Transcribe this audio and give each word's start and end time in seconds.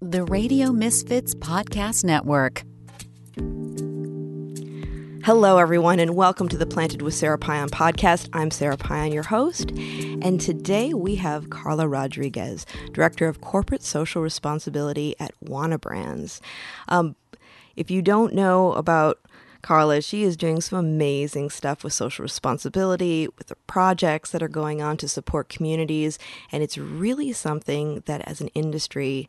The 0.00 0.22
Radio 0.22 0.70
Misfits 0.70 1.34
Podcast 1.34 2.04
Network. 2.04 2.62
Hello, 5.24 5.58
everyone, 5.58 5.98
and 5.98 6.14
welcome 6.14 6.48
to 6.50 6.56
the 6.56 6.66
Planted 6.66 7.02
with 7.02 7.14
Sarah 7.14 7.36
Payan 7.36 7.68
podcast. 7.68 8.28
I'm 8.32 8.52
Sarah 8.52 8.76
Payan, 8.76 9.10
your 9.10 9.24
host, 9.24 9.70
and 9.72 10.40
today 10.40 10.94
we 10.94 11.16
have 11.16 11.50
Karla 11.50 11.88
Rodriguez, 11.88 12.64
Director 12.92 13.26
of 13.26 13.40
Corporate 13.40 13.82
Social 13.82 14.22
Responsibility 14.22 15.16
at 15.18 15.32
Wana 15.44 15.80
Brands. 15.80 16.40
Um, 16.86 17.16
if 17.74 17.90
you 17.90 18.00
don't 18.00 18.34
know 18.34 18.74
about 18.74 19.18
Karla, 19.62 20.00
she 20.00 20.22
is 20.22 20.36
doing 20.36 20.60
some 20.60 20.78
amazing 20.78 21.50
stuff 21.50 21.82
with 21.82 21.92
social 21.92 22.22
responsibility, 22.22 23.26
with 23.36 23.48
the 23.48 23.56
projects 23.66 24.30
that 24.30 24.44
are 24.44 24.48
going 24.48 24.80
on 24.80 24.96
to 24.98 25.08
support 25.08 25.48
communities, 25.48 26.20
and 26.52 26.62
it's 26.62 26.78
really 26.78 27.32
something 27.32 28.04
that 28.06 28.20
as 28.28 28.40
an 28.40 28.48
industry 28.54 29.28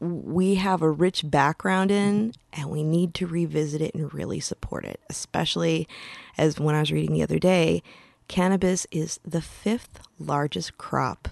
we 0.00 0.56
have 0.56 0.82
a 0.82 0.90
rich 0.90 1.28
background 1.28 1.90
in 1.90 2.34
and 2.52 2.70
we 2.70 2.82
need 2.82 3.14
to 3.14 3.26
revisit 3.26 3.80
it 3.80 3.94
and 3.94 4.12
really 4.12 4.40
support 4.40 4.84
it, 4.84 5.00
especially 5.08 5.88
as 6.36 6.58
when 6.58 6.74
I 6.74 6.80
was 6.80 6.92
reading 6.92 7.14
the 7.14 7.22
other 7.22 7.38
day, 7.38 7.82
cannabis 8.28 8.86
is 8.90 9.20
the 9.24 9.40
fifth 9.40 10.00
largest 10.18 10.76
crop 10.78 11.28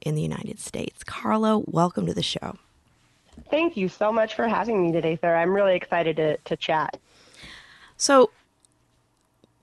in 0.00 0.14
the 0.14 0.22
United 0.22 0.58
States. 0.58 1.04
Karla, 1.04 1.58
welcome 1.58 2.06
to 2.06 2.14
the 2.14 2.22
show. 2.22 2.56
Thank 3.50 3.76
you 3.76 3.88
so 3.88 4.12
much 4.12 4.34
for 4.34 4.48
having 4.48 4.82
me 4.82 4.92
today, 4.92 5.18
sir. 5.20 5.34
I'm 5.36 5.52
really 5.52 5.76
excited 5.76 6.16
to, 6.16 6.36
to 6.38 6.56
chat. 6.56 6.96
So, 7.96 8.30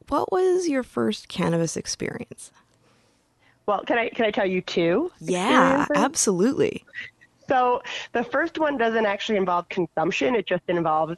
what 0.08 0.32
was 0.32 0.68
your 0.68 0.84
first 0.84 1.28
cannabis 1.28 1.76
experience? 1.76 2.52
Well, 3.66 3.84
can 3.84 3.98
I 3.98 4.10
can 4.10 4.26
I 4.26 4.32
tell 4.32 4.46
you 4.46 4.62
two? 4.62 5.12
Yeah, 5.20 5.88
absolutely. 5.96 6.86
So 7.48 7.82
the 8.14 8.24
first 8.24 8.58
one 8.58 8.78
doesn't 8.78 9.06
actually 9.06 9.38
involve 9.38 9.70
consumption. 9.70 10.36
It 10.36 10.48
just 10.48 10.64
involves 10.68 11.16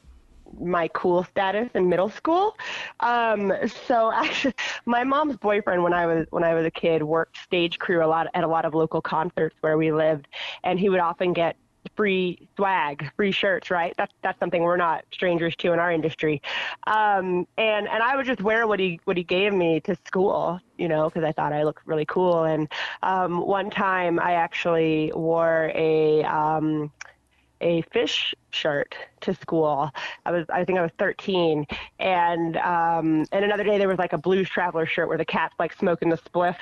my 0.59 0.87
cool 0.89 1.23
status 1.23 1.69
in 1.75 1.89
middle 1.89 2.09
school. 2.09 2.57
Um, 2.99 3.53
so 3.85 4.11
actually, 4.15 4.53
my 4.85 5.03
mom's 5.03 5.37
boyfriend 5.37 5.83
when 5.83 5.93
I 5.93 6.05
was 6.05 6.25
when 6.29 6.43
I 6.43 6.53
was 6.53 6.65
a 6.65 6.71
kid 6.71 7.03
worked 7.03 7.37
stage 7.37 7.79
crew 7.79 8.03
a 8.03 8.07
lot 8.07 8.27
at 8.33 8.43
a 8.43 8.47
lot 8.47 8.65
of 8.65 8.73
local 8.73 9.01
concerts 9.01 9.55
where 9.61 9.77
we 9.77 9.91
lived, 9.91 10.27
and 10.63 10.79
he 10.79 10.89
would 10.89 10.99
often 10.99 11.33
get 11.33 11.55
free 11.95 12.47
swag, 12.55 13.11
free 13.15 13.31
shirts, 13.31 13.71
right? 13.71 13.93
That's 13.97 14.13
that's 14.21 14.39
something 14.39 14.61
we're 14.61 14.77
not 14.77 15.05
strangers 15.11 15.55
to 15.57 15.73
in 15.73 15.79
our 15.79 15.91
industry. 15.91 16.41
Um, 16.85 17.47
and 17.57 17.87
and 17.87 18.03
I 18.03 18.15
would 18.15 18.25
just 18.25 18.41
wear 18.41 18.67
what 18.67 18.79
he 18.79 18.99
what 19.05 19.17
he 19.17 19.23
gave 19.23 19.53
me 19.53 19.79
to 19.81 19.95
school, 20.05 20.59
you 20.77 20.87
know, 20.87 21.09
because 21.09 21.23
I 21.23 21.31
thought 21.31 21.53
I 21.53 21.63
looked 21.63 21.85
really 21.85 22.05
cool. 22.05 22.43
And 22.43 22.71
um, 23.03 23.45
one 23.45 23.69
time 23.69 24.19
I 24.19 24.33
actually 24.33 25.11
wore 25.15 25.71
a 25.73 26.23
um, 26.23 26.91
a 27.61 27.81
Phish 27.83 28.33
shirt 28.51 28.95
to 29.21 29.33
school. 29.35 29.89
I 30.25 30.31
was, 30.31 30.45
I 30.51 30.63
think 30.63 30.77
I 30.77 30.81
was 30.81 30.91
13, 30.99 31.65
and 31.99 32.57
um, 32.57 33.25
and 33.31 33.45
another 33.45 33.63
day 33.63 33.77
there 33.77 33.87
was 33.87 33.97
like 33.97 34.13
a 34.13 34.17
Blues 34.17 34.49
Traveler 34.49 34.85
shirt 34.85 35.07
where 35.07 35.17
the 35.17 35.25
cat's 35.25 35.55
like 35.59 35.73
smoking 35.73 36.09
the 36.09 36.17
spliff 36.17 36.55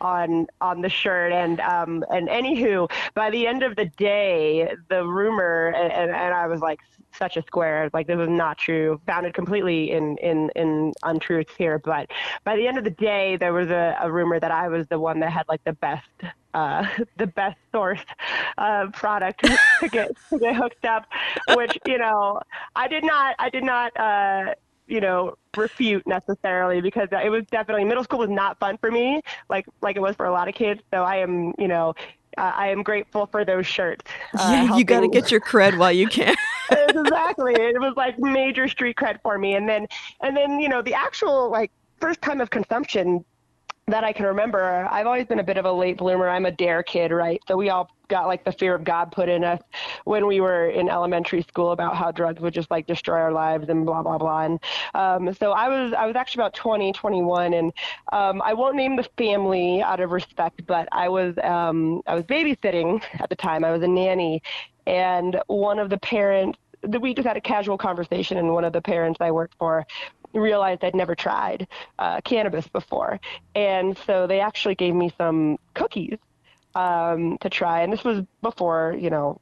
on 0.00 0.46
on 0.60 0.80
the 0.80 0.88
shirt, 0.88 1.32
and 1.32 1.60
um, 1.60 2.04
and 2.10 2.28
anywho, 2.28 2.90
by 3.14 3.30
the 3.30 3.46
end 3.46 3.62
of 3.62 3.76
the 3.76 3.86
day, 3.86 4.74
the 4.88 5.06
rumor, 5.06 5.68
and, 5.68 6.10
and, 6.10 6.32
I 6.32 6.46
was 6.46 6.60
like 6.60 6.80
such 7.12 7.36
a 7.36 7.42
square, 7.42 7.90
like 7.92 8.06
this 8.06 8.16
was 8.16 8.28
not 8.28 8.58
true, 8.58 9.00
founded 9.06 9.34
completely 9.34 9.90
in 9.90 10.16
in 10.18 10.50
in 10.56 10.92
untruths 11.02 11.54
here, 11.56 11.78
but 11.78 12.10
by 12.44 12.56
the 12.56 12.66
end 12.66 12.78
of 12.78 12.84
the 12.84 12.90
day, 12.90 13.36
there 13.36 13.52
was 13.52 13.68
a, 13.68 13.96
a 14.00 14.10
rumor 14.10 14.40
that 14.40 14.50
I 14.50 14.68
was 14.68 14.86
the 14.88 14.98
one 14.98 15.20
that 15.20 15.30
had 15.30 15.48
like 15.48 15.62
the 15.64 15.74
best 15.74 16.08
uh, 16.54 16.86
the 17.16 17.26
best 17.26 17.58
source 17.72 18.00
uh, 18.58 18.86
product 18.92 19.44
to 19.80 19.88
get 19.88 20.16
to 20.30 20.38
get 20.38 20.56
hooked 20.56 20.84
up, 20.84 21.06
which 21.54 21.78
you 21.86 21.98
know 21.98 22.40
I 22.76 22.88
did 22.88 23.04
not 23.04 23.36
I 23.38 23.50
did 23.50 23.64
not 23.64 23.98
uh, 23.98 24.54
you 24.86 25.00
know 25.00 25.36
refute 25.56 26.06
necessarily 26.06 26.80
because 26.80 27.08
it 27.12 27.30
was 27.30 27.44
definitely 27.50 27.84
middle 27.84 28.04
school 28.04 28.18
was 28.18 28.30
not 28.30 28.58
fun 28.58 28.78
for 28.78 28.90
me 28.90 29.20
like 29.48 29.66
like 29.82 29.96
it 29.96 30.02
was 30.02 30.16
for 30.16 30.26
a 30.26 30.32
lot 30.32 30.48
of 30.48 30.54
kids. 30.54 30.80
So 30.92 31.02
I 31.02 31.16
am 31.16 31.54
you 31.58 31.68
know 31.68 31.94
uh, 32.38 32.52
I 32.54 32.68
am 32.68 32.82
grateful 32.82 33.26
for 33.26 33.44
those 33.44 33.66
shirts. 33.66 34.10
Uh, 34.34 34.48
yeah, 34.50 34.56
helping. 34.64 34.78
you 34.78 34.84
got 34.84 35.00
to 35.00 35.08
get 35.08 35.30
your 35.30 35.40
cred 35.40 35.76
while 35.76 35.92
you 35.92 36.08
can. 36.08 36.34
exactly, 36.70 37.54
it 37.54 37.78
was 37.80 37.94
like 37.96 38.18
major 38.18 38.68
street 38.68 38.96
cred 38.96 39.20
for 39.22 39.38
me, 39.38 39.54
and 39.54 39.68
then 39.68 39.86
and 40.22 40.36
then 40.36 40.58
you 40.58 40.68
know 40.68 40.82
the 40.82 40.94
actual 40.94 41.50
like 41.50 41.70
first 42.00 42.22
time 42.22 42.40
of 42.40 42.50
consumption 42.50 43.24
that 43.88 44.04
I 44.04 44.12
can 44.12 44.26
remember, 44.26 44.88
I've 44.90 45.06
always 45.06 45.26
been 45.26 45.40
a 45.40 45.44
bit 45.44 45.56
of 45.56 45.64
a 45.64 45.72
late 45.72 45.98
bloomer. 45.98 46.28
I'm 46.28 46.46
a 46.46 46.52
D.A.R.E. 46.52 46.84
kid, 46.86 47.10
right? 47.10 47.42
So 47.48 47.56
we 47.56 47.68
all 47.68 47.90
got 48.08 48.26
like 48.26 48.44
the 48.44 48.52
fear 48.52 48.74
of 48.74 48.84
God 48.84 49.10
put 49.10 49.28
in 49.28 49.42
us 49.42 49.60
when 50.04 50.26
we 50.26 50.40
were 50.40 50.68
in 50.68 50.88
elementary 50.88 51.42
school 51.42 51.72
about 51.72 51.96
how 51.96 52.12
drugs 52.12 52.40
would 52.40 52.54
just 52.54 52.70
like 52.70 52.86
destroy 52.86 53.18
our 53.18 53.32
lives 53.32 53.68
and 53.68 53.84
blah 53.84 54.02
blah 54.02 54.18
blah. 54.18 54.42
And 54.42 54.60
um, 54.94 55.34
so 55.34 55.52
I 55.52 55.68
was 55.68 55.92
I 55.94 56.06
was 56.06 56.14
actually 56.14 56.42
about 56.42 56.54
20, 56.54 56.92
21, 56.92 57.54
and 57.54 57.72
um, 58.12 58.40
I 58.42 58.54
won't 58.54 58.76
name 58.76 58.96
the 58.96 59.08
family 59.18 59.82
out 59.82 59.98
of 59.98 60.12
respect, 60.12 60.64
but 60.66 60.88
I 60.92 61.08
was 61.08 61.34
um, 61.42 62.02
I 62.06 62.14
was 62.14 62.24
babysitting 62.24 63.02
at 63.18 63.30
the 63.30 63.36
time. 63.36 63.64
I 63.64 63.72
was 63.72 63.82
a 63.82 63.88
nanny, 63.88 64.42
and 64.86 65.40
one 65.48 65.78
of 65.78 65.90
the 65.90 65.98
parents 65.98 66.58
we 67.00 67.14
just 67.14 67.26
had 67.26 67.36
a 67.36 67.40
casual 67.40 67.78
conversation, 67.78 68.38
and 68.38 68.52
one 68.52 68.64
of 68.64 68.72
the 68.72 68.82
parents 68.82 69.18
I 69.20 69.30
worked 69.30 69.54
for 69.58 69.86
realized 70.40 70.84
I'd 70.84 70.94
never 70.94 71.14
tried 71.14 71.66
uh, 71.98 72.20
cannabis 72.22 72.66
before. 72.68 73.20
And 73.54 73.96
so 74.06 74.26
they 74.26 74.40
actually 74.40 74.74
gave 74.74 74.94
me 74.94 75.12
some 75.18 75.58
cookies 75.74 76.18
um, 76.74 77.38
to 77.40 77.50
try. 77.50 77.82
And 77.82 77.92
this 77.92 78.04
was 78.04 78.24
before, 78.40 78.96
you 78.98 79.10
know, 79.10 79.40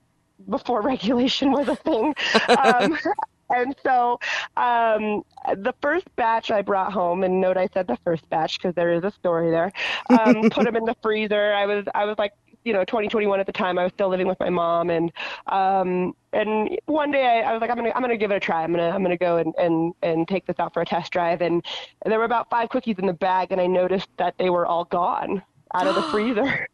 before 0.49 0.81
regulation 0.83 1.53
was 1.53 1.69
a 1.69 1.77
thing. 1.77 2.15
um, 2.49 2.99
and 3.51 3.75
so 3.83 4.19
um, 4.57 5.23
the 5.57 5.75
first 5.81 6.07
batch 6.17 6.51
I 6.51 6.63
brought 6.63 6.93
home, 6.93 7.25
and 7.25 7.41
note 7.41 7.57
I 7.57 7.69
said 7.73 7.87
the 7.87 7.99
first 8.05 8.29
batch 8.31 8.59
because 8.59 8.75
there 8.75 8.93
is 8.93 9.05
a 9.05 9.11
story 9.11 9.51
there. 9.51 9.73
Um, 10.09 10.51
put 10.51 10.65
them 10.65 10.77
in 10.77 10.85
the 10.85 10.97
freezer. 11.03 11.53
I 11.53 11.67
was 11.67 11.85
I 11.95 12.05
was 12.05 12.17
like 12.19 12.33
you 12.65 12.73
know 12.73 12.85
2021 12.85 13.41
at 13.41 13.47
the 13.47 13.53
time 13.53 13.79
i 13.79 13.85
was 13.85 13.93
still 13.93 14.09
living 14.09 14.27
with 14.27 14.39
my 14.41 14.51
mom 14.51 14.91
and 14.91 15.13
um 15.47 16.15
and 16.33 16.79
one 16.87 17.11
day 17.11 17.25
I, 17.25 17.51
I, 17.51 17.53
was 17.53 17.61
like 17.61 17.71
i'm 17.71 17.77
gonna 17.77 17.93
i'm 17.95 18.03
gonna 18.03 18.17
give 18.17 18.31
it 18.31 18.37
a 18.37 18.41
try 18.41 18.63
i'm 18.63 18.73
gonna 18.73 18.91
i'm 18.91 19.03
gonna 19.03 19.17
go 19.17 19.39
and 19.39 19.55
and 19.59 19.95
and 20.03 20.29
take 20.29 20.47
this 20.47 20.57
out 20.59 20.75
for 20.75 20.83
a 20.83 20.87
test 20.87 21.13
drive 21.13 21.41
and 21.41 21.65
there 22.05 22.19
were 22.19 22.25
about 22.25 22.51
five 22.51 22.69
cookies 22.69 22.97
in 22.99 23.07
the 23.07 23.13
bag 23.13 23.53
and 23.53 23.61
i 23.61 23.67
noticed 23.67 24.09
that 24.19 24.35
they 24.39 24.51
were 24.51 24.67
all 24.67 24.85
gone 24.85 25.43
out 25.75 25.87
of 25.87 25.95
the 25.95 26.03
freezer 26.11 26.69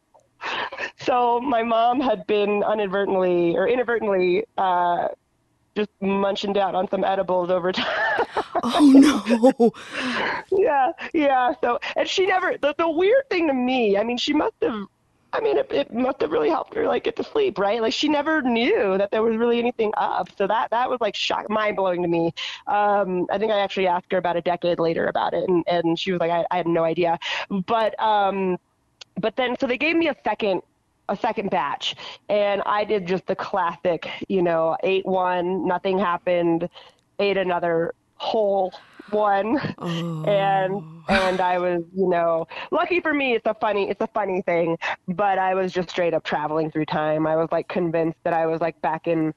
so 1.00 1.40
my 1.40 1.62
mom 1.62 2.00
had 2.00 2.26
been 2.26 2.62
inadvertently 2.72 3.56
or 3.56 3.68
inadvertently 3.68 4.44
uh 4.58 5.08
just 5.76 5.90
munching 6.00 6.54
down 6.54 6.74
on 6.74 6.88
some 6.88 7.04
edibles 7.04 7.50
over 7.50 7.70
time. 7.70 8.26
oh 8.62 9.22
no. 9.28 9.70
yeah, 10.58 10.90
yeah. 11.12 11.52
So, 11.60 11.78
and 11.94 12.08
she 12.08 12.26
never. 12.26 12.56
The, 12.56 12.74
the 12.78 12.88
weird 12.88 13.28
thing 13.28 13.46
to 13.48 13.52
me, 13.52 13.98
I 13.98 14.02
mean, 14.02 14.16
she 14.16 14.32
must 14.32 14.54
have 14.62 14.86
I 15.36 15.40
mean, 15.40 15.58
it, 15.58 15.70
it 15.70 15.92
must 15.92 16.22
have 16.22 16.30
really 16.32 16.48
helped 16.48 16.74
her 16.74 16.86
like 16.86 17.04
get 17.04 17.14
to 17.16 17.24
sleep, 17.24 17.58
right? 17.58 17.82
Like 17.82 17.92
she 17.92 18.08
never 18.08 18.40
knew 18.40 18.96
that 18.96 19.10
there 19.10 19.22
was 19.22 19.36
really 19.36 19.58
anything 19.58 19.92
up. 19.98 20.28
So 20.38 20.46
that 20.46 20.70
that 20.70 20.88
was 20.88 20.98
like 21.02 21.14
shock, 21.14 21.50
mind 21.50 21.76
blowing 21.76 22.00
to 22.02 22.08
me. 22.08 22.32
Um, 22.66 23.26
I 23.30 23.36
think 23.36 23.52
I 23.52 23.60
actually 23.60 23.86
asked 23.86 24.10
her 24.12 24.18
about 24.18 24.36
a 24.36 24.40
decade 24.40 24.80
later 24.80 25.08
about 25.08 25.34
it, 25.34 25.46
and 25.46 25.62
and 25.66 25.98
she 25.98 26.10
was 26.10 26.20
like, 26.20 26.30
I, 26.30 26.46
I 26.50 26.56
had 26.56 26.66
no 26.66 26.84
idea. 26.84 27.18
But 27.66 28.00
um, 28.00 28.56
but 29.20 29.36
then 29.36 29.56
so 29.60 29.66
they 29.66 29.76
gave 29.76 29.94
me 29.96 30.08
a 30.08 30.16
second 30.24 30.62
a 31.08 31.16
second 31.16 31.50
batch 31.50 31.94
and 32.28 32.62
I 32.66 32.84
did 32.84 33.06
just 33.06 33.26
the 33.26 33.36
classic, 33.36 34.08
you 34.28 34.42
know, 34.42 34.76
ate 34.82 35.06
one, 35.06 35.66
nothing 35.66 36.00
happened, 36.00 36.68
ate 37.20 37.36
another 37.36 37.94
whole 38.16 38.72
one 39.10 39.58
oh. 39.78 40.24
and 40.24 40.82
and 41.08 41.40
I 41.40 41.58
was 41.58 41.82
you 41.94 42.08
know 42.08 42.46
lucky 42.72 43.00
for 43.00 43.14
me 43.14 43.34
it's 43.34 43.46
a 43.46 43.54
funny 43.54 43.88
it's 43.88 44.00
a 44.00 44.08
funny 44.08 44.42
thing 44.42 44.76
but 45.08 45.38
I 45.38 45.54
was 45.54 45.72
just 45.72 45.90
straight 45.90 46.14
up 46.14 46.24
traveling 46.24 46.70
through 46.70 46.86
time 46.86 47.26
I 47.26 47.36
was 47.36 47.48
like 47.52 47.68
convinced 47.68 48.18
that 48.24 48.32
I 48.32 48.46
was 48.46 48.60
like 48.60 48.80
back 48.82 49.06
in 49.06 49.32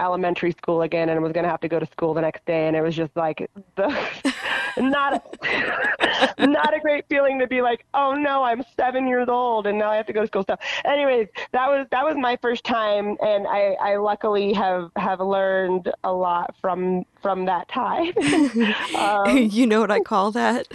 elementary 0.00 0.52
school 0.52 0.82
again 0.82 1.08
and 1.08 1.22
was 1.22 1.32
going 1.32 1.44
to 1.44 1.50
have 1.50 1.60
to 1.60 1.68
go 1.68 1.78
to 1.78 1.86
school 1.86 2.14
the 2.14 2.20
next 2.20 2.44
day 2.44 2.66
and 2.66 2.76
it 2.76 2.80
was 2.80 2.94
just 2.94 3.14
like 3.16 3.50
the 3.76 3.88
not 4.76 5.24
not 6.38 6.74
a 6.74 6.80
great 6.80 7.04
feeling 7.08 7.38
to 7.38 7.46
be 7.46 7.62
like 7.62 7.84
oh 7.94 8.14
no 8.14 8.42
i'm 8.44 8.62
seven 8.76 9.06
years 9.06 9.28
old 9.28 9.66
and 9.66 9.78
now 9.78 9.90
i 9.90 9.96
have 9.96 10.06
to 10.06 10.12
go 10.12 10.22
to 10.22 10.26
school. 10.26 10.44
So 10.48 10.56
anyways 10.84 11.28
that 11.52 11.68
was 11.68 11.86
that 11.90 12.04
was 12.04 12.16
my 12.16 12.38
first 12.40 12.64
time 12.64 13.16
and 13.20 13.46
i 13.46 13.76
i 13.80 13.96
luckily 13.96 14.52
have 14.52 14.90
have 14.96 15.20
learned 15.20 15.92
a 16.04 16.12
lot 16.12 16.54
from 16.60 17.04
from 17.22 17.46
that 17.46 17.68
time. 17.68 18.12
Um, 18.94 19.36
you 19.38 19.66
know 19.66 19.80
what 19.80 19.90
i 19.90 20.00
call 20.00 20.32
that? 20.32 20.68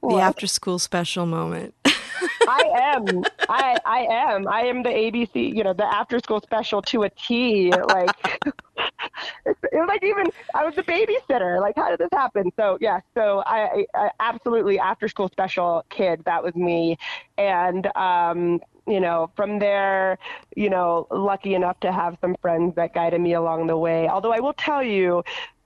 What? 0.00 0.16
the 0.16 0.22
after 0.22 0.46
school 0.46 0.78
special 0.78 1.26
moment 1.26 1.74
I 2.48 2.94
am. 2.96 3.24
I 3.48 3.76
I 3.84 3.98
am. 4.10 4.48
I 4.48 4.62
am 4.62 4.82
the 4.82 4.88
ABC, 4.88 5.54
you 5.54 5.62
know, 5.62 5.74
the 5.74 5.84
after 5.84 6.18
school 6.18 6.40
special 6.40 6.80
to 6.82 7.02
a 7.02 7.10
T. 7.10 7.70
Like 7.70 8.10
it 9.46 9.56
was 9.72 9.88
like 9.88 10.02
even 10.02 10.26
I 10.54 10.64
was 10.64 10.74
the 10.74 10.82
babysitter. 10.82 11.60
Like, 11.60 11.76
how 11.76 11.90
did 11.90 11.98
this 11.98 12.08
happen? 12.12 12.50
So 12.56 12.78
yeah, 12.80 13.00
so 13.14 13.42
I, 13.46 13.84
I 13.94 14.10
absolutely 14.20 14.78
after 14.78 15.08
school 15.08 15.28
special 15.28 15.84
kid. 15.90 16.22
That 16.24 16.42
was 16.42 16.54
me, 16.54 16.96
and 17.36 17.86
um, 17.96 18.60
you 18.86 19.00
know, 19.00 19.30
from 19.36 19.58
there, 19.58 20.18
you 20.56 20.70
know, 20.70 21.06
lucky 21.10 21.54
enough 21.54 21.78
to 21.80 21.92
have 21.92 22.16
some 22.22 22.34
friends 22.40 22.74
that 22.76 22.94
guided 22.94 23.20
me 23.20 23.34
along 23.34 23.66
the 23.66 23.76
way. 23.76 24.08
Although 24.08 24.32
I 24.32 24.40
will 24.40 24.54
tell 24.54 24.82
you, 24.82 25.22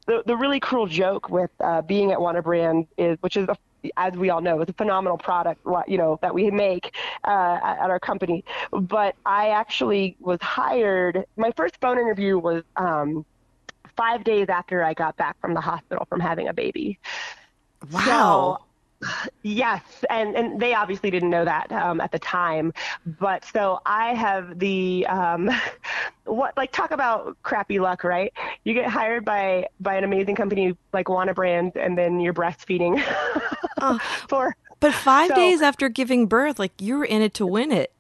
the 0.07 0.23
the 0.27 0.37
really 0.37 0.59
cruel 0.59 0.87
joke 0.87 1.31
with 1.31 1.51
uh, 1.61 1.83
being 1.83 2.11
at 2.11 2.19
Wana 2.19 2.43
Brand 2.43 2.89
is, 2.99 3.19
which 3.21 3.37
is 3.37 3.49
a 3.49 3.57
as 3.97 4.15
we 4.15 4.31
all 4.31 4.41
know, 4.41 4.61
it's 4.61 4.71
a 4.71 4.75
phenomenal 4.75 5.19
product, 5.19 5.61
you 5.87 5.99
know, 5.99 6.19
that 6.23 6.35
we 6.35 6.51
make 6.51 6.95
uh, 7.25 7.59
at 7.63 7.91
our 7.91 8.01
company. 8.01 8.45
But 8.71 9.17
I 9.27 9.51
actually 9.51 10.17
was 10.21 10.41
hired. 10.41 11.25
My 11.37 11.53
first 11.57 11.77
phone 11.81 11.99
interview 11.99 12.39
was 12.39 12.63
um, 12.77 13.25
five 13.97 14.25
days 14.25 14.49
after 14.49 14.83
I 14.83 14.95
got 14.95 15.17
back 15.17 15.41
from 15.41 15.55
the 15.55 15.61
hospital 15.61 16.07
from 16.09 16.21
having 16.21 16.49
a 16.49 16.55
baby. 16.55 16.99
Wow. 17.91 18.59
So, 18.59 18.65
Yes, 19.43 19.83
and 20.11 20.37
and 20.37 20.61
they 20.61 20.75
obviously 20.75 21.11
didn't 21.11 21.31
know 21.31 21.45
that 21.45 21.73
um, 21.73 22.01
at 22.01 22.13
the 22.13 22.19
time, 22.19 22.73
but 23.19 23.45
so 23.45 23.81
I 23.85 24.15
have 24.15 24.61
the 24.61 25.07
um, 25.09 25.51
what 26.25 26.57
like 26.57 26.71
talk 26.71 26.93
about 26.93 27.37
crappy 27.43 27.81
luck, 27.81 28.05
right? 28.05 28.33
You 28.65 28.75
get 28.75 28.89
hired 28.89 29.25
by 29.25 29.67
by 29.81 29.97
an 29.97 30.05
amazing 30.05 30.37
company 30.37 30.77
like 30.93 31.07
Wana 31.07 31.35
Brands, 31.35 31.75
and 31.77 31.99
then 31.99 32.21
you're 32.21 32.35
breastfeeding 32.35 33.03
uh, 33.83 33.99
for. 34.29 34.57
But 34.81 34.95
five 34.95 35.29
so, 35.29 35.35
days 35.35 35.63
after 35.63 35.89
giving 35.89 36.27
birth, 36.27 36.59
like 36.59 36.73
you 36.81 36.99
were 36.99 37.05
in 37.05 37.23
it 37.23 37.35
to 37.35 37.47
win 37.47 37.71
it. 37.71 37.93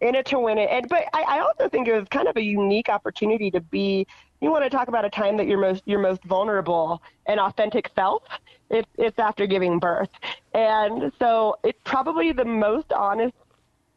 In 0.00 0.14
it 0.14 0.26
to 0.26 0.38
win 0.38 0.58
it, 0.58 0.68
and 0.70 0.88
but 0.88 1.04
I, 1.12 1.22
I 1.22 1.38
also 1.40 1.68
think 1.68 1.88
it 1.88 1.98
was 1.98 2.06
kind 2.08 2.28
of 2.28 2.36
a 2.36 2.42
unique 2.42 2.88
opportunity 2.88 3.50
to 3.50 3.60
be. 3.60 4.06
You 4.40 4.52
want 4.52 4.62
to 4.62 4.70
talk 4.70 4.86
about 4.86 5.04
a 5.04 5.10
time 5.10 5.36
that 5.38 5.48
you're 5.48 5.58
most 5.58 5.82
you're 5.86 5.98
most 5.98 6.22
vulnerable 6.22 7.02
and 7.26 7.40
authentic 7.40 7.90
self 7.96 8.22
it's 8.70 8.88
it's 8.96 9.18
after 9.18 9.46
giving 9.46 9.78
birth, 9.78 10.10
and 10.52 11.12
so 11.18 11.56
it's 11.64 11.78
probably 11.84 12.32
the 12.32 12.44
most 12.44 12.92
honest 12.92 13.34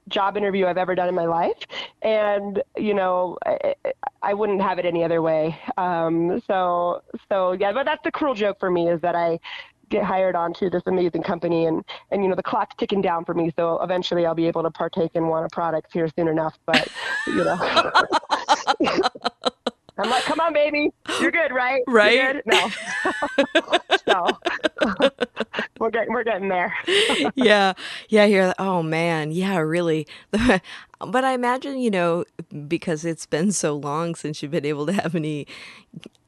job 0.08 0.36
interview 0.36 0.66
I've 0.66 0.78
ever 0.78 0.96
done 0.96 1.10
in 1.10 1.16
my 1.16 1.26
life, 1.26 1.58
and 2.02 2.62
you 2.78 2.94
know 2.94 3.38
I, 3.46 3.76
I 4.22 4.34
wouldn't 4.34 4.62
have 4.62 4.80
it 4.80 4.86
any 4.86 5.04
other 5.04 5.22
way. 5.22 5.58
Um, 5.78 6.42
so 6.48 7.02
so 7.30 7.52
yeah, 7.54 7.74
but 7.74 7.86
that's 7.86 8.04
the 8.04 8.12
cruel 8.12 8.34
joke 8.34 8.60
for 8.60 8.72
me 8.72 8.90
is 8.90 9.02
that 9.02 9.16
I 9.16 9.40
get 9.92 10.04
hired 10.04 10.36
onto 10.36 10.70
this 10.70 10.84
amazing 10.88 11.22
company 11.22 11.66
and 11.66 11.84
and 12.10 12.24
you 12.24 12.30
know 12.30 12.36
the 12.36 12.44
clock's 12.44 12.76
ticking 12.78 13.02
down 13.02 13.24
for 13.26 13.34
me 13.34 13.52
so 13.58 13.80
eventually 13.84 14.26
I'll 14.26 14.34
be 14.36 14.48
able 14.48 14.64
to 14.64 14.72
partake 14.72 15.12
in 15.14 15.28
one 15.28 15.44
of 15.44 15.52
products 15.52 15.92
here 15.94 16.10
soon 16.16 16.28
enough 16.28 16.58
but 16.66 16.88
you 17.28 17.44
know 17.44 17.92
I'm 19.98 20.10
like, 20.10 20.24
come 20.24 20.40
on, 20.40 20.54
baby, 20.54 20.90
you're 21.20 21.32
good, 21.32 21.52
right? 21.52 21.84
Right? 21.86 22.42
No. 22.46 22.70
so 24.08 24.26
we're 25.80 25.92
getting 25.92 26.14
we're 26.14 26.24
getting 26.24 26.48
there. 26.48 26.74
yeah, 27.36 27.74
yeah. 28.10 28.26
Here, 28.26 28.54
oh 28.58 28.82
man, 28.82 29.32
yeah, 29.32 29.58
really. 29.58 30.08
but 30.32 31.24
I 31.24 31.34
imagine 31.34 31.78
you 31.78 31.92
know 31.92 32.26
because 32.68 33.06
it's 33.06 33.28
been 33.28 33.52
so 33.52 33.76
long 33.76 34.16
since 34.16 34.42
you've 34.42 34.52
been 34.52 34.66
able 34.66 34.88
to 34.88 34.94
have 34.94 35.14
any 35.14 35.46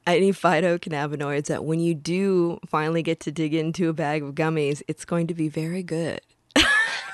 any 0.06 0.32
phytocannabinoids 0.32 1.46
that 1.48 1.64
when 1.66 1.80
you 1.80 1.94
do 1.94 2.60
finally 2.68 3.04
get 3.04 3.20
to 3.22 3.32
dig 3.32 3.54
into 3.54 3.90
a 3.90 3.94
bag 3.94 4.24
of 4.24 4.36
gummies, 4.36 4.82
it's 4.88 5.06
going 5.06 5.28
to 5.28 5.34
be 5.34 5.50
very 5.50 5.84
good 5.84 6.22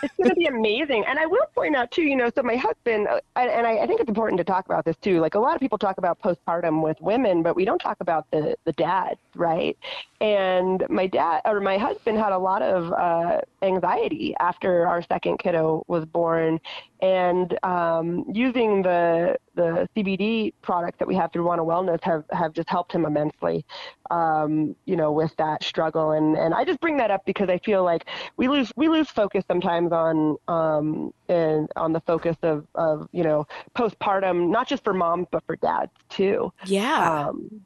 it's 0.03 0.13
going 0.15 0.29
to 0.29 0.35
be 0.35 0.45
amazing. 0.45 1.03
And 1.07 1.19
I 1.19 1.25
will 1.25 1.45
point 1.55 1.75
out 1.75 1.91
too, 1.91 2.03
you 2.03 2.15
know, 2.15 2.29
so 2.33 2.43
my 2.43 2.55
husband, 2.55 3.07
uh, 3.07 3.19
and 3.35 3.65
I, 3.65 3.85
think 3.87 3.99
it's 3.99 4.09
important 4.09 4.37
to 4.39 4.43
talk 4.43 4.65
about 4.65 4.85
this 4.85 4.95
too. 4.97 5.19
Like 5.19 5.35
a 5.35 5.39
lot 5.39 5.55
of 5.55 5.61
people 5.61 5.77
talk 5.77 5.97
about 5.97 6.21
postpartum 6.21 6.83
with 6.83 6.99
women, 7.01 7.43
but 7.43 7.55
we 7.55 7.65
don't 7.65 7.79
talk 7.79 7.97
about 7.99 8.29
the 8.31 8.55
the 8.65 8.73
dad, 8.73 9.17
right? 9.35 9.77
And 10.21 10.85
my 10.89 11.07
dad 11.07 11.41
or 11.45 11.59
my 11.59 11.77
husband 11.77 12.17
had 12.17 12.31
a 12.31 12.37
lot 12.37 12.61
of 12.61 12.91
uh, 12.91 13.41
anxiety 13.61 14.35
after 14.39 14.87
our 14.87 15.01
second 15.03 15.37
kiddo 15.39 15.83
was 15.87 16.05
born, 16.05 16.59
and 17.01 17.57
um, 17.63 18.25
using 18.33 18.81
the 18.81 19.37
the 19.55 19.87
CBD 19.95 20.53
products 20.61 20.99
that 20.99 21.07
we 21.07 21.15
have 21.15 21.31
through 21.31 21.43
Wana 21.43 21.65
Wellness 21.65 22.01
have, 22.03 22.23
have 22.31 22.53
just 22.53 22.69
helped 22.69 22.93
him 22.93 23.05
immensely, 23.05 23.65
um, 24.09 24.73
you 24.85 24.95
know, 24.95 25.11
with 25.11 25.35
that 25.37 25.63
struggle. 25.63 26.11
And, 26.11 26.37
and 26.37 26.53
I 26.53 26.63
just 26.63 26.79
bring 26.79 26.95
that 26.97 27.11
up 27.11 27.25
because 27.25 27.49
I 27.49 27.57
feel 27.59 27.83
like 27.83 28.05
we 28.37 28.47
lose 28.47 28.71
we 28.77 28.87
lose 28.87 29.09
focus 29.09 29.43
sometimes 29.47 29.91
on 29.91 30.37
um, 30.47 31.13
and 31.27 31.69
on 31.75 31.91
the 31.91 31.99
focus 32.01 32.37
of, 32.41 32.65
of 32.75 33.07
you 33.11 33.23
know 33.23 33.47
postpartum, 33.75 34.49
not 34.49 34.67
just 34.67 34.83
for 34.83 34.93
moms 34.93 35.27
but 35.31 35.43
for 35.45 35.55
dads 35.57 35.91
too. 36.09 36.51
Yeah. 36.65 37.27
Um, 37.27 37.61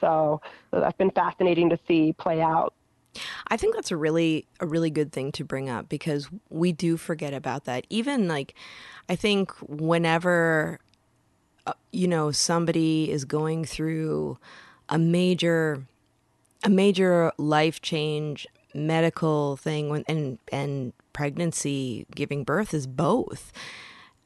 so, 0.00 0.40
so 0.70 0.80
that's 0.80 0.96
been 0.96 1.10
fascinating 1.10 1.70
to 1.70 1.78
see 1.88 2.12
play 2.12 2.40
out. 2.40 2.74
I 3.48 3.56
think 3.56 3.74
that's 3.74 3.90
a 3.90 3.96
really 3.96 4.46
a 4.60 4.66
really 4.66 4.90
good 4.90 5.12
thing 5.12 5.32
to 5.32 5.44
bring 5.44 5.68
up 5.68 5.88
because 5.88 6.28
we 6.50 6.72
do 6.72 6.96
forget 6.96 7.34
about 7.34 7.64
that. 7.64 7.86
Even 7.90 8.28
like 8.28 8.54
I 9.08 9.16
think 9.16 9.52
whenever 9.60 10.80
uh, 11.66 11.72
you 11.92 12.08
know 12.08 12.30
somebody 12.30 13.10
is 13.10 13.24
going 13.24 13.64
through 13.64 14.38
a 14.88 14.98
major 14.98 15.84
a 16.64 16.70
major 16.70 17.32
life 17.38 17.80
change 17.82 18.46
medical 18.74 19.56
thing 19.56 19.88
when, 19.88 20.04
and 20.08 20.38
and 20.52 20.92
pregnancy 21.12 22.06
giving 22.14 22.44
birth 22.44 22.74
is 22.74 22.86
both 22.86 23.52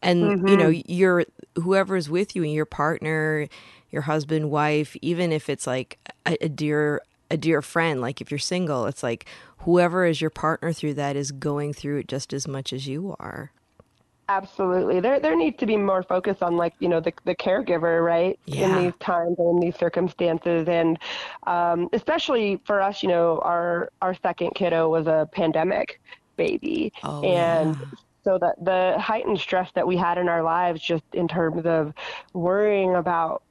and 0.03 0.25
mm-hmm. 0.25 0.49
you 0.49 0.57
know 0.57 0.69
your 0.69 1.25
whoever's 1.57 2.11
with 2.11 2.35
you 2.35 2.43
and 2.43 2.53
your 2.53 2.65
partner 2.65 3.47
your 3.91 4.03
husband 4.03 4.51
wife 4.51 4.97
even 5.01 5.31
if 5.31 5.49
it's 5.49 5.67
like 5.67 5.99
a, 6.27 6.37
a 6.45 6.49
dear 6.49 7.01
a 7.31 7.37
dear 7.37 7.63
friend 7.63 8.01
like 8.01 8.21
if 8.21 8.31
you're 8.31 8.39
single 8.39 8.87
it's 8.87 9.03
like 9.03 9.27
whoever 9.59 10.05
is 10.05 10.21
your 10.21 10.31
partner 10.31 10.73
through 10.73 10.95
that 10.95 11.17
is 11.17 11.33
going 11.33 11.73
through 11.73 11.99
it 11.99 12.09
just 12.09 12.33
as 12.33 12.49
much 12.49 12.73
as 12.73 12.87
you 12.87 13.15
are 13.21 13.53
Absolutely. 14.31 15.01
There 15.01 15.19
there 15.19 15.35
needs 15.35 15.57
to 15.59 15.67
be 15.67 15.77
more 15.77 16.05
focus 16.05 16.37
on 16.41 16.57
like, 16.57 16.73
you 16.79 16.89
know, 16.89 17.01
the 17.01 17.13
the 17.25 17.35
caregiver, 17.35 18.05
right? 18.05 18.39
Yeah. 18.47 18.79
In 18.79 18.85
these 18.85 18.93
times 19.01 19.37
and 19.41 19.49
in 19.49 19.59
these 19.59 19.77
circumstances. 19.77 20.69
And 20.69 21.01
um, 21.49 21.89
especially 21.93 22.61
for 22.65 22.81
us, 22.81 23.03
you 23.03 23.09
know, 23.09 23.41
our 23.43 23.91
our 24.01 24.15
second 24.15 24.53
kiddo 24.55 24.89
was 24.89 25.09
a 25.09 25.29
pandemic 25.33 26.01
baby. 26.37 26.93
Oh, 27.03 27.25
and 27.25 27.75
yeah. 27.75 27.87
so 28.23 28.39
that 28.39 28.65
the 28.65 28.97
heightened 29.01 29.41
stress 29.41 29.69
that 29.75 29.85
we 29.85 29.97
had 29.97 30.17
in 30.17 30.29
our 30.29 30.45
lives 30.45 30.81
just 30.81 31.05
in 31.13 31.27
terms 31.27 31.67
of 31.67 31.93
worrying 32.33 32.95
about 32.95 33.43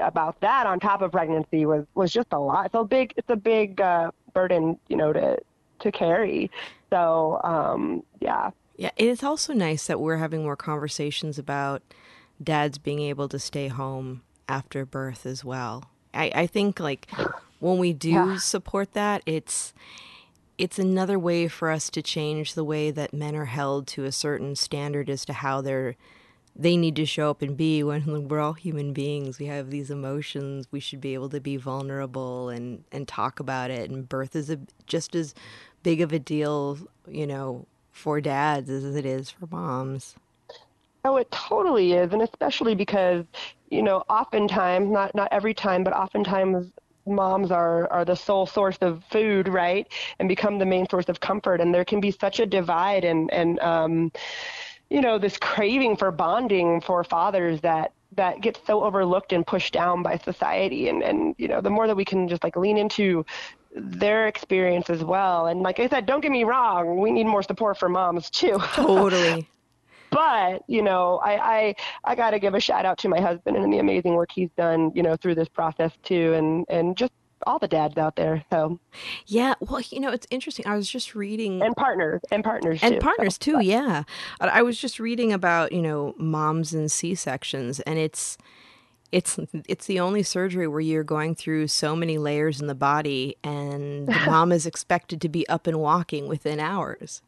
about 0.00 0.40
that 0.40 0.66
on 0.66 0.80
top 0.80 1.02
of 1.02 1.12
pregnancy 1.12 1.66
was 1.66 1.84
was 1.94 2.12
just 2.12 2.28
a 2.32 2.38
lot. 2.38 2.66
It's 2.66 2.74
a 2.74 2.84
big 2.84 3.12
it's 3.16 3.30
a 3.30 3.36
big 3.36 3.80
uh, 3.80 4.10
burden, 4.32 4.78
you 4.88 4.96
know, 4.96 5.12
to 5.12 5.38
to 5.80 5.92
carry. 5.92 6.50
So 6.90 7.40
um, 7.44 8.02
yeah, 8.20 8.50
yeah, 8.76 8.90
it's 8.96 9.22
also 9.22 9.52
nice 9.52 9.86
that 9.86 10.00
we're 10.00 10.16
having 10.16 10.42
more 10.42 10.56
conversations 10.56 11.38
about 11.38 11.82
dads 12.42 12.78
being 12.78 13.00
able 13.00 13.28
to 13.28 13.38
stay 13.38 13.68
home 13.68 14.22
after 14.48 14.84
birth 14.84 15.26
as 15.26 15.44
well. 15.44 15.84
I, 16.12 16.30
I 16.34 16.46
think 16.46 16.80
like 16.80 17.08
when 17.60 17.78
we 17.78 17.92
do 17.92 18.10
yeah. 18.10 18.36
support 18.38 18.92
that, 18.94 19.22
it's 19.26 19.72
it's 20.58 20.78
another 20.78 21.18
way 21.18 21.48
for 21.48 21.70
us 21.70 21.90
to 21.90 22.02
change 22.02 22.54
the 22.54 22.64
way 22.64 22.90
that 22.90 23.12
men 23.12 23.34
are 23.34 23.46
held 23.46 23.86
to 23.88 24.04
a 24.04 24.12
certain 24.12 24.54
standard 24.54 25.10
as 25.10 25.24
to 25.24 25.32
how 25.32 25.60
they're 25.60 25.96
they 26.56 26.76
need 26.76 26.96
to 26.96 27.06
show 27.06 27.30
up 27.30 27.42
and 27.42 27.56
be 27.56 27.82
when 27.82 28.28
we're 28.28 28.40
all 28.40 28.52
human 28.52 28.92
beings. 28.92 29.38
We 29.38 29.46
have 29.46 29.70
these 29.70 29.90
emotions. 29.90 30.66
We 30.70 30.80
should 30.80 31.00
be 31.00 31.14
able 31.14 31.28
to 31.30 31.40
be 31.40 31.56
vulnerable 31.56 32.48
and 32.48 32.84
and 32.92 33.08
talk 33.08 33.40
about 33.40 33.70
it. 33.70 33.90
And 33.90 34.08
birth 34.08 34.36
is 34.36 34.50
a, 34.50 34.58
just 34.86 35.14
as 35.14 35.34
big 35.82 36.00
of 36.00 36.12
a 36.12 36.18
deal 36.18 36.78
you 37.06 37.26
know 37.26 37.66
for 37.92 38.20
dads 38.20 38.70
as 38.70 38.96
it 38.96 39.06
is 39.06 39.30
for 39.30 39.46
moms. 39.50 40.16
Oh, 41.06 41.16
it 41.16 41.30
totally 41.30 41.92
is, 41.92 42.12
and 42.12 42.22
especially 42.22 42.74
because 42.74 43.26
you 43.70 43.82
know, 43.82 44.04
oftentimes, 44.08 44.90
not 44.90 45.14
not 45.14 45.28
every 45.32 45.54
time, 45.54 45.82
but 45.84 45.92
oftentimes 45.92 46.70
moms 47.06 47.50
are 47.50 47.90
are 47.92 48.04
the 48.04 48.14
sole 48.14 48.46
source 48.46 48.78
of 48.80 49.02
food 49.10 49.48
right? 49.48 49.86
And 50.18 50.28
become 50.28 50.58
the 50.58 50.66
main 50.66 50.88
source 50.88 51.08
of 51.08 51.20
comfort. 51.20 51.60
And 51.60 51.74
there 51.74 51.84
can 51.84 52.00
be 52.00 52.10
such 52.10 52.40
a 52.40 52.46
divide 52.46 53.04
and 53.04 53.32
and 53.32 53.58
um 53.60 54.12
you 54.94 55.00
know 55.00 55.18
this 55.18 55.36
craving 55.36 55.96
for 55.96 56.12
bonding 56.12 56.80
for 56.80 57.02
fathers 57.02 57.60
that 57.62 57.92
that 58.12 58.40
gets 58.40 58.60
so 58.64 58.84
overlooked 58.84 59.32
and 59.32 59.44
pushed 59.44 59.72
down 59.72 60.04
by 60.04 60.16
society 60.18 60.88
and 60.88 61.02
and 61.02 61.34
you 61.36 61.48
know 61.48 61.60
the 61.60 61.68
more 61.68 61.88
that 61.88 61.96
we 61.96 62.04
can 62.04 62.28
just 62.28 62.44
like 62.44 62.56
lean 62.56 62.78
into 62.78 63.26
their 63.76 64.28
experience 64.28 64.88
as 64.88 65.02
well. 65.02 65.48
And 65.48 65.62
like 65.62 65.80
I 65.80 65.88
said, 65.88 66.06
don't 66.06 66.20
get 66.20 66.30
me 66.30 66.44
wrong, 66.44 67.00
we 67.00 67.10
need 67.10 67.26
more 67.26 67.42
support 67.42 67.76
for 67.76 67.88
moms 67.88 68.30
too. 68.30 68.56
Totally. 68.74 69.48
but 70.12 70.62
you 70.68 70.80
know, 70.80 71.20
I 71.24 71.32
I, 71.56 71.74
I 72.04 72.14
got 72.14 72.30
to 72.30 72.38
give 72.38 72.54
a 72.54 72.60
shout 72.60 72.86
out 72.86 72.98
to 72.98 73.08
my 73.08 73.20
husband 73.20 73.56
and 73.56 73.72
the 73.72 73.78
amazing 73.78 74.14
work 74.14 74.30
he's 74.32 74.50
done, 74.56 74.92
you 74.94 75.02
know, 75.02 75.16
through 75.16 75.34
this 75.34 75.48
process 75.48 75.90
too, 76.04 76.34
and 76.34 76.64
and 76.68 76.96
just 76.96 77.12
all 77.46 77.58
the 77.58 77.68
dads 77.68 77.96
out 77.98 78.16
there. 78.16 78.44
So, 78.50 78.78
yeah. 79.26 79.54
Well, 79.60 79.82
you 79.90 80.00
know, 80.00 80.10
it's 80.10 80.26
interesting. 80.30 80.66
I 80.66 80.76
was 80.76 80.88
just 80.88 81.14
reading 81.14 81.62
and 81.62 81.76
partners 81.76 82.20
and 82.30 82.42
partners 82.42 82.80
and 82.82 82.94
too, 82.94 83.00
partners 83.00 83.34
so. 83.34 83.52
too. 83.52 83.64
Yeah, 83.64 84.04
I 84.40 84.62
was 84.62 84.78
just 84.78 84.98
reading 85.00 85.32
about 85.32 85.72
you 85.72 85.82
know 85.82 86.14
moms 86.16 86.72
and 86.72 86.90
C 86.90 87.14
sections, 87.14 87.80
and 87.80 87.98
it's 87.98 88.38
it's 89.12 89.38
it's 89.68 89.86
the 89.86 90.00
only 90.00 90.22
surgery 90.22 90.66
where 90.66 90.80
you're 90.80 91.04
going 91.04 91.34
through 91.34 91.68
so 91.68 91.94
many 91.94 92.18
layers 92.18 92.60
in 92.60 92.66
the 92.66 92.74
body, 92.74 93.36
and 93.44 94.08
the 94.08 94.20
mom 94.26 94.50
is 94.50 94.66
expected 94.66 95.20
to 95.20 95.28
be 95.28 95.48
up 95.48 95.66
and 95.66 95.78
walking 95.78 96.26
within 96.26 96.58
hours. 96.58 97.22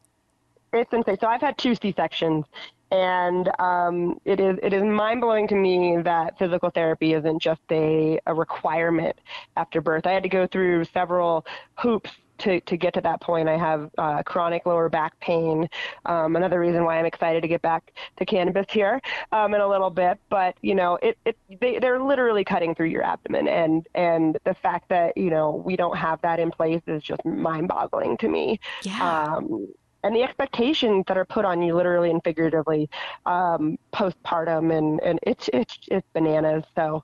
It's 0.73 0.93
insane. 0.93 1.17
So 1.21 1.29
I've 1.29 1.41
had 1.41 1.57
two 1.59 1.75
C 1.75 1.95
sections, 1.97 2.45
and 2.91 3.51
um, 3.59 4.19
it 4.25 4.41
is 4.41 4.59
it 4.63 4.73
is 4.73 4.83
mind 4.83 5.21
blowing 5.21 5.49
to 5.49 5.55
me 5.55 5.97
that 6.03 6.39
physical 6.39 6.71
therapy 6.71 7.15
isn't 7.15 7.41
just 7.41 7.63
a, 7.71 8.19
a 8.27 8.35
requirement 8.35 9.17
after 9.57 9.81
birth. 9.81 10.07
I 10.07 10.13
had 10.13 10.23
to 10.23 10.29
go 10.29 10.47
through 10.47 10.85
several 10.85 11.47
hoops 11.77 12.11
to, 12.39 12.61
to 12.61 12.77
get 12.77 12.95
to 12.95 13.01
that 13.01 13.21
point. 13.21 13.49
I 13.49 13.57
have 13.57 13.91
uh, 13.99 14.23
chronic 14.23 14.67
lower 14.67 14.89
back 14.89 15.19
pain. 15.21 15.69
Um, 16.05 16.37
another 16.37 16.61
reason 16.61 16.85
why 16.85 16.99
I'm 16.99 17.07
excited 17.07 17.43
to 17.43 17.49
get 17.49 17.63
back 17.63 17.93
to 18.17 18.27
cannabis 18.27 18.67
here 18.71 19.01
um, 19.33 19.55
in 19.55 19.61
a 19.61 19.69
little 19.69 19.91
bit. 19.91 20.19
But 20.29 20.57
you 20.63 20.75
know, 20.75 20.99
it, 21.03 21.19
it 21.25 21.37
they, 21.61 21.79
they're 21.79 22.03
literally 22.03 22.45
cutting 22.45 22.75
through 22.75 22.89
your 22.89 23.03
abdomen, 23.03 23.49
and 23.49 23.87
and 23.95 24.39
the 24.45 24.55
fact 24.55 24.89
that 24.91 25.17
you 25.17 25.31
know 25.31 25.63
we 25.65 25.77
don't 25.77 25.97
have 25.97 26.21
that 26.23 26.39
in 26.39 26.51
place 26.51 26.83
is 26.87 27.03
just 27.03 27.25
mind-boggling 27.25 28.17
to 28.19 28.29
me. 28.29 28.61
Yeah. 28.83 29.35
Um, 29.37 29.69
and 30.07 30.17
the 30.17 30.23
expectations 30.23 31.05
that 31.09 31.17
are 31.17 31.25
put 31.25 31.45
on 31.45 31.63
you 31.63 31.75
literally 31.75 32.11
and 32.11 32.23
figuratively 32.25 32.89
um, 33.27 33.79
postpartum 33.93 34.77
and, 34.77 35.01
and 35.03 35.19
it's 35.23 35.51
it's 35.53 35.79
it's 35.91 36.07
bananas 36.15 36.65
so 36.75 37.03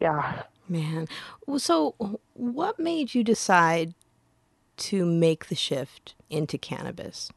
yeah 0.00 0.42
man 0.68 1.06
so 1.58 1.94
what 2.34 2.78
made 2.78 3.14
you 3.14 3.22
decide 3.22 3.94
to 4.76 5.04
make 5.04 5.46
the 5.46 5.54
shift 5.54 6.14
into 6.30 6.58
cannabis? 6.58 7.30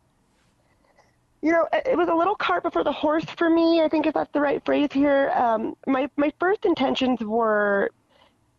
You 1.41 1.53
know, 1.53 1.67
it 1.71 1.97
was 1.97 2.09
a 2.09 2.13
little 2.13 2.35
cart 2.35 2.63
before 2.63 2.83
the 2.83 2.91
horse 2.91 3.23
for 3.23 3.49
me. 3.49 3.81
I 3.81 3.87
think 3.87 4.05
if 4.05 4.13
that's 4.13 4.31
the 4.33 4.41
right 4.41 4.63
phrase 4.65 4.89
here. 4.91 5.31
Um, 5.35 5.75
my 5.87 6.09
my 6.17 6.33
first 6.37 6.65
intentions 6.65 7.21
were, 7.21 7.91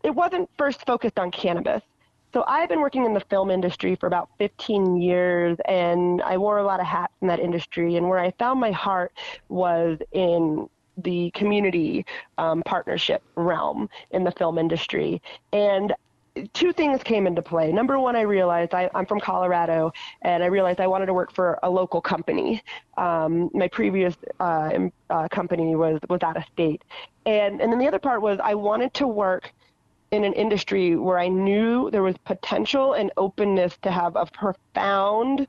it 0.03 0.15
wasn't 0.15 0.49
first 0.57 0.87
focused 0.87 1.19
on 1.19 1.31
cannabis. 1.31 1.83
So 2.33 2.45
I've 2.47 2.69
been 2.69 2.81
working 2.81 3.05
in 3.05 3.13
the 3.13 3.21
film 3.21 3.51
industry 3.51 3.97
for 3.97 4.07
about 4.07 4.29
15 4.39 5.01
years, 5.01 5.59
and 5.67 6.23
I 6.23 6.37
wore 6.37 6.59
a 6.59 6.65
lot 6.65 6.79
of 6.79 6.87
hats 6.87 7.13
in 7.21 7.29
that 7.29 7.41
industry. 7.41 7.97
And 7.97 8.09
where 8.09 8.21
I 8.21 8.31
found 8.33 8.61
my 8.61 8.71
heart 8.71 9.13
was 9.49 9.99
in 10.13 10.69
the 10.97 11.31
community 11.33 12.05
um, 12.39 12.63
partnership 12.65 13.23
realm 13.35 13.89
in 14.13 14.23
the 14.23 14.31
film 14.33 14.59
industry. 14.59 15.21
And 15.53 15.93
two 16.53 16.73
things 16.73 17.03
came 17.03 17.27
into 17.27 17.43
play. 17.43 17.73
Number 17.73 17.99
one, 17.99 18.15
I 18.15 18.23
realized 18.23 18.75
I, 18.75 18.89
am 18.95 19.07
from 19.07 19.19
Colorado, 19.19 19.93
and 20.23 20.43
I 20.43 20.47
realized 20.47 20.81
I 20.81 20.87
wanted 20.87 21.07
to 21.07 21.15
work 21.15 21.33
for 21.33 21.59
a 21.63 21.71
local 21.71 22.01
company. 22.01 22.63
Um, 22.97 23.51
my 23.53 23.69
previous 23.69 24.17
uh, 24.39 24.71
uh, 25.09 25.29
company 25.29 25.75
was 25.75 25.99
was 26.09 26.21
out 26.23 26.37
of 26.37 26.45
state, 26.53 26.83
and 27.27 27.61
and 27.61 27.73
then 27.73 27.79
the 27.79 27.89
other 27.89 27.99
part 27.99 28.23
was 28.23 28.39
I 28.43 28.55
wanted 28.55 28.95
to 28.95 29.07
work 29.07 29.53
in 30.11 30.25
an 30.25 30.33
industry 30.33 30.97
where 30.97 31.19
I 31.19 31.29
knew 31.29 31.91
there 31.91 32.03
was 32.03 32.17
potential 32.25 32.95
and 32.95 33.13
openness 33.17 33.77
to 33.83 33.91
have 33.91 34.17
a 34.17 34.27
profound 34.27 35.47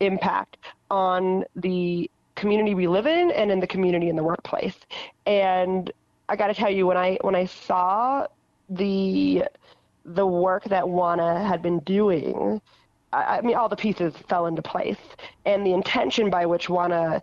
impact 0.00 0.56
on 0.90 1.44
the 1.56 2.10
community 2.36 2.74
we 2.74 2.86
live 2.86 3.06
in 3.06 3.30
and 3.30 3.50
in 3.50 3.60
the 3.60 3.66
community 3.66 4.08
in 4.08 4.16
the 4.16 4.22
workplace. 4.22 4.76
And 5.26 5.90
I 6.28 6.36
got 6.36 6.48
to 6.48 6.54
tell 6.54 6.70
you, 6.70 6.86
when 6.86 6.96
I 6.96 7.18
when 7.22 7.34
I 7.34 7.46
saw 7.46 8.26
the 8.68 9.44
the 10.04 10.26
work 10.26 10.64
that 10.64 10.84
Wana 10.84 11.46
had 11.46 11.62
been 11.62 11.80
doing, 11.80 12.60
I, 13.12 13.40
mean, 13.40 13.56
all 13.56 13.68
the 13.68 13.76
pieces 13.76 14.14
fell 14.28 14.46
into 14.46 14.62
place, 14.62 14.98
and 15.46 15.66
the 15.66 15.72
intention 15.72 16.30
by 16.30 16.46
which 16.46 16.68
uh, 16.68 17.20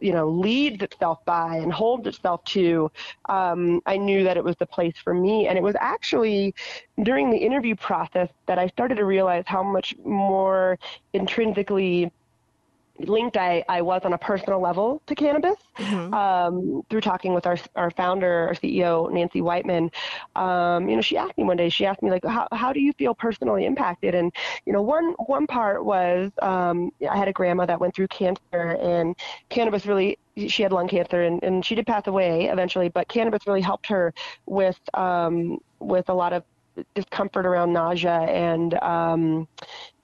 you 0.00 0.12
know 0.12 0.28
leads 0.28 0.82
itself 0.82 1.24
by 1.24 1.56
and 1.56 1.72
holds 1.72 2.06
itself 2.06 2.42
to 2.44 2.90
um, 3.28 3.80
i 3.86 3.96
knew 3.96 4.24
that 4.24 4.36
it 4.36 4.44
was 4.44 4.56
the 4.56 4.66
place 4.66 4.94
for 5.02 5.14
me. 5.14 5.48
And 5.48 5.58
it 5.58 5.62
was 5.62 5.74
actually 5.80 6.54
during 7.02 7.30
the 7.30 7.36
interview 7.36 7.74
process 7.74 8.28
that 8.46 8.58
i 8.58 8.66
started 8.68 8.96
to 8.96 9.04
realize 9.04 9.44
how 9.46 9.62
much 9.62 9.94
more 10.04 10.78
intrinsically 11.12 12.10
linked 13.08 13.36
I, 13.36 13.64
I 13.68 13.82
was 13.82 14.02
on 14.04 14.12
a 14.12 14.18
personal 14.18 14.60
level 14.60 15.02
to 15.06 15.14
cannabis 15.14 15.56
mm-hmm. 15.78 16.12
um, 16.14 16.82
through 16.90 17.00
talking 17.00 17.34
with 17.34 17.46
our, 17.46 17.58
our 17.76 17.90
founder, 17.90 18.48
our 18.48 18.54
CEO, 18.54 19.12
Nancy 19.12 19.40
Whiteman. 19.40 19.90
Um, 20.36 20.88
you 20.88 20.96
know, 20.96 21.02
she 21.02 21.16
asked 21.16 21.36
me 21.36 21.44
one 21.44 21.56
day, 21.56 21.68
she 21.68 21.86
asked 21.86 22.02
me 22.02 22.10
like, 22.10 22.24
how, 22.24 22.48
how 22.52 22.72
do 22.72 22.80
you 22.80 22.92
feel 22.94 23.14
personally 23.14 23.66
impacted? 23.66 24.14
And, 24.14 24.32
you 24.66 24.72
know, 24.72 24.82
one, 24.82 25.14
one 25.26 25.46
part 25.46 25.84
was 25.84 26.30
um, 26.40 26.90
I 27.08 27.16
had 27.16 27.28
a 27.28 27.32
grandma 27.32 27.66
that 27.66 27.80
went 27.80 27.94
through 27.94 28.08
cancer 28.08 28.76
and 28.80 29.16
cannabis 29.48 29.86
really, 29.86 30.18
she 30.36 30.62
had 30.62 30.72
lung 30.72 30.88
cancer 30.88 31.22
and, 31.22 31.42
and 31.42 31.64
she 31.64 31.74
did 31.74 31.86
pass 31.86 32.06
away 32.06 32.46
eventually, 32.46 32.88
but 32.88 33.08
cannabis 33.08 33.46
really 33.46 33.60
helped 33.60 33.86
her 33.86 34.14
with, 34.46 34.78
um, 34.94 35.58
with 35.78 36.08
a 36.08 36.14
lot 36.14 36.32
of 36.32 36.44
discomfort 36.94 37.44
around 37.44 37.72
nausea 37.72 38.20
and, 38.20 38.74
um, 38.74 39.46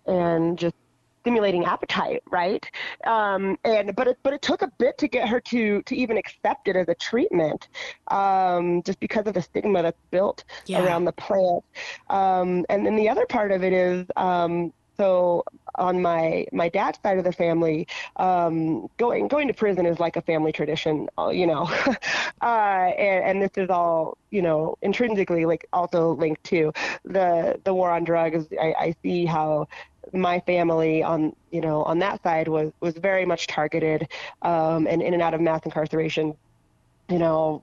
and 0.06 0.58
just 0.58 0.74
stimulating 1.20 1.64
appetite, 1.64 2.22
right? 2.30 2.64
Um, 3.06 3.58
and 3.64 3.94
but 3.94 4.08
it 4.08 4.18
but 4.22 4.32
it 4.32 4.42
took 4.42 4.62
a 4.62 4.70
bit 4.78 4.98
to 4.98 5.08
get 5.08 5.28
her 5.28 5.40
to 5.40 5.82
to 5.82 5.96
even 5.96 6.16
accept 6.16 6.68
it 6.68 6.76
as 6.76 6.88
a 6.88 6.94
treatment, 6.94 7.68
um, 8.08 8.82
just 8.82 9.00
because 9.00 9.26
of 9.26 9.34
the 9.34 9.42
stigma 9.42 9.82
that's 9.82 10.00
built 10.10 10.44
yeah. 10.66 10.84
around 10.84 11.04
the 11.04 11.12
plant. 11.12 11.64
Um, 12.10 12.64
and 12.68 12.86
then 12.86 12.96
the 12.96 13.08
other 13.08 13.26
part 13.26 13.52
of 13.52 13.62
it 13.64 13.72
is 13.72 14.06
um, 14.16 14.72
so 14.98 15.44
on 15.76 16.02
my 16.02 16.46
my 16.52 16.68
dad's 16.68 16.98
side 17.02 17.18
of 17.18 17.24
the 17.24 17.32
family, 17.32 17.86
um, 18.16 18.88
going 18.96 19.28
going 19.28 19.48
to 19.48 19.54
prison 19.54 19.86
is 19.86 20.00
like 20.00 20.16
a 20.16 20.22
family 20.22 20.52
tradition, 20.52 21.08
uh, 21.18 21.28
you 21.28 21.46
know, 21.46 21.64
uh, 22.42 22.44
and, 22.44 23.24
and 23.24 23.42
this 23.42 23.50
is 23.56 23.70
all 23.70 24.18
you 24.30 24.42
know 24.42 24.76
intrinsically 24.82 25.44
like 25.46 25.66
also 25.72 26.14
linked 26.14 26.42
to 26.44 26.72
the 27.04 27.60
the 27.64 27.72
war 27.72 27.90
on 27.90 28.04
drugs. 28.04 28.46
I, 28.60 28.74
I 28.78 28.94
see 29.02 29.24
how 29.24 29.68
my 30.12 30.40
family 30.40 31.02
on 31.02 31.34
you 31.50 31.60
know 31.60 31.82
on 31.84 31.98
that 32.00 32.22
side 32.22 32.48
was 32.48 32.72
was 32.80 32.94
very 32.94 33.24
much 33.24 33.46
targeted 33.46 34.08
um, 34.42 34.86
and 34.86 35.02
in 35.02 35.14
and 35.14 35.22
out 35.22 35.34
of 35.34 35.40
mass 35.40 35.60
incarceration 35.64 36.34
you 37.08 37.18
know 37.18 37.62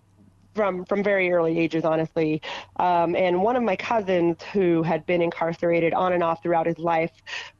from 0.55 0.85
from 0.85 1.03
very 1.03 1.31
early 1.31 1.59
ages 1.59 1.83
honestly. 1.83 2.41
Um, 2.77 3.15
and 3.15 3.43
one 3.43 3.55
of 3.55 3.63
my 3.63 3.75
cousins 3.75 4.41
who 4.53 4.81
had 4.83 5.05
been 5.05 5.21
incarcerated 5.21 5.93
on 5.93 6.13
and 6.13 6.23
off 6.23 6.41
throughout 6.41 6.65
his 6.65 6.79
life 6.79 7.11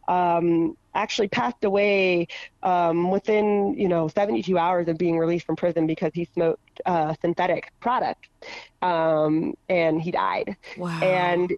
um, 0.07 0.77
actually 0.93 1.27
passed 1.27 1.63
away 1.63 2.27
um, 2.63 3.11
within 3.11 3.75
you 3.77 3.87
know 3.87 4.07
72 4.07 4.57
hours 4.57 4.87
of 4.87 4.97
being 4.97 5.19
released 5.19 5.45
from 5.45 5.55
prison 5.55 5.85
because 5.85 6.11
he 6.13 6.25
smoked 6.25 6.81
uh, 6.85 7.13
synthetic 7.21 7.71
product 7.79 8.27
um, 8.81 9.53
and 9.69 10.01
he 10.01 10.11
died. 10.11 10.55
Wow. 10.77 10.99
and 11.01 11.53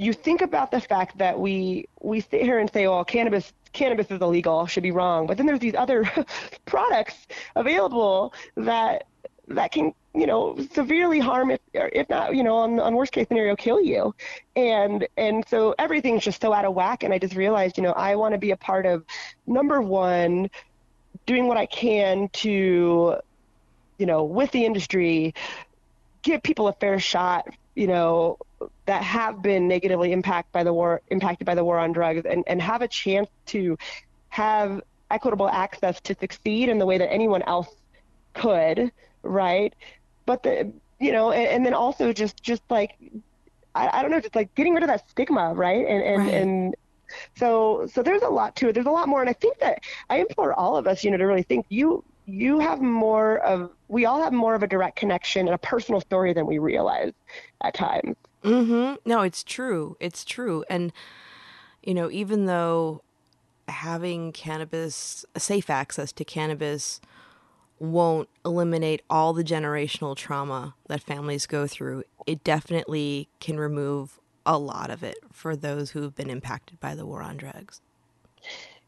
you 0.00 0.14
think 0.14 0.40
about 0.40 0.70
the 0.70 0.80
fact 0.80 1.18
that 1.18 1.38
we 1.38 1.86
we 2.00 2.20
sit 2.22 2.40
here 2.40 2.58
and 2.58 2.72
say, 2.72 2.88
well, 2.88 3.04
cannabis 3.04 3.52
cannabis 3.72 4.10
is 4.10 4.20
illegal, 4.20 4.66
should 4.66 4.82
be 4.82 4.90
wrong, 4.90 5.26
but 5.26 5.36
then 5.36 5.46
there's 5.46 5.60
these 5.60 5.74
other 5.74 6.10
products 6.64 7.26
available 7.54 8.32
that 8.56 9.04
that 9.50 9.72
can 9.72 9.92
you 10.14 10.26
know 10.26 10.56
severely 10.72 11.18
harm 11.18 11.50
if 11.50 11.60
if 11.74 12.08
not 12.08 12.34
you 12.34 12.42
know 12.42 12.56
on, 12.56 12.80
on 12.80 12.94
worst 12.94 13.12
case 13.12 13.26
scenario 13.28 13.56
kill 13.56 13.80
you. 13.80 14.14
And 14.56 15.06
and 15.16 15.44
so 15.48 15.74
everything's 15.78 16.24
just 16.24 16.40
so 16.40 16.52
out 16.52 16.64
of 16.64 16.74
whack. 16.74 17.02
And 17.02 17.12
i 17.12 17.18
just 17.18 17.34
realized 17.34 17.76
you 17.76 17.82
know 17.82 17.92
i 17.92 18.14
want 18.16 18.32
to 18.32 18.38
be 18.38 18.52
a 18.52 18.56
part 18.56 18.86
of 18.86 19.04
number 19.46 19.80
one 19.80 20.50
doing 21.26 21.46
what 21.46 21.56
i 21.56 21.66
can 21.66 22.28
to 22.32 23.16
you 23.98 24.06
know 24.06 24.24
with 24.24 24.50
the 24.52 24.64
industry 24.64 25.34
give 26.22 26.42
people 26.42 26.68
a 26.68 26.72
fair 26.74 26.98
shot 26.98 27.46
you 27.74 27.86
know 27.86 28.38
that 28.86 29.02
have 29.02 29.42
been 29.42 29.68
negatively 29.68 30.12
impacted 30.12 30.52
by 30.52 30.64
the 30.64 30.72
war 30.72 31.00
impacted 31.08 31.46
by 31.46 31.54
the 31.54 31.64
war 31.64 31.78
on 31.78 31.92
drugs 31.92 32.22
and, 32.24 32.44
and 32.46 32.60
have 32.60 32.82
a 32.82 32.88
chance 32.88 33.28
to 33.46 33.76
have 34.28 34.80
equitable 35.10 35.48
access 35.48 36.00
to 36.00 36.14
succeed 36.18 36.68
in 36.68 36.78
the 36.78 36.86
way 36.86 36.98
that 36.98 37.10
anyone 37.10 37.42
else 37.42 37.68
could 38.32 38.92
right 39.22 39.74
but 40.26 40.42
the 40.42 40.72
you 40.98 41.12
know 41.12 41.30
and, 41.30 41.46
and 41.48 41.66
then 41.66 41.74
also 41.74 42.12
just 42.12 42.42
just 42.42 42.62
like 42.70 42.96
I, 43.74 43.98
I, 43.98 44.02
don't 44.02 44.10
know 44.10 44.20
just 44.20 44.34
like 44.34 44.54
getting 44.54 44.74
rid 44.74 44.82
of 44.82 44.88
that 44.88 45.08
stigma 45.08 45.54
right 45.54 45.86
and 45.86 46.02
and, 46.02 46.18
right. 46.18 46.34
and 46.34 46.76
so 47.36 47.88
so 47.92 48.02
there's 48.02 48.22
a 48.22 48.28
lot 48.28 48.56
to 48.56 48.68
it 48.68 48.72
there's 48.72 48.86
a 48.86 48.90
lot 48.90 49.08
more 49.08 49.20
and 49.20 49.30
i 49.30 49.32
think 49.32 49.58
that 49.58 49.80
i 50.08 50.18
implore 50.18 50.52
all 50.54 50.76
of 50.76 50.86
us 50.86 51.04
you 51.04 51.10
know 51.10 51.16
to 51.16 51.24
really 51.24 51.42
think 51.42 51.66
you 51.68 52.04
you 52.26 52.60
have 52.60 52.80
more 52.80 53.38
of 53.38 53.70
we 53.88 54.06
all 54.06 54.22
have 54.22 54.32
more 54.32 54.54
of 54.54 54.62
a 54.62 54.66
direct 54.66 54.96
connection 54.96 55.46
and 55.46 55.54
a 55.54 55.58
personal 55.58 56.00
story 56.00 56.32
than 56.32 56.46
we 56.46 56.58
realize 56.58 57.12
at 57.62 57.74
times 57.74 58.16
Mm-hmm. 58.44 59.08
No, 59.08 59.22
it's 59.22 59.44
true. 59.44 59.96
It's 60.00 60.24
true. 60.24 60.64
And, 60.70 60.92
you 61.82 61.94
know, 61.94 62.10
even 62.10 62.46
though 62.46 63.02
having 63.68 64.32
cannabis, 64.32 65.24
safe 65.36 65.70
access 65.70 66.12
to 66.12 66.24
cannabis, 66.24 67.00
won't 67.80 68.28
eliminate 68.44 69.02
all 69.10 69.32
the 69.32 69.42
generational 69.42 70.14
trauma 70.14 70.74
that 70.86 71.02
families 71.02 71.46
go 71.46 71.66
through, 71.66 72.04
it 72.26 72.44
definitely 72.44 73.28
can 73.40 73.58
remove 73.58 74.20
a 74.46 74.58
lot 74.58 74.90
of 74.90 75.02
it 75.02 75.18
for 75.32 75.56
those 75.56 75.90
who 75.90 76.02
have 76.02 76.14
been 76.14 76.30
impacted 76.30 76.78
by 76.78 76.94
the 76.94 77.06
war 77.06 77.22
on 77.22 77.36
drugs. 77.36 77.80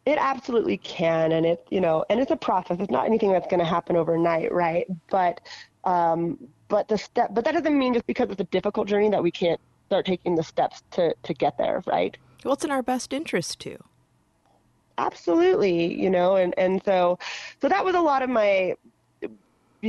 It 0.05 0.19
absolutely 0.19 0.79
can, 0.79 1.33
and 1.33 1.47
it's 1.47 1.63
you 1.71 1.81
know, 1.81 2.05
and 2.11 2.19
it's 2.21 2.31
a 2.31 2.37
process. 2.37 2.79
It's 2.81 2.91
not 2.91 3.07
anything 3.07 3.33
that's 3.33 3.47
going 3.47 3.61
to 3.61 3.67
happen 3.67 3.97
overnight, 3.97 4.53
right? 4.53 4.87
But 5.11 5.41
um, 5.85 6.39
but 6.69 6.89
the 6.89 6.99
step, 6.99 7.29
but 7.33 7.45
that 7.45 7.53
doesn't 7.53 7.79
mean 7.79 7.95
just 7.95 8.07
because 8.07 8.29
it's 8.31 8.41
a 8.41 8.45
difficult 8.45 8.89
journey 8.89 9.11
that 9.11 9.23
we 9.23 9.31
can't 9.31 9.61
start 9.87 10.05
taking 10.05 10.35
the 10.35 10.43
steps 10.43 10.83
to 10.93 11.15
to 11.23 11.35
get 11.35 11.57
there, 11.57 11.85
right? 11.87 12.17
Well, 12.45 12.55
it's 12.55 12.65
in 12.65 12.73
our 12.73 12.83
best 12.83 13.13
interest 13.13 13.61
too. 13.61 13.79
Absolutely, 14.99 15.95
you 16.01 16.11
know, 16.11 16.37
and 16.37 16.55
and 16.59 16.83
so 16.85 17.19
so 17.61 17.69
that 17.69 17.85
was 17.85 17.95
a 17.95 18.01
lot 18.01 18.23
of 18.23 18.31
my 18.31 18.75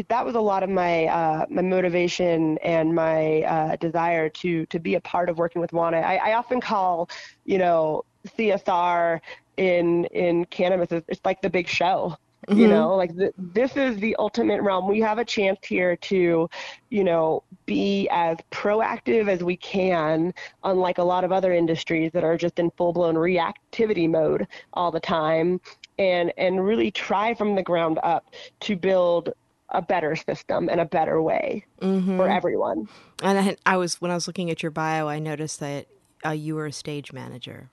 that 0.09 0.25
was 0.25 0.35
a 0.35 0.41
lot 0.41 0.63
of 0.63 0.69
my 0.69 1.05
uh, 1.05 1.45
my 1.49 1.61
motivation 1.61 2.57
and 2.59 2.95
my 2.95 3.41
uh, 3.43 3.75
desire 3.75 4.29
to 4.29 4.65
to 4.67 4.79
be 4.79 4.95
a 4.95 5.01
part 5.01 5.29
of 5.29 5.37
working 5.37 5.61
with 5.61 5.71
WANA. 5.71 5.97
I, 5.97 6.15
I 6.31 6.33
often 6.33 6.59
call, 6.61 7.09
you 7.45 7.57
know, 7.59 8.03
CSR 8.37 9.19
in 9.57 10.05
in 10.05 10.45
cannabis 10.45 10.91
it's 11.07 11.21
like 11.25 11.41
the 11.41 11.49
big 11.49 11.67
show. 11.67 12.17
Mm-hmm. 12.47 12.59
You 12.59 12.67
know, 12.67 12.95
like 12.95 13.15
the, 13.15 13.33
this 13.37 13.77
is 13.77 13.97
the 13.97 14.15
ultimate 14.17 14.61
realm. 14.61 14.87
We 14.87 14.99
have 15.01 15.17
a 15.17 15.25
chance 15.25 15.59
here 15.65 15.95
to, 15.95 16.49
you 16.89 17.03
know, 17.03 17.43
be 17.65 18.07
as 18.11 18.37
proactive 18.51 19.29
as 19.29 19.43
we 19.43 19.55
can, 19.57 20.33
unlike 20.63 20.97
a 20.97 21.03
lot 21.03 21.23
of 21.23 21.31
other 21.31 21.53
industries 21.53 22.11
that 22.13 22.23
are 22.23 22.37
just 22.37 22.59
in 22.59 22.71
full 22.71 22.93
blown 22.93 23.15
reactivity 23.15 24.09
mode 24.09 24.47
all 24.73 24.91
the 24.91 24.99
time, 24.99 25.61
and 25.99 26.33
and 26.37 26.65
really 26.65 26.91
try 26.91 27.33
from 27.33 27.55
the 27.55 27.63
ground 27.63 27.99
up 28.03 28.33
to 28.61 28.75
build 28.75 29.33
a 29.69 29.81
better 29.81 30.15
system 30.15 30.69
and 30.69 30.79
a 30.79 30.85
better 30.85 31.21
way 31.21 31.65
mm-hmm. 31.81 32.17
for 32.17 32.29
everyone. 32.29 32.87
And 33.23 33.39
I, 33.39 33.57
I, 33.65 33.77
was 33.77 33.99
when 34.01 34.11
I 34.11 34.13
was 34.13 34.27
looking 34.27 34.51
at 34.51 34.61
your 34.61 34.71
bio, 34.71 35.07
I 35.07 35.19
noticed 35.19 35.59
that 35.61 35.87
uh, 36.25 36.31
you 36.31 36.55
were 36.55 36.67
a 36.67 36.71
stage 36.71 37.11
manager. 37.11 37.69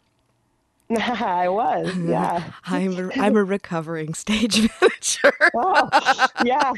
I 0.99 1.49
was, 1.49 1.95
yeah. 1.97 2.53
I'm 2.65 3.11
a, 3.11 3.13
I'm 3.15 3.37
a 3.37 3.45
recovering 3.45 4.15
stage 4.15 4.61
manager. 4.81 5.33
oh, 5.55 5.89
yeah. 6.45 6.73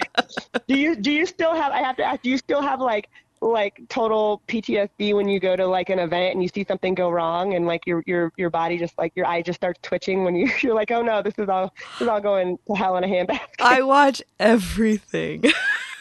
Do 0.68 0.76
you 0.76 0.96
do 0.96 1.10
you 1.10 1.24
still 1.24 1.54
have? 1.54 1.72
I 1.72 1.78
have 1.78 1.96
to 1.96 2.04
ask. 2.04 2.22
Do 2.22 2.30
you 2.30 2.38
still 2.38 2.60
have 2.60 2.80
like 2.80 3.08
like 3.40 3.80
total 3.88 4.40
PTSD 4.48 5.14
when 5.14 5.28
you 5.28 5.40
go 5.40 5.56
to 5.56 5.66
like 5.66 5.90
an 5.90 5.98
event 5.98 6.34
and 6.34 6.42
you 6.42 6.48
see 6.48 6.64
something 6.64 6.94
go 6.94 7.10
wrong 7.10 7.54
and 7.54 7.66
like 7.66 7.86
your 7.86 8.02
your 8.06 8.32
your 8.36 8.50
body 8.50 8.78
just 8.78 8.96
like 8.98 9.12
your 9.16 9.26
eye 9.26 9.42
just 9.42 9.58
starts 9.58 9.80
twitching 9.82 10.24
when 10.24 10.36
you 10.36 10.50
you're 10.62 10.74
like 10.74 10.90
oh 10.90 11.02
no 11.02 11.22
this 11.22 11.34
is 11.38 11.48
all 11.48 11.72
this 11.92 12.02
is 12.02 12.08
all 12.08 12.20
going 12.20 12.58
to 12.66 12.74
hell 12.74 12.96
in 12.96 13.04
a 13.04 13.08
handbasket. 13.08 13.40
I 13.60 13.82
watch 13.82 14.22
everything. 14.38 15.44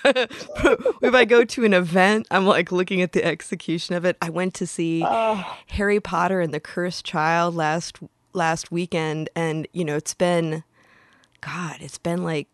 if 0.05 1.13
I 1.13 1.25
go 1.25 1.43
to 1.43 1.65
an 1.65 1.74
event, 1.74 2.27
I'm 2.31 2.46
like 2.46 2.72
looking 2.72 3.01
at 3.01 3.12
the 3.12 3.24
execution 3.24 3.96
of 3.96 4.05
it. 4.05 4.17
I 4.22 4.29
went 4.29 4.53
to 4.55 4.67
see 4.67 5.03
oh. 5.05 5.58
Harry 5.67 6.00
Potter 6.00 6.41
and 6.41 6.53
the 6.53 6.60
Cursed 6.60 7.05
Child 7.05 7.55
last 7.55 8.00
last 8.34 8.72
weekend 8.72 9.29
and 9.36 9.67
you 9.74 9.84
know 9.84 9.98
it's 9.98 10.13
been 10.13 10.63
god, 11.41 11.77
it's 11.81 11.98
been 11.98 12.24
like 12.24 12.48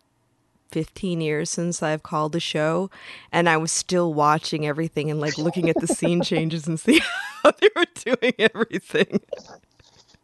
15 0.71 1.21
years 1.21 1.49
since 1.49 1.81
I've 1.81 2.03
called 2.03 2.31
the 2.31 2.39
show, 2.39 2.89
and 3.31 3.47
I 3.47 3.57
was 3.57 3.71
still 3.71 4.13
watching 4.13 4.65
everything 4.65 5.09
and 5.09 5.19
like 5.19 5.37
looking 5.37 5.69
at 5.69 5.79
the 5.79 5.87
scene 5.87 6.21
changes 6.23 6.67
and 6.67 6.79
see 6.79 6.99
how 7.43 7.51
they 7.51 7.69
were 7.75 7.85
doing 7.95 8.33
everything. 8.39 9.21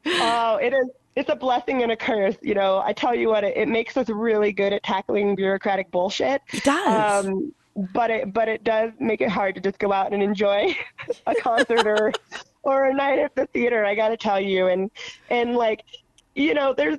Oh, 0.06 0.58
it 0.58 0.74
is. 0.74 0.90
It's 1.16 1.30
a 1.30 1.36
blessing 1.36 1.84
and 1.84 1.92
a 1.92 1.96
curse. 1.96 2.36
You 2.42 2.56
know, 2.56 2.82
I 2.84 2.94
tell 2.94 3.14
you 3.14 3.30
what, 3.30 3.44
it, 3.44 3.56
it 3.56 3.68
makes 3.68 3.98
us 3.98 4.10
really 4.10 4.52
good 4.52 4.74
at 4.74 4.84
tackling 4.84 5.36
bureaucratic 5.36 5.92
bullshit. 5.92 6.42
It 6.52 6.64
does. 6.64 7.26
Um, 7.26 7.54
but 7.76 8.12
it 8.12 8.34
but 8.34 8.48
it 8.48 8.64
does 8.64 8.92
make 9.00 9.22
it 9.22 9.30
hard 9.30 9.56
to 9.56 9.62
just 9.62 9.80
go 9.80 9.92
out 9.92 10.14
and 10.14 10.22
enjoy 10.22 10.76
a 11.28 11.36
concert 11.36 11.86
or 11.88 12.12
or 12.64 12.86
a 12.86 12.94
night 12.94 13.20
at 13.20 13.36
the 13.36 13.46
theater. 13.48 13.86
I 13.86 13.96
got 13.96 14.10
to 14.10 14.18
tell 14.18 14.40
you, 14.40 14.68
and 14.68 14.92
and 15.30 15.56
like 15.56 15.84
you 16.36 16.54
know, 16.54 16.74
there's 16.74 16.98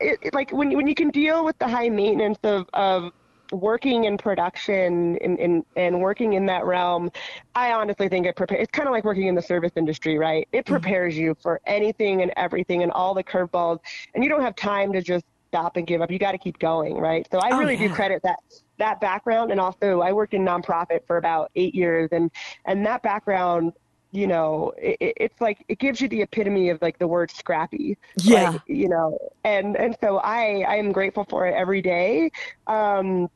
it, 0.00 0.18
it, 0.22 0.34
like 0.34 0.52
when 0.52 0.74
when 0.76 0.86
you 0.86 0.94
can 0.94 1.10
deal 1.10 1.44
with 1.44 1.58
the 1.58 1.68
high 1.68 1.88
maintenance 1.88 2.38
of 2.42 2.68
of 2.74 3.12
working 3.52 4.04
in 4.04 4.18
production 4.18 5.16
and, 5.22 5.38
and, 5.38 5.64
and 5.76 6.00
working 6.00 6.34
in 6.34 6.46
that 6.46 6.64
realm, 6.64 7.10
I 7.54 7.72
honestly 7.72 8.08
think 8.08 8.26
it 8.26 8.36
prepares. 8.36 8.62
It's 8.62 8.70
kind 8.70 8.88
of 8.88 8.92
like 8.92 9.04
working 9.04 9.26
in 9.26 9.34
the 9.34 9.42
service 9.42 9.72
industry, 9.76 10.18
right? 10.18 10.48
It 10.52 10.64
mm-hmm. 10.64 10.74
prepares 10.74 11.14
mm-hmm. 11.14 11.22
you 11.22 11.36
for 11.40 11.60
anything 11.66 12.22
and 12.22 12.32
everything 12.36 12.82
and 12.82 12.92
all 12.92 13.14
the 13.14 13.24
curveballs, 13.24 13.80
and 14.14 14.22
you 14.22 14.30
don't 14.30 14.42
have 14.42 14.56
time 14.56 14.92
to 14.92 15.02
just 15.02 15.24
stop 15.48 15.76
and 15.76 15.86
give 15.86 16.00
up. 16.00 16.10
You 16.10 16.18
got 16.18 16.32
to 16.32 16.38
keep 16.38 16.58
going, 16.58 16.96
right? 16.96 17.26
So 17.30 17.38
I 17.38 17.50
oh, 17.52 17.58
really 17.58 17.74
yeah. 17.74 17.88
do 17.88 17.94
credit 17.94 18.22
that 18.22 18.40
that 18.78 19.00
background, 19.00 19.50
and 19.50 19.60
also 19.60 20.00
I 20.00 20.12
worked 20.12 20.34
in 20.34 20.44
nonprofit 20.44 21.06
for 21.06 21.16
about 21.16 21.50
eight 21.56 21.74
years, 21.74 22.10
and 22.12 22.30
and 22.64 22.84
that 22.86 23.02
background 23.02 23.72
you 24.12 24.26
know, 24.26 24.72
it, 24.78 24.96
it's 25.00 25.40
like 25.40 25.64
it 25.68 25.78
gives 25.78 26.00
you 26.00 26.08
the 26.08 26.22
epitome 26.22 26.70
of 26.70 26.80
like 26.80 26.98
the 26.98 27.06
word 27.06 27.30
scrappy. 27.30 27.98
Yeah. 28.16 28.50
Like, 28.50 28.62
you 28.66 28.88
know, 28.88 29.18
and 29.44 29.76
and 29.76 29.96
so 30.00 30.18
I 30.18 30.64
I 30.66 30.76
am 30.76 30.90
grateful 30.92 31.24
for 31.28 31.46
it 31.46 31.54
every 31.54 31.82
day. 31.82 32.30
Um, 32.66 33.28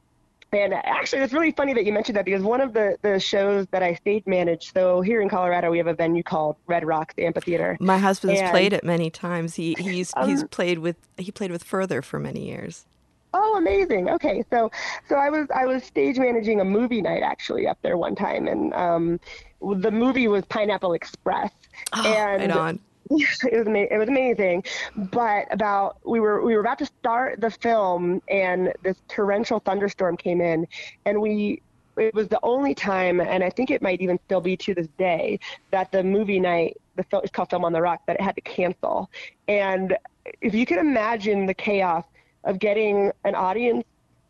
and 0.53 0.75
actually, 0.75 1.23
it's 1.23 1.33
really 1.33 1.53
funny 1.53 1.75
that 1.75 1.85
you 1.85 1.93
mentioned 1.93 2.17
that 2.17 2.25
because 2.25 2.43
one 2.43 2.61
of 2.61 2.73
the, 2.73 2.97
the 3.03 3.21
shows 3.21 3.67
that 3.71 3.83
I 3.83 3.95
stage 3.95 4.25
manage, 4.27 4.73
so 4.73 5.01
here 5.01 5.21
in 5.21 5.29
Colorado, 5.29 5.71
we 5.71 5.79
have 5.79 5.87
a 5.87 5.95
venue 5.95 6.23
called 6.23 6.57
Red 6.67 6.85
Rocks 6.85 7.15
Amphitheater. 7.19 7.77
My 7.81 7.99
husband's 7.99 8.41
and, 8.41 8.51
played 8.51 8.73
it 8.73 8.83
many 8.83 9.11
times. 9.11 9.55
He 9.55 9.75
he's 9.79 10.13
um, 10.17 10.29
he's 10.29 10.43
played 10.45 10.79
with 10.79 10.97
he 11.17 11.31
played 11.31 11.53
with 11.53 11.63
Furthur 11.63 12.03
for 12.03 12.19
many 12.19 12.47
years. 12.47 12.87
Oh, 13.33 13.57
amazing. 13.57 14.11
Okay, 14.11 14.45
so 14.51 14.73
so 15.09 15.15
I 15.15 15.31
was 15.31 15.47
I 15.55 15.67
was 15.67 15.85
stage 15.85 16.19
managing 16.19 16.61
a 16.61 16.65
movie 16.65 17.01
night 17.01 17.23
actually 17.23 17.69
up 17.69 17.79
there 17.83 17.97
one 17.97 18.17
time, 18.17 18.49
and 18.49 18.75
um, 18.75 19.21
the 19.61 19.93
movie 19.93 20.27
was 20.27 20.45
Pineapple 20.47 20.95
Express, 20.95 21.53
oh, 21.95 22.05
and 22.05 22.41
right 22.41 22.51
on. 22.51 22.81
it 23.51 23.67
was 23.67 23.67
it 23.69 23.99
was 23.99 24.09
amazing. 24.09 24.63
But 24.97 25.53
about 25.53 25.99
we 26.05 26.21
were 26.21 26.43
we 26.43 26.55
were 26.55 26.61
about 26.61 26.79
to 26.79 26.87
start 26.87 27.41
the 27.41 27.51
film, 27.51 28.23
and 28.29 28.73
this 28.83 28.97
torrential 29.09 29.59
thunderstorm 29.61 30.17
came 30.17 30.41
in, 30.41 30.67
and 31.05 31.21
we 31.21 31.61
it 31.97 32.15
was 32.15 32.29
the 32.29 32.39
only 32.43 32.75
time, 32.75 33.21
and 33.21 33.43
I 33.43 33.51
think 33.51 33.71
it 33.71 33.83
might 33.83 34.01
even 34.01 34.19
still 34.27 34.41
be 34.41 34.57
to 34.59 34.75
this 34.75 34.87
day, 34.97 35.41
that 35.71 35.91
the 35.91 36.03
movie 36.03 36.41
night, 36.41 36.77
the 36.97 37.03
film, 37.05 37.23
it's 37.25 37.33
called 37.33 37.51
Film 37.51 37.65
on 37.65 37.73
the 37.73 37.83
Rock, 37.83 38.01
that 38.07 38.17
it 38.17 38.23
had 38.23 38.37
to 38.37 38.41
cancel. 38.41 39.11
And 39.49 39.97
if 40.41 40.55
you 40.55 40.65
can 40.65 40.79
imagine 40.79 41.47
the 41.47 41.55
chaos 41.55 42.05
of 42.45 42.59
getting 42.59 43.11
an 43.25 43.35
audience 43.35 43.85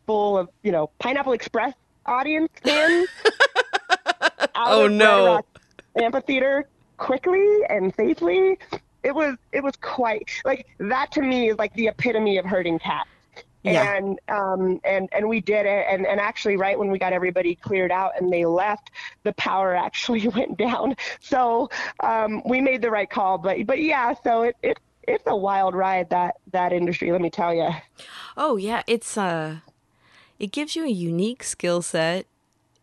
full 0.06 0.38
of, 0.38 0.48
you 0.62 0.72
know, 0.72 0.90
Pineapple 0.98 1.32
Express 1.32 1.74
audience 2.06 2.50
fans. 2.62 3.08
oh 4.56 4.88
no. 4.88 5.42
Amphitheater 5.96 6.66
quickly 7.00 7.64
and 7.68 7.92
safely. 7.96 8.58
It 9.02 9.14
was 9.14 9.36
it 9.52 9.62
was 9.62 9.74
quite 9.80 10.30
like 10.44 10.66
that 10.78 11.10
to 11.12 11.22
me 11.22 11.50
is 11.50 11.58
like 11.58 11.74
the 11.74 11.88
epitome 11.88 12.38
of 12.38 12.44
herding 12.44 12.78
cats. 12.78 13.08
Yeah. 13.62 13.96
And 13.96 14.20
um 14.28 14.80
and 14.84 15.08
and 15.12 15.28
we 15.28 15.40
did 15.40 15.66
it 15.66 15.86
and 15.90 16.06
and 16.06 16.20
actually 16.20 16.56
right 16.56 16.78
when 16.78 16.90
we 16.90 16.98
got 16.98 17.12
everybody 17.12 17.56
cleared 17.56 17.90
out 17.90 18.12
and 18.18 18.32
they 18.32 18.44
left 18.44 18.90
the 19.24 19.32
power 19.34 19.74
actually 19.88 20.28
went 20.28 20.56
down 20.56 20.96
so 21.20 21.68
um 22.02 22.42
we 22.46 22.62
made 22.62 22.80
the 22.80 22.90
right 22.90 23.10
call 23.10 23.36
but 23.36 23.66
but 23.66 23.78
yeah 23.82 24.14
so 24.24 24.44
it, 24.44 24.56
it 24.62 24.78
it's 25.10 25.24
a 25.26 25.36
wild 25.36 25.74
ride 25.74 26.10
that 26.10 26.36
that 26.52 26.72
industry. 26.72 27.12
Let 27.12 27.20
me 27.20 27.30
tell 27.30 27.54
you. 27.54 27.70
Oh 28.36 28.56
yeah, 28.56 28.82
it's 28.86 29.16
uh, 29.16 29.56
it 30.38 30.52
gives 30.52 30.76
you 30.76 30.84
a 30.84 30.90
unique 30.90 31.42
skill 31.42 31.82
set. 31.82 32.26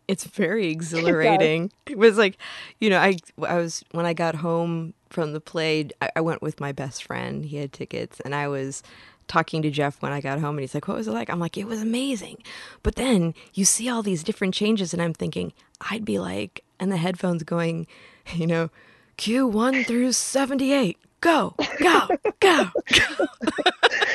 It's 0.08 0.24
very 0.24 0.68
exhilarating. 0.70 1.70
It, 1.86 1.92
it, 1.92 1.98
was 1.98 2.18
like, 2.18 2.36
you 2.80 2.90
know, 2.90 2.98
I 2.98 3.18
I 3.46 3.56
was 3.56 3.84
when 3.92 4.06
I 4.06 4.14
got 4.14 4.36
home 4.36 4.94
from 5.10 5.32
the 5.32 5.40
play, 5.40 5.88
I, 6.02 6.10
I 6.16 6.20
went 6.20 6.42
with 6.42 6.60
my 6.60 6.72
best 6.72 7.04
friend. 7.04 7.44
He 7.44 7.58
had 7.58 7.72
tickets, 7.72 8.20
and 8.20 8.34
I 8.34 8.48
was 8.48 8.82
talking 9.26 9.60
to 9.62 9.70
Jeff 9.70 10.00
when 10.02 10.10
I 10.10 10.20
got 10.20 10.40
home 10.40 10.56
and 10.56 10.60
he's 10.60 10.74
like, 10.74 10.88
What 10.88 10.96
was 10.96 11.06
it 11.06 11.12
like? 11.12 11.30
I'm 11.30 11.38
like, 11.38 11.56
It 11.56 11.66
was 11.66 11.82
amazing. 11.82 12.42
But 12.82 12.96
then 12.96 13.34
you 13.54 13.64
see 13.64 13.88
all 13.88 14.02
these 14.02 14.24
different 14.24 14.54
changes, 14.54 14.92
and 14.92 15.02
I'm 15.02 15.14
thinking, 15.14 15.52
I'd 15.90 16.04
be 16.04 16.18
like, 16.18 16.64
and 16.80 16.90
the 16.90 16.96
headphones 16.96 17.42
going, 17.42 17.86
you 18.34 18.46
know, 18.46 18.70
Q1 19.18 19.86
through 19.86 20.12
78 20.12 20.98
go, 21.20 21.54
go, 21.80 22.08
go. 22.40 22.66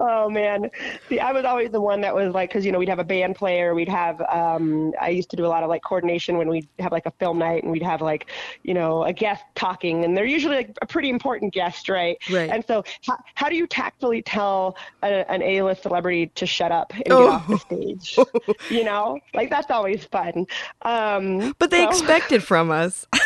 oh 0.00 0.28
man, 0.28 0.70
see, 1.08 1.20
I 1.20 1.32
was 1.32 1.44
always 1.44 1.70
the 1.70 1.80
one 1.80 2.00
that 2.00 2.14
was 2.14 2.34
like, 2.34 2.50
because 2.50 2.64
you 2.64 2.72
know 2.72 2.78
we'd 2.78 2.88
have 2.88 2.98
a 2.98 3.04
band 3.04 3.36
player, 3.36 3.74
we'd 3.74 3.88
have. 3.88 4.20
Um, 4.22 4.92
I 5.00 5.10
used 5.10 5.30
to 5.30 5.36
do 5.36 5.46
a 5.46 5.48
lot 5.48 5.62
of 5.62 5.68
like 5.68 5.82
coordination 5.82 6.38
when 6.38 6.48
we'd 6.48 6.66
have 6.78 6.90
like 6.90 7.06
a 7.06 7.12
film 7.12 7.38
night, 7.38 7.62
and 7.62 7.70
we'd 7.70 7.82
have 7.82 8.00
like, 8.00 8.26
you 8.62 8.74
know, 8.74 9.04
a 9.04 9.12
guest 9.12 9.44
talking, 9.54 10.04
and 10.04 10.16
they're 10.16 10.24
usually 10.24 10.56
like 10.56 10.76
a 10.82 10.86
pretty 10.86 11.10
important 11.10 11.52
guest, 11.52 11.88
right? 11.88 12.16
Right. 12.30 12.50
And 12.50 12.64
so, 12.66 12.82
how, 13.06 13.18
how 13.34 13.48
do 13.48 13.56
you 13.56 13.66
tactfully 13.66 14.22
tell 14.22 14.76
a, 15.02 15.30
an 15.30 15.42
A-list 15.42 15.82
celebrity 15.82 16.28
to 16.34 16.46
shut 16.46 16.72
up 16.72 16.92
and 16.94 17.04
oh. 17.10 17.24
get 17.24 17.32
off 17.32 17.48
the 17.48 17.58
stage? 17.58 18.18
you 18.70 18.84
know, 18.84 19.20
like 19.34 19.50
that's 19.50 19.70
always 19.70 20.04
fun. 20.06 20.46
Um, 20.82 21.54
but 21.58 21.70
they 21.70 21.84
so. 21.84 21.90
expect 21.90 22.32
it 22.32 22.42
from 22.42 22.70
us. 22.70 23.06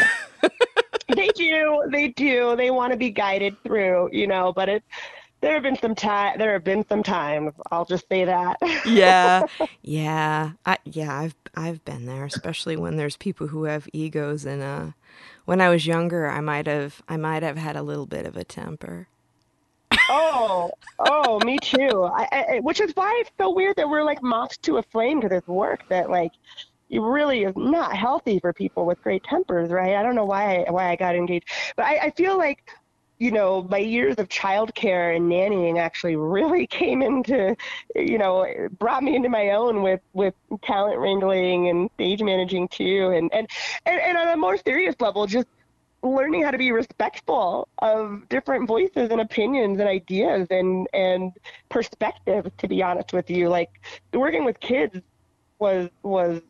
they 1.15 1.29
do. 1.29 1.85
They 1.91 2.09
do. 2.09 2.57
They 2.57 2.71
want 2.71 2.93
to 2.93 2.99
be 2.99 3.11
guided 3.11 3.57
through, 3.63 4.11
you 4.13 4.27
know, 4.27 4.53
but 4.53 4.69
it 4.69 4.85
there 5.45 5.53
have 5.55 5.63
been 5.63 5.77
some 5.77 5.95
time 5.95 6.39
there 6.39 6.55
have 6.55 6.65
been 6.65 6.85
some 6.89 7.03
times 7.03 7.53
i'll 7.71 7.85
just 7.85 8.09
say 8.09 8.25
that. 8.25 8.57
Yeah. 8.87 9.45
Yeah. 9.83 10.53
I, 10.65 10.79
yeah 10.85 11.15
i've 11.19 11.35
i've 11.55 11.85
been 11.85 12.07
there 12.07 12.25
especially 12.25 12.77
when 12.77 12.97
there's 12.97 13.17
people 13.17 13.49
who 13.49 13.65
have 13.65 13.87
egos 13.93 14.47
and 14.47 14.63
uh 14.63 14.93
when 15.45 15.61
i 15.61 15.69
was 15.69 15.87
younger 15.87 16.29
i 16.29 16.41
might 16.41 16.67
have 16.67 17.03
i 17.09 17.17
might 17.19 17.43
have 17.43 17.59
had 17.59 17.77
a 17.77 17.83
little 17.83 18.07
bit 18.07 18.25
of 18.27 18.37
a 18.37 18.45
temper. 18.45 19.09
Oh 20.09 20.71
oh 20.99 21.41
me 21.45 21.59
too. 21.59 22.05
I, 22.05 22.29
I, 22.33 22.61
which 22.61 22.81
is 22.81 22.93
why 22.95 23.17
it's 23.21 23.31
so 23.39 23.51
weird 23.53 23.77
that 23.77 23.89
we're 23.89 24.03
like 24.05 24.23
moths 24.23 24.57
to 24.59 24.79
a 24.79 24.83
flame 24.83 25.21
to 25.21 25.29
this 25.29 25.47
work 25.47 25.89
that 25.89 26.11
like 26.11 26.33
it 26.91 27.01
really 27.01 27.45
is 27.45 27.55
not 27.57 27.97
healthy 27.97 28.39
for 28.39 28.53
people 28.53 28.87
with 28.87 29.03
great 29.03 29.25
tempers, 29.25 29.71
right? 29.71 29.95
I 29.95 30.03
don't 30.03 30.15
know 30.15 30.25
why 30.25 30.65
I, 30.65 30.71
why 30.71 30.91
I 30.91 30.97
got 30.97 31.17
engaged, 31.17 31.49
but 31.77 31.87
I, 31.87 31.97
I 32.05 32.11
feel 32.11 32.37
like 32.37 32.71
you 33.19 33.31
know, 33.31 33.63
my 33.71 33.79
years 33.79 34.17
of 34.19 34.29
childcare 34.29 35.17
and 35.17 35.31
nannying 35.31 35.79
actually 35.79 36.17
really 36.17 36.67
came 36.81 37.03
into, 37.03 37.57
you 37.95 38.19
know, 38.19 38.47
brought 38.79 39.03
me 39.03 39.15
into 39.15 39.29
my 39.29 39.51
own 39.51 39.83
with 39.83 40.01
with 40.13 40.35
talent 40.63 40.99
wrangling 40.99 41.69
and 41.69 41.91
stage 41.95 42.23
managing 42.23 42.69
too, 42.69 43.11
and 43.11 43.33
and 43.33 43.49
and, 43.87 44.01
and 44.01 44.19
on 44.19 44.29
a 44.29 44.37
more 44.37 44.57
serious 44.57 44.95
level, 45.01 45.27
just 45.27 45.49
learning 46.03 46.43
how 46.43 46.51
to 46.51 46.59
be 46.59 46.71
respectful 46.71 47.67
of 47.79 48.29
different 48.29 48.69
voices 48.69 49.11
and 49.11 49.21
opinions 49.21 49.81
and 49.81 49.89
ideas 49.89 50.47
and 50.51 50.89
and 50.93 51.33
perspectives. 51.69 52.51
To 52.59 52.69
be 52.69 52.83
honest 52.83 53.13
with 53.13 53.31
you, 53.31 53.49
like 53.49 53.71
working 54.13 54.45
with 54.45 54.59
kids 54.61 55.01
was 55.59 55.89
was 56.03 56.43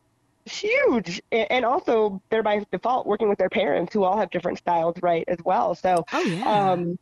huge 0.46 1.22
and 1.32 1.64
also 1.64 2.20
they're 2.28 2.42
by 2.42 2.64
default 2.70 3.06
working 3.06 3.28
with 3.28 3.38
their 3.38 3.48
parents 3.48 3.94
who 3.94 4.04
all 4.04 4.18
have 4.18 4.30
different 4.30 4.58
styles 4.58 4.94
right 5.02 5.24
as 5.26 5.38
well 5.44 5.74
so 5.74 6.04
oh, 6.12 6.20
yeah. 6.20 6.72
um 6.72 6.98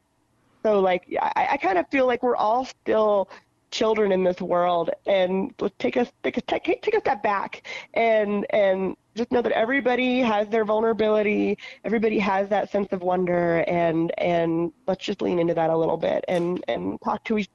so 0.62 0.78
like 0.80 1.04
I, 1.20 1.48
I 1.52 1.56
kind 1.56 1.76
of 1.76 1.88
feel 1.90 2.06
like 2.06 2.22
we're 2.22 2.36
all 2.36 2.64
still 2.64 3.28
children 3.72 4.12
in 4.12 4.22
this 4.22 4.40
world 4.40 4.90
and 5.06 5.52
let's 5.58 5.74
take 5.78 5.96
a 5.96 6.06
take 6.22 6.36
a 6.36 6.40
take, 6.42 6.64
take 6.82 6.94
a 6.94 7.00
step 7.00 7.22
back 7.22 7.66
and 7.94 8.46
and 8.50 8.96
just 9.14 9.30
know 9.30 9.42
that 9.42 9.52
everybody 9.52 10.20
has 10.20 10.48
their 10.48 10.64
vulnerability. 10.64 11.58
Everybody 11.84 12.18
has 12.18 12.48
that 12.48 12.70
sense 12.70 12.88
of 12.92 13.02
wonder 13.02 13.58
and 13.68 14.12
and 14.18 14.72
let's 14.86 15.04
just 15.04 15.20
lean 15.20 15.38
into 15.38 15.54
that 15.54 15.70
a 15.70 15.76
little 15.76 15.96
bit 15.96 16.24
and 16.28 16.64
and 16.68 16.98
talk 17.02 17.24
to 17.24 17.38
each 17.38 17.50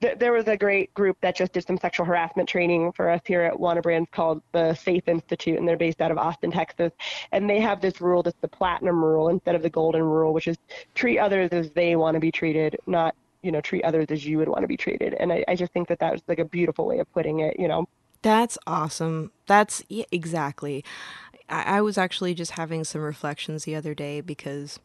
there 0.00 0.32
was 0.32 0.48
a 0.48 0.56
great 0.56 0.92
group 0.94 1.16
that 1.20 1.36
just 1.36 1.52
did 1.52 1.66
some 1.66 1.78
sexual 1.78 2.06
harassment 2.06 2.48
training 2.48 2.92
for 2.92 3.10
us 3.10 3.20
here 3.26 3.42
at 3.42 3.54
Wana 3.54 3.82
Brands 3.82 4.08
called 4.12 4.42
the 4.52 4.74
Safe 4.74 5.06
Institute 5.06 5.58
and 5.58 5.68
they're 5.68 5.76
based 5.76 6.00
out 6.00 6.10
of 6.10 6.18
Austin 6.18 6.50
Texas. 6.50 6.92
And 7.32 7.48
they 7.48 7.60
have 7.60 7.80
this 7.80 8.00
rule 8.00 8.22
that's 8.22 8.36
the 8.40 8.48
platinum 8.48 9.02
rule 9.02 9.28
instead 9.28 9.54
of 9.54 9.62
the 9.62 9.70
golden 9.70 10.02
rule 10.02 10.32
which 10.32 10.48
is 10.48 10.56
treat 10.94 11.18
others 11.18 11.50
as 11.52 11.70
they 11.70 11.96
want 11.96 12.14
to 12.14 12.20
be 12.20 12.32
treated 12.32 12.76
not 12.86 13.14
you 13.42 13.52
know 13.52 13.60
treat 13.60 13.84
others 13.84 14.06
as 14.10 14.24
you 14.24 14.38
would 14.38 14.48
want 14.48 14.62
to 14.62 14.68
be 14.68 14.76
treated 14.76 15.14
and 15.14 15.32
I, 15.32 15.44
I 15.48 15.54
just 15.56 15.72
think 15.72 15.88
that 15.88 15.98
that 16.00 16.12
was 16.12 16.22
like 16.28 16.38
a 16.38 16.44
beautiful 16.44 16.86
way 16.86 16.98
of 16.98 17.12
putting 17.12 17.40
it 17.40 17.58
you 17.58 17.68
know 17.68 17.86
that's 18.22 18.56
awesome. 18.66 19.32
That's 19.46 19.84
yeah, 19.88 20.04
exactly. 20.10 20.84
I, 21.48 21.78
I 21.78 21.80
was 21.80 21.98
actually 21.98 22.34
just 22.34 22.52
having 22.52 22.84
some 22.84 23.02
reflections 23.02 23.64
the 23.64 23.74
other 23.74 23.94
day 23.94 24.20
because 24.20 24.78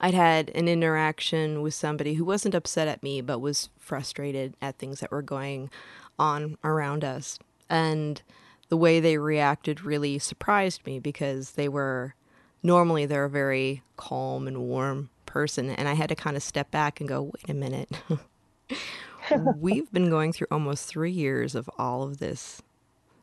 I'd 0.00 0.14
had 0.14 0.50
an 0.50 0.68
interaction 0.68 1.60
with 1.60 1.74
somebody 1.74 2.14
who 2.14 2.24
wasn't 2.24 2.54
upset 2.54 2.88
at 2.88 3.02
me, 3.02 3.20
but 3.20 3.40
was 3.40 3.68
frustrated 3.78 4.56
at 4.62 4.78
things 4.78 5.00
that 5.00 5.10
were 5.10 5.22
going 5.22 5.70
on 6.18 6.56
around 6.64 7.04
us. 7.04 7.38
And 7.68 8.22
the 8.68 8.76
way 8.76 9.00
they 9.00 9.18
reacted 9.18 9.82
really 9.82 10.18
surprised 10.18 10.86
me 10.86 10.98
because 10.98 11.52
they 11.52 11.68
were 11.68 12.14
normally 12.62 13.06
they're 13.06 13.24
a 13.24 13.30
very 13.30 13.82
calm 13.96 14.48
and 14.48 14.58
warm 14.58 15.10
person. 15.28 15.70
And 15.70 15.88
I 15.88 15.94
had 15.94 16.08
to 16.08 16.14
kind 16.14 16.36
of 16.36 16.42
step 16.42 16.70
back 16.70 16.98
and 16.98 17.08
go, 17.08 17.22
wait 17.22 17.48
a 17.48 17.54
minute. 17.54 17.90
we've 19.56 19.90
been 19.92 20.10
going 20.10 20.32
through 20.32 20.48
almost 20.50 20.86
three 20.86 21.12
years 21.12 21.54
of 21.54 21.70
all 21.78 22.02
of 22.02 22.18
this 22.18 22.62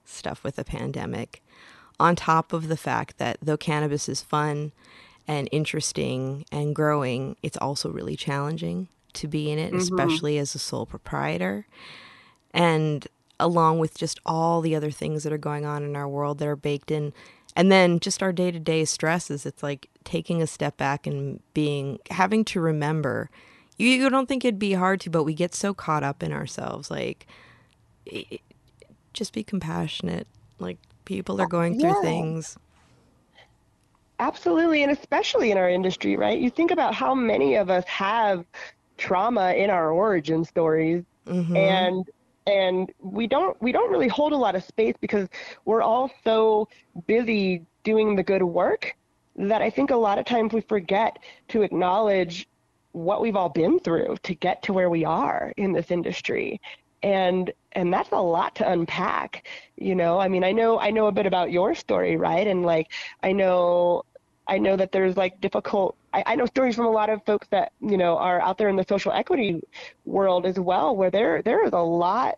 stuff 0.05 0.43
with 0.43 0.55
the 0.55 0.63
pandemic, 0.63 1.41
on 1.99 2.15
top 2.15 2.53
of 2.53 2.67
the 2.67 2.77
fact 2.77 3.17
that 3.17 3.37
though 3.41 3.57
cannabis 3.57 4.07
is 4.07 4.21
fun 4.21 4.71
and 5.27 5.49
interesting 5.51 6.45
and 6.51 6.75
growing, 6.75 7.35
it's 7.41 7.57
also 7.57 7.89
really 7.89 8.15
challenging 8.15 8.87
to 9.13 9.27
be 9.27 9.51
in 9.51 9.57
it, 9.57 9.69
mm-hmm. 9.69 9.79
especially 9.79 10.37
as 10.37 10.53
a 10.55 10.59
sole 10.59 10.85
proprietor. 10.85 11.65
And 12.53 13.07
along 13.39 13.79
with 13.79 13.97
just 13.97 14.19
all 14.25 14.61
the 14.61 14.75
other 14.75 14.91
things 14.91 15.23
that 15.23 15.33
are 15.33 15.37
going 15.37 15.65
on 15.65 15.83
in 15.83 15.95
our 15.95 16.07
world 16.07 16.39
that 16.39 16.47
are 16.47 16.55
baked 16.55 16.91
in. 16.91 17.13
And 17.55 17.71
then 17.71 17.99
just 17.99 18.21
our 18.21 18.33
day 18.33 18.51
to 18.51 18.59
day 18.59 18.85
stresses, 18.85 19.45
it's 19.45 19.63
like 19.63 19.89
taking 20.03 20.41
a 20.41 20.47
step 20.47 20.77
back 20.77 21.07
and 21.07 21.39
being, 21.53 21.99
having 22.09 22.43
to 22.45 22.59
remember 22.59 23.29
you, 23.77 23.89
you 23.89 24.09
don't 24.09 24.27
think 24.27 24.45
it'd 24.45 24.59
be 24.59 24.73
hard 24.73 25.01
to, 25.01 25.09
but 25.09 25.23
we 25.23 25.33
get 25.33 25.53
so 25.53 25.73
caught 25.73 26.03
up 26.03 26.23
in 26.23 26.31
ourselves. 26.31 26.89
Like, 26.89 27.27
it, 28.05 28.41
just 29.13 29.33
be 29.33 29.43
compassionate. 29.43 30.27
Like, 30.59 30.77
people 31.05 31.41
are 31.41 31.47
going 31.47 31.79
through 31.79 31.89
yeah. 31.89 32.01
things. 32.01 32.57
Absolutely, 34.19 34.81
and 34.81 34.91
especially 34.91 35.51
in 35.51 35.57
our 35.57 35.69
industry, 35.69 36.15
right? 36.15 36.39
You 36.39 36.49
think 36.49 36.71
about 36.71 36.95
how 36.95 37.13
many 37.13 37.55
of 37.55 37.69
us 37.69 37.83
have 37.85 38.45
trauma 38.97 39.51
in 39.53 39.69
our 39.69 39.91
origin 39.91 40.45
stories, 40.45 41.03
mm-hmm. 41.27 41.55
and 41.55 42.09
and 42.47 42.91
we 42.99 43.27
don't 43.27 43.59
we 43.61 43.71
don't 43.71 43.91
really 43.91 44.07
hold 44.07 44.33
a 44.33 44.37
lot 44.37 44.55
of 44.55 44.63
space 44.63 44.95
because 45.01 45.27
we're 45.65 45.81
all 45.81 46.11
so 46.23 46.67
busy 47.07 47.65
doing 47.83 48.15
the 48.15 48.23
good 48.23 48.43
work 48.43 48.95
that 49.35 49.61
I 49.61 49.69
think 49.69 49.91
a 49.91 49.95
lot 49.95 50.19
of 50.19 50.25
times 50.25 50.53
we 50.53 50.61
forget 50.61 51.19
to 51.49 51.61
acknowledge 51.63 52.47
what 52.91 53.21
we've 53.21 53.35
all 53.35 53.49
been 53.49 53.79
through 53.79 54.15
to 54.23 54.33
get 54.35 54.63
to 54.63 54.73
where 54.73 54.89
we 54.89 55.03
are 55.03 55.51
in 55.57 55.73
this 55.73 55.91
industry. 55.91 56.61
And 57.03 57.51
and 57.73 57.91
that's 57.93 58.11
a 58.11 58.21
lot 58.21 58.55
to 58.55 58.69
unpack 58.71 59.47
you 59.77 59.95
know? 59.95 60.19
I 60.19 60.27
mean 60.27 60.43
i 60.43 60.51
know 60.51 60.79
i 60.79 60.91
know 60.91 61.07
a 61.07 61.11
bit 61.11 61.25
about 61.25 61.51
your 61.51 61.75
story 61.75 62.15
right? 62.15 62.47
And 62.47 62.63
like 62.63 62.91
i 63.23 63.31
know 63.31 64.03
i 64.47 64.57
know 64.57 64.75
that 64.75 64.91
there's 64.91 65.17
like 65.17 65.39
difficult 65.41 65.95
I, 66.13 66.23
I 66.27 66.35
know 66.35 66.45
stories 66.45 66.75
from 66.75 66.85
a 66.85 66.91
lot 66.91 67.09
of 67.09 67.25
folks 67.25 67.47
that 67.51 67.71
you 67.81 67.97
know 67.97 68.17
are 68.17 68.41
out 68.41 68.57
there 68.57 68.69
in 68.69 68.75
the 68.75 68.85
social 68.87 69.11
equity 69.11 69.61
world 70.05 70.45
as 70.45 70.59
well 70.59 70.95
where 70.95 71.11
there 71.11 71.41
there 71.41 71.65
is 71.65 71.73
a 71.73 71.79
lot 71.79 72.37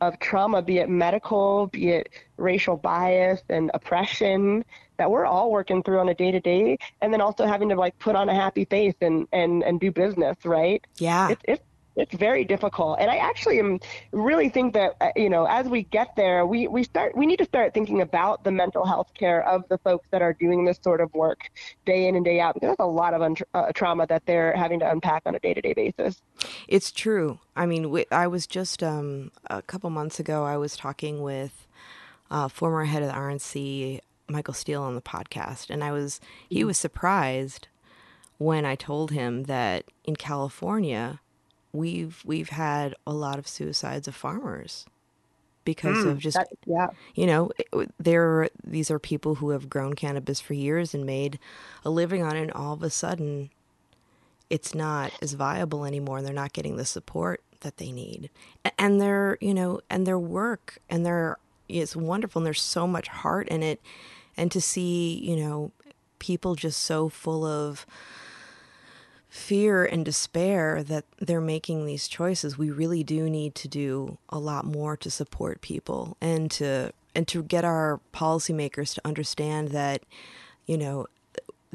of 0.00 0.18
trauma 0.20 0.62
be 0.62 0.78
it 0.78 0.88
medical 0.88 1.66
be 1.66 1.90
it 1.90 2.08
racial 2.36 2.76
bias 2.76 3.42
and 3.48 3.70
oppression 3.74 4.64
that 4.98 5.10
we're 5.10 5.24
all 5.24 5.50
working 5.50 5.82
through 5.82 6.00
on 6.00 6.08
a 6.08 6.14
day 6.14 6.30
to 6.30 6.40
day, 6.40 6.76
and 7.00 7.12
then 7.12 7.20
also 7.20 7.46
having 7.46 7.68
to 7.70 7.76
like 7.76 7.98
put 7.98 8.14
on 8.14 8.28
a 8.28 8.34
happy 8.34 8.64
face 8.64 8.94
and 9.00 9.26
and 9.32 9.62
and 9.62 9.80
do 9.80 9.90
business, 9.90 10.36
right? 10.44 10.84
Yeah, 10.98 11.30
it's 11.30 11.42
it's 11.44 11.62
it's 11.98 12.14
very 12.14 12.44
difficult, 12.44 12.98
and 13.00 13.10
I 13.10 13.16
actually 13.16 13.58
am 13.58 13.80
really 14.12 14.48
think 14.48 14.72
that 14.74 14.96
uh, 15.00 15.10
you 15.16 15.28
know 15.28 15.46
as 15.46 15.66
we 15.66 15.82
get 15.82 16.14
there, 16.16 16.46
we 16.46 16.68
we 16.68 16.84
start 16.84 17.16
we 17.16 17.26
need 17.26 17.38
to 17.38 17.44
start 17.44 17.74
thinking 17.74 18.00
about 18.00 18.44
the 18.44 18.52
mental 18.52 18.86
health 18.86 19.12
care 19.14 19.46
of 19.46 19.64
the 19.68 19.78
folks 19.78 20.06
that 20.12 20.22
are 20.22 20.32
doing 20.32 20.64
this 20.64 20.78
sort 20.82 21.00
of 21.00 21.12
work 21.12 21.50
day 21.84 22.06
in 22.06 22.14
and 22.14 22.24
day 22.24 22.40
out 22.40 22.54
because 22.54 22.68
there's 22.68 22.76
a 22.78 22.86
lot 22.86 23.14
of 23.14 23.22
un- 23.22 23.36
uh, 23.52 23.72
trauma 23.74 24.06
that 24.06 24.24
they're 24.26 24.56
having 24.56 24.78
to 24.78 24.90
unpack 24.90 25.22
on 25.26 25.34
a 25.34 25.40
day 25.40 25.52
to 25.52 25.60
day 25.60 25.72
basis. 25.72 26.22
It's 26.68 26.92
true. 26.92 27.40
I 27.56 27.66
mean, 27.66 28.04
I 28.12 28.28
was 28.28 28.46
just 28.46 28.82
um, 28.82 29.32
a 29.50 29.62
couple 29.62 29.90
months 29.90 30.20
ago. 30.20 30.44
I 30.44 30.56
was 30.56 30.76
talking 30.76 31.20
with. 31.20 31.66
Uh, 32.30 32.46
former 32.46 32.84
head 32.84 33.00
of 33.02 33.08
the 33.08 33.14
RNC, 33.14 34.00
Michael 34.28 34.52
Steele 34.52 34.82
on 34.82 34.94
the 34.94 35.00
podcast, 35.00 35.70
and 35.70 35.82
I 35.82 35.92
was 35.92 36.20
he 36.50 36.58
mm-hmm. 36.58 36.66
was 36.66 36.76
surprised 36.76 37.68
when 38.36 38.64
I 38.64 38.74
told 38.74 39.10
him 39.10 39.44
that 39.44 39.84
in 40.04 40.14
California 40.14 41.20
we've 41.72 42.22
we've 42.24 42.50
had 42.50 42.94
a 43.06 43.12
lot 43.12 43.38
of 43.38 43.46
suicides 43.46 44.08
of 44.08 44.14
farmers 44.14 44.86
because 45.64 45.98
mm, 45.98 46.10
of 46.10 46.18
just 46.18 46.36
that, 46.36 46.48
yeah. 46.66 46.88
you 47.14 47.26
know 47.26 47.50
there 47.98 48.48
these 48.64 48.90
are 48.90 48.98
people 48.98 49.36
who 49.36 49.50
have 49.50 49.68
grown 49.68 49.94
cannabis 49.94 50.40
for 50.40 50.54
years 50.54 50.94
and 50.94 51.04
made 51.04 51.38
a 51.84 51.90
living 51.90 52.22
on 52.22 52.36
it 52.36 52.42
and 52.42 52.52
all 52.52 52.72
of 52.72 52.82
a 52.82 52.90
sudden 52.90 53.50
it's 54.50 54.74
not 54.74 55.12
as 55.20 55.34
viable 55.34 55.84
anymore 55.84 56.18
and 56.18 56.26
they're 56.26 56.34
not 56.34 56.52
getting 56.52 56.76
the 56.76 56.84
support 56.84 57.42
that 57.60 57.76
they 57.78 57.92
need. 57.92 58.30
And 58.78 59.00
their 59.00 59.38
you 59.40 59.54
know 59.54 59.80
and 59.90 60.06
their 60.06 60.18
work 60.18 60.78
and 60.88 61.04
their 61.04 61.38
it's 61.68 61.96
wonderful 61.96 62.40
and 62.40 62.46
there's 62.46 62.62
so 62.62 62.86
much 62.86 63.08
heart 63.08 63.48
in 63.48 63.62
it. 63.62 63.80
And 64.36 64.50
to 64.52 64.60
see, 64.60 65.18
you 65.22 65.36
know, 65.36 65.72
people 66.18 66.54
just 66.54 66.80
so 66.80 67.08
full 67.08 67.44
of 67.44 67.84
fear 69.38 69.84
and 69.84 70.04
despair 70.04 70.82
that 70.82 71.04
they're 71.20 71.40
making 71.40 71.86
these 71.86 72.08
choices 72.08 72.58
we 72.58 72.70
really 72.70 73.04
do 73.04 73.30
need 73.30 73.54
to 73.54 73.68
do 73.68 74.18
a 74.28 74.38
lot 74.38 74.64
more 74.64 74.96
to 74.96 75.10
support 75.10 75.60
people 75.60 76.16
and 76.20 76.50
to 76.50 76.92
and 77.14 77.28
to 77.28 77.42
get 77.42 77.64
our 77.64 78.00
policymakers 78.12 78.94
to 78.94 79.00
understand 79.06 79.68
that 79.68 80.02
you 80.66 80.76
know 80.76 81.06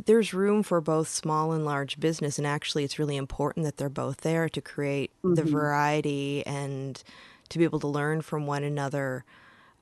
there's 0.05 0.33
room 0.33 0.61
for 0.61 0.81
both 0.81 1.07
small 1.07 1.53
and 1.53 1.63
large 1.63 1.99
business 1.99 2.37
and 2.37 2.45
actually 2.45 2.83
it's 2.83 2.99
really 2.99 3.15
important 3.15 3.65
that 3.65 3.77
they're 3.77 3.89
both 3.89 4.17
there 4.17 4.49
to 4.49 4.59
create 4.59 5.11
mm-hmm. 5.23 5.35
the 5.35 5.43
variety 5.43 6.45
and 6.45 7.01
to 7.47 7.57
be 7.57 7.63
able 7.63 7.79
to 7.79 7.87
learn 7.87 8.21
from 8.21 8.45
one 8.45 8.63
another 8.63 9.23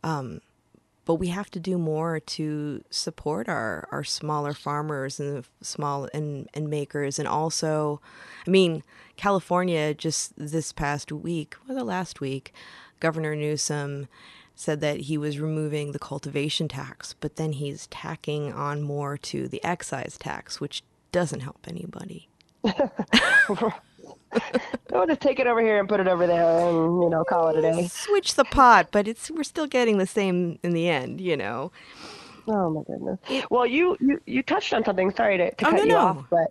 um, 0.03 0.39
but 1.05 1.15
we 1.15 1.27
have 1.27 1.49
to 1.51 1.59
do 1.59 1.77
more 1.77 2.19
to 2.19 2.83
support 2.89 3.49
our, 3.49 3.87
our 3.91 4.03
smaller 4.03 4.53
farmers 4.53 5.19
and 5.19 5.45
small 5.61 6.07
and, 6.13 6.47
and 6.53 6.69
makers. 6.69 7.19
And 7.19 7.27
also 7.27 8.01
i 8.45 8.49
mean 8.49 8.83
california 9.17 9.93
just 9.93 10.33
this 10.37 10.71
past 10.71 11.11
week 11.11 11.55
or 11.67 11.75
the 11.75 11.83
last 11.83 12.19
week 12.19 12.53
governor 12.99 13.35
newsom 13.35 14.07
said 14.55 14.81
that 14.81 15.01
he 15.01 15.17
was 15.17 15.39
removing 15.39 15.91
the 15.91 15.99
cultivation 15.99 16.67
tax 16.67 17.13
but 17.19 17.35
then 17.35 17.53
he's 17.53 17.87
tacking 17.87 18.51
on 18.53 18.81
more 18.81 19.17
to 19.17 19.47
the 19.47 19.63
excise 19.63 20.17
tax 20.17 20.59
which 20.59 20.83
doesn't 21.11 21.41
help 21.41 21.67
anybody 21.67 22.27
I'll 24.93 25.07
just 25.07 25.21
take 25.21 25.39
it 25.39 25.47
over 25.47 25.61
here 25.61 25.79
and 25.79 25.87
put 25.89 25.99
it 25.99 26.07
over 26.07 26.27
there, 26.27 26.67
and 26.67 27.01
you 27.03 27.09
know, 27.09 27.23
call 27.23 27.49
it 27.49 27.57
a 27.57 27.61
day. 27.61 27.87
Switch 27.87 28.35
the 28.35 28.45
pot, 28.45 28.89
but 28.91 29.07
it's 29.07 29.29
we're 29.31 29.43
still 29.43 29.67
getting 29.67 29.97
the 29.97 30.05
same 30.07 30.59
in 30.63 30.71
the 30.73 30.87
end, 30.89 31.21
you 31.21 31.37
know. 31.37 31.71
Oh 32.47 32.69
my 32.71 32.81
goodness. 32.83 33.19
Well, 33.49 33.65
you 33.65 33.95
you, 33.99 34.19
you 34.25 34.43
touched 34.43 34.73
on 34.73 34.83
something. 34.83 35.11
Sorry 35.11 35.37
to, 35.37 35.53
to 35.53 35.65
Oh, 35.65 35.69
cut 35.69 35.79
no, 35.79 35.83
you 35.83 35.93
no. 35.93 35.97
off, 35.97 36.25
but 36.29 36.47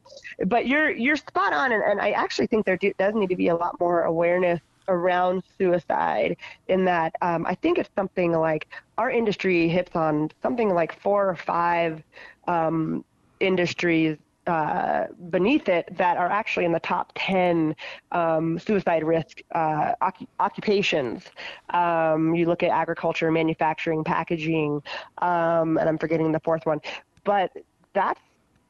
but 0.47 0.67
you're 0.67 0.91
you're 0.91 1.17
spot 1.17 1.53
on, 1.53 1.73
and, 1.73 1.83
and 1.83 2.01
I 2.01 2.11
actually 2.13 2.47
think 2.47 2.65
there 2.65 2.77
do, 2.77 2.93
does 2.99 3.15
need 3.15 3.29
to 3.29 3.37
be 3.37 3.49
a 3.49 3.57
lot 3.57 3.79
more 3.81 4.03
awareness 4.05 4.61
around 4.89 5.43
suicide. 5.59 6.37
In 6.69 6.85
that, 6.87 7.15
um, 7.23 7.45
I 7.47 7.55
think 7.57 7.79
it's 7.79 7.91
something 7.97 8.33
like 8.33 8.69
our 8.99 9.11
industry 9.11 9.69
hits 9.69 9.95
on 9.97 10.31
something 10.43 10.73
like 10.73 10.99
four 11.01 11.29
or 11.29 11.37
five 11.37 12.03
um, 12.47 13.05
industries. 13.41 14.17
Uh, 14.47 15.07
beneath 15.29 15.69
it 15.69 15.87
that 15.97 16.17
are 16.17 16.31
actually 16.31 16.65
in 16.65 16.73
the 16.73 16.81
top 16.81 17.13
10 17.15 17.77
um, 18.11 18.59
suicide 18.59 19.05
risk 19.05 19.43
uh, 19.55 19.95
occu- 20.01 20.27
occupations. 20.41 21.25
Um, 21.71 22.35
you 22.35 22.47
look 22.47 22.63
at 22.63 22.71
agriculture, 22.71 23.31
manufacturing, 23.31 24.03
packaging, 24.03 24.83
um, 25.19 25.77
and 25.77 25.89
I'm 25.89 25.99
forgetting 25.99 26.33
the 26.33 26.41
fourth 26.41 26.65
one. 26.65 26.81
But 27.23 27.53
that's 27.93 28.21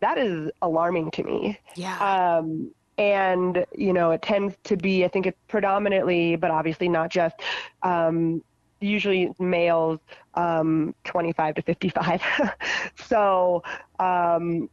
that 0.00 0.18
is 0.18 0.50
alarming 0.60 1.12
to 1.12 1.22
me. 1.22 1.58
Yeah. 1.76 1.98
Um, 2.38 2.72
and 2.98 3.64
you 3.74 3.92
know, 3.92 4.10
it 4.10 4.22
tends 4.22 4.56
to 4.64 4.76
be, 4.76 5.04
I 5.04 5.08
think 5.08 5.26
it's 5.26 5.38
predominantly, 5.48 6.36
but 6.36 6.50
obviously 6.50 6.88
not 6.88 7.10
just, 7.10 7.36
um, 7.82 8.42
usually 8.80 9.30
males, 9.38 10.00
um, 10.34 10.94
25 11.04 11.54
to 11.56 11.62
55. 11.62 12.22
so 13.06 13.62
um, 13.98 14.68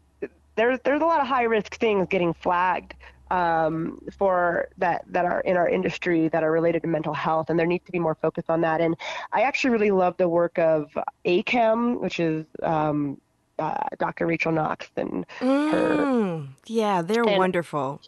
there's 0.57 0.79
there's 0.83 1.01
a 1.01 1.05
lot 1.05 1.21
of 1.21 1.27
high 1.27 1.43
risk 1.43 1.77
things 1.79 2.07
getting 2.09 2.33
flagged 2.33 2.93
um, 3.31 3.99
for 4.17 4.67
that 4.77 5.03
that 5.07 5.25
are 5.25 5.39
in 5.41 5.55
our 5.57 5.69
industry 5.69 6.27
that 6.29 6.43
are 6.43 6.51
related 6.51 6.81
to 6.81 6.87
mental 6.87 7.13
health, 7.13 7.49
and 7.49 7.57
there 7.59 7.65
needs 7.67 7.85
to 7.85 7.91
be 7.91 7.99
more 7.99 8.15
focus 8.15 8.43
on 8.49 8.61
that. 8.61 8.81
And 8.81 8.95
I 9.31 9.41
actually 9.41 9.71
really 9.71 9.91
love 9.91 10.15
the 10.17 10.27
work 10.27 10.57
of 10.59 10.89
ACAM, 11.25 11.99
which 12.01 12.19
is 12.19 12.45
um, 12.63 13.19
uh, 13.59 13.77
Dr. 13.99 14.27
Rachel 14.27 14.51
Knox 14.51 14.87
and 14.97 15.25
her 15.39 15.95
Mm, 16.05 16.47
yeah, 16.67 17.01
they're 17.01 17.23
And- 17.27 17.37
wonderful. 17.37 18.01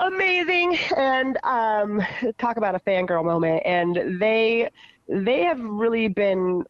amazing 0.00 0.78
and 0.96 1.36
um, 1.42 2.00
talk 2.38 2.56
about 2.56 2.74
a 2.74 2.78
fangirl 2.80 3.24
moment 3.24 3.60
and 3.64 4.20
they 4.20 4.68
they 5.08 5.42
have 5.42 5.58
really 5.60 6.06
been 6.06 6.62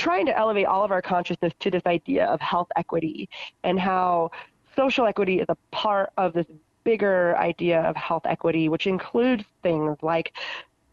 trying 0.00 0.24
to 0.24 0.36
elevate 0.36 0.64
all 0.64 0.82
of 0.82 0.90
our 0.90 1.02
consciousness 1.02 1.52
to 1.60 1.70
this 1.70 1.82
idea 1.84 2.24
of 2.24 2.40
health 2.40 2.68
equity 2.76 3.28
and 3.64 3.78
how 3.78 4.30
social 4.74 5.04
equity 5.06 5.40
is 5.40 5.46
a 5.50 5.56
part 5.72 6.10
of 6.16 6.32
this 6.32 6.46
bigger 6.84 7.36
idea 7.36 7.82
of 7.82 7.94
health 7.94 8.22
equity 8.24 8.70
which 8.70 8.86
includes 8.86 9.44
things 9.62 9.94
like 10.00 10.32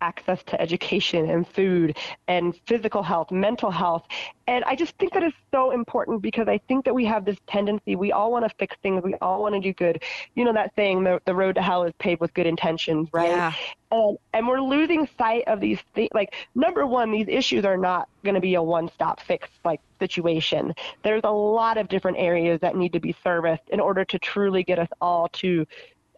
access 0.01 0.41
to 0.47 0.61
education 0.61 1.29
and 1.29 1.47
food 1.47 1.97
and 2.27 2.55
physical 2.65 3.03
health, 3.03 3.31
mental 3.31 3.71
health. 3.71 4.05
And 4.47 4.63
I 4.63 4.75
just 4.75 4.97
think 4.97 5.13
that 5.13 5.23
is 5.23 5.33
so 5.51 5.71
important 5.71 6.21
because 6.21 6.47
I 6.47 6.59
think 6.67 6.85
that 6.85 6.93
we 6.93 7.05
have 7.05 7.25
this 7.25 7.37
tendency, 7.47 7.95
we 7.95 8.11
all 8.11 8.31
want 8.31 8.45
to 8.49 8.55
fix 8.57 8.75
things, 8.81 9.03
we 9.03 9.15
all 9.15 9.41
want 9.41 9.55
to 9.55 9.61
do 9.61 9.73
good. 9.73 10.03
You 10.35 10.45
know 10.45 10.53
that 10.53 10.71
saying, 10.75 11.03
the, 11.03 11.21
the 11.25 11.35
road 11.35 11.55
to 11.55 11.61
hell 11.61 11.83
is 11.83 11.93
paved 11.99 12.21
with 12.21 12.33
good 12.33 12.47
intentions, 12.47 13.09
right? 13.11 13.29
Yeah. 13.29 13.53
And, 13.91 14.17
and 14.33 14.47
we're 14.47 14.61
losing 14.61 15.07
sight 15.17 15.43
of 15.47 15.59
these 15.59 15.79
things. 15.95 16.09
Like, 16.13 16.33
number 16.55 16.85
one, 16.85 17.11
these 17.11 17.27
issues 17.27 17.65
are 17.65 17.77
not 17.77 18.07
going 18.23 18.35
to 18.35 18.41
be 18.41 18.55
a 18.55 18.63
one 18.63 18.89
stop 18.93 19.19
fix 19.21 19.49
like 19.65 19.81
situation. 19.99 20.73
There's 21.03 21.21
a 21.23 21.31
lot 21.31 21.77
of 21.77 21.89
different 21.89 22.17
areas 22.17 22.59
that 22.61 22.75
need 22.75 22.93
to 22.93 22.99
be 22.99 23.15
serviced 23.23 23.63
in 23.69 23.79
order 23.79 24.05
to 24.05 24.19
truly 24.19 24.63
get 24.63 24.79
us 24.79 24.89
all 25.01 25.27
to 25.33 25.65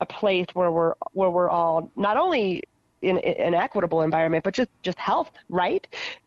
a 0.02 0.06
place 0.06 0.48
where 0.54 0.72
we're 0.72 0.94
where 1.12 1.30
we're 1.30 1.50
all 1.50 1.92
not 1.96 2.18
only 2.18 2.64
in, 3.02 3.18
in 3.20 3.54
an 3.54 3.54
equitable 3.54 4.02
environment, 4.02 4.44
but 4.44 4.54
just 4.54 4.70
just 4.84 5.00
health, 5.00 5.32
right? 5.50 5.86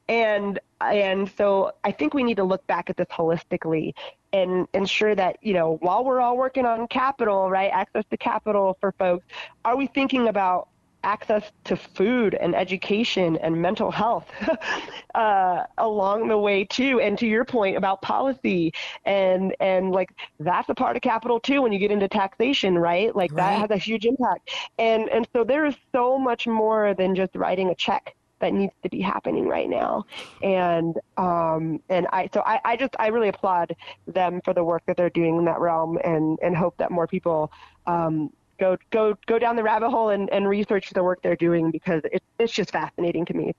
And 0.09 0.59
and 0.81 1.31
so 1.37 1.73
I 1.85 1.93
think 1.93 2.15
we 2.15 2.23
need 2.23 2.37
to 2.37 2.45
look 2.45 2.67
back 2.67 2.91
at 2.91 2.97
this 2.97 3.09
holistically 3.09 3.95
and 4.33 4.67
ensure 4.73 5.15
that 5.15 5.37
you 5.43 5.53
know 5.55 5.77
while 5.81 6.05
we're 6.05 6.21
all 6.21 6.37
working 6.37 6.67
on 6.67 6.87
capital, 6.89 7.51
right, 7.51 7.71
access 7.73 8.05
to 8.11 8.17
capital 8.17 8.77
for 8.81 8.93
folks, 8.93 9.27
are 9.65 9.77
we 9.77 9.87
thinking 9.87 10.29
about 10.29 10.69
access 11.05 11.51
to 11.65 11.77
food 11.77 12.35
and 12.35 12.55
education 12.55 13.37
and 13.39 13.61
mental 13.61 13.91
health 13.91 14.31
uh, 15.15 15.65
along 15.79 16.29
the 16.29 16.39
way 16.39 16.65
too. 16.65 17.01
And 17.01 17.19
to 17.19 17.27
your 17.27 17.45
point 17.45 17.77
about 17.77 18.03
policy 18.03 18.73
and 19.05 19.55
and 19.61 19.91
like 19.93 20.11
that's 20.39 20.69
a 20.69 20.75
part 20.75 20.97
of 20.97 21.03
capital 21.03 21.41
too 21.41 21.63
when 21.63 21.73
you 21.73 21.79
get 21.79 21.91
into 21.91 22.09
taxation 22.09 22.79
right? 22.79 23.15
Like 23.15 23.35
that 23.35 23.59
has 23.59 23.71
a 23.71 23.77
huge 23.77 24.07
impact. 24.07 24.51
And 24.79 25.09
and 25.09 25.27
so 25.33 25.45
there 25.45 25.67
is 25.67 25.77
so 25.93 26.19
much 26.19 26.47
more 26.47 26.95
than 26.95 27.15
just 27.15 27.35
writing 27.35 27.71
a 27.71 27.75
check 27.75 28.15
that 28.41 28.53
needs 28.53 28.75
to 28.83 28.89
be 28.91 29.01
happening 29.01 29.47
right 29.47 29.69
now. 29.69 30.05
And 30.43 30.97
um 31.17 31.81
and 31.89 32.07
i 32.13 32.29
so 32.35 32.43
i 32.45 32.61
i 32.65 32.77
just 32.77 32.95
i 32.99 33.09
really 33.09 33.29
applaud 33.29 33.75
them 34.07 34.41
for 34.45 34.53
the 34.53 34.65
work 34.65 34.83
that 34.87 34.97
they're 34.97 35.11
doing 35.11 35.37
in 35.37 35.45
that 35.47 35.61
realm 35.61 35.99
and 36.05 36.39
and 36.43 36.57
hope 36.57 36.77
that 36.79 36.91
more 36.91 37.07
people 37.07 37.53
um 37.87 38.31
go 38.59 38.77
go 38.91 39.17
go 39.27 39.39
down 39.39 39.57
the 39.57 39.63
rabbit 39.63 39.91
hole 39.91 40.11
and, 40.11 40.31
and 40.31 40.49
research 40.49 40.91
the 40.91 41.03
work 41.03 41.23
they're 41.23 41.37
doing 41.37 41.71
because 41.71 42.03
it's 42.05 42.25
it's 42.39 42.53
just 42.53 42.71
fascinating 42.71 43.25
to 43.27 43.35
me. 43.35 43.55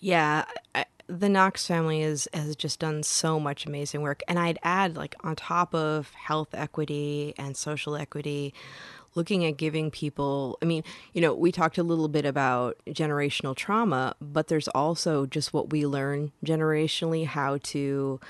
Yeah, 0.00 0.44
I, 0.74 0.84
the 1.08 1.28
Knox 1.28 1.66
family 1.66 2.02
is 2.02 2.28
has 2.32 2.56
just 2.56 2.80
done 2.80 3.02
so 3.02 3.38
much 3.38 3.66
amazing 3.66 4.02
work, 4.02 4.22
and 4.28 4.38
I'd 4.38 4.58
add 4.62 4.96
like 4.96 5.14
on 5.22 5.36
top 5.36 5.74
of 5.74 6.10
health 6.10 6.48
equity 6.52 7.34
and 7.38 7.56
social 7.56 7.96
equity, 7.96 8.54
looking 9.14 9.44
at 9.44 9.56
giving 9.56 9.90
people. 9.90 10.58
I 10.62 10.64
mean, 10.64 10.82
you 11.12 11.20
know, 11.20 11.34
we 11.34 11.52
talked 11.52 11.78
a 11.78 11.82
little 11.82 12.08
bit 12.08 12.24
about 12.24 12.76
generational 12.88 13.54
trauma, 13.54 14.16
but 14.20 14.48
there's 14.48 14.68
also 14.68 15.26
just 15.26 15.52
what 15.52 15.70
we 15.70 15.86
learn 15.86 16.32
generationally 16.44 17.26
how 17.26 17.58
to 17.64 18.20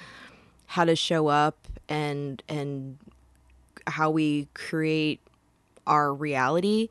how 0.67 0.85
to 0.85 0.97
show 0.97 1.29
up 1.29 1.69
and 1.89 2.43
and 2.49 2.99
how 3.87 4.11
we 4.11 4.49
create 4.55 5.21
our 5.87 6.13
reality. 6.13 6.89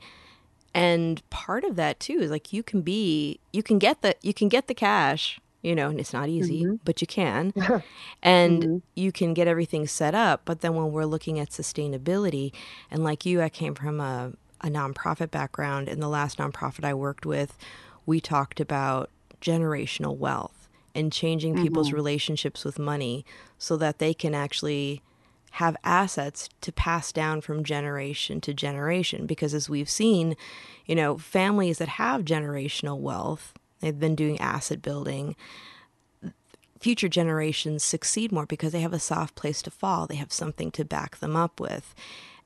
And 0.73 1.27
part 1.29 1.63
of 1.63 1.75
that 1.77 1.99
too 1.99 2.19
is 2.19 2.31
like 2.31 2.51
you 2.51 2.63
can 2.63 2.81
be 2.81 3.39
you 3.53 3.63
can 3.63 3.79
get 3.79 4.01
the 4.01 4.15
you 4.21 4.33
can 4.33 4.49
get 4.49 4.67
the 4.67 4.73
cash 4.73 5.39
you 5.61 5.73
know 5.73 5.89
and 5.89 5.99
it's 5.99 6.11
not 6.11 6.27
easy 6.27 6.63
mm-hmm. 6.63 6.75
but 6.83 7.01
you 7.01 7.07
can. 7.07 7.53
And 8.21 8.63
mm-hmm. 8.63 8.77
you 8.95 9.11
can 9.11 9.33
get 9.33 9.47
everything 9.47 9.87
set 9.87 10.13
up 10.13 10.41
but 10.45 10.61
then 10.61 10.75
when 10.75 10.91
we're 10.91 11.05
looking 11.05 11.39
at 11.39 11.49
sustainability 11.49 12.51
and 12.91 13.03
like 13.03 13.25
you 13.25 13.41
i 13.41 13.49
came 13.49 13.75
from 13.75 14.01
a, 14.01 14.33
a 14.61 14.67
nonprofit 14.67 15.31
background. 15.31 15.87
And 15.87 16.01
the 16.01 16.09
last 16.09 16.39
nonprofit 16.39 16.83
i 16.83 16.93
worked 16.93 17.25
with 17.25 17.57
we 18.05 18.19
talked 18.19 18.59
about 18.59 19.09
generational 19.41 20.17
wealth 20.17 20.67
and 20.93 21.11
changing 21.11 21.61
people's 21.61 21.87
mm-hmm. 21.87 21.97
relationships 21.97 22.63
with 22.63 22.79
money 22.79 23.25
so 23.57 23.75
that 23.77 23.99
they 23.99 24.13
can 24.13 24.33
actually 24.33 25.01
have 25.55 25.77
assets 25.83 26.49
to 26.61 26.71
pass 26.71 27.11
down 27.11 27.41
from 27.41 27.63
generation 27.63 28.41
to 28.41 28.53
generation. 28.53 29.25
Because 29.25 29.53
as 29.53 29.69
we've 29.69 29.89
seen 29.89 30.35
you 30.85 30.95
know 30.95 31.17
families 31.17 31.77
that 31.79 31.87
have 31.87 32.23
generational 32.23 32.99
wealth 32.99 33.53
they've 33.79 33.99
been 33.99 34.15
doing 34.15 34.39
asset 34.39 34.81
building 34.81 35.35
future 36.79 37.07
generations 37.07 37.83
succeed 37.83 38.31
more 38.31 38.45
because 38.45 38.71
they 38.71 38.81
have 38.81 38.93
a 38.93 38.99
soft 38.99 39.33
place 39.33 39.61
to 39.63 39.71
fall. 39.71 40.05
They 40.05 40.17
have 40.17 40.31
something 40.31 40.69
to 40.73 40.85
back 40.85 41.17
them 41.17 41.35
up 41.35 41.59
with. 41.59 41.95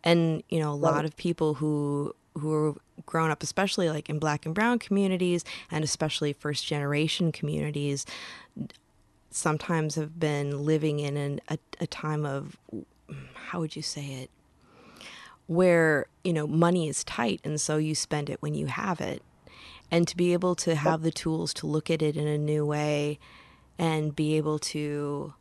And 0.02 0.44
you 0.50 0.60
know 0.60 0.72
a 0.72 0.76
lot 0.76 1.04
of 1.04 1.18
people 1.18 1.56
who 1.56 2.16
who 2.36 2.54
are 2.54 2.74
grown 3.06 3.32
up 3.32 3.44
especially 3.44 3.90
like 3.90 4.10
in 4.10 4.20
black 4.20 4.46
and 4.46 4.56
brown 4.56 4.80
communities 4.80 5.44
and 5.72 5.84
especially 5.84 6.32
first 6.32 6.66
generation 6.66 7.32
communities 7.34 8.06
sometimes 9.32 9.96
have 9.96 10.20
been 10.20 10.66
living 10.66 11.00
in 11.00 11.18
an, 11.18 11.42
a, 11.50 11.58
a 11.82 11.88
time 11.88 12.26
of 12.26 12.56
how 13.34 13.60
would 13.60 13.76
you 13.76 13.82
say 13.82 14.06
it 14.06 14.30
where 15.48 16.06
you 16.24 16.32
know 16.32 16.46
money 16.46 16.88
is 16.88 17.04
tight 17.04 17.42
and 17.44 17.60
so 17.60 17.78
you 17.78 17.96
spend 17.96 18.30
it 18.30 18.42
when 18.42 18.54
you 18.54 18.68
have 18.68 19.02
it 19.02 19.24
and 19.92 20.08
to 20.08 20.16
be 20.16 20.34
able 20.34 20.54
to 20.54 20.76
have 20.76 21.02
the 21.02 21.12
tools 21.12 21.54
to 21.54 21.66
look 21.66 21.90
at 21.90 22.02
it 22.02 22.16
in 22.16 22.28
a 22.28 22.38
new 22.38 22.66
way 22.66 23.18
and 23.80 24.16
be 24.16 24.36
able 24.38 24.60
to 24.60 25.34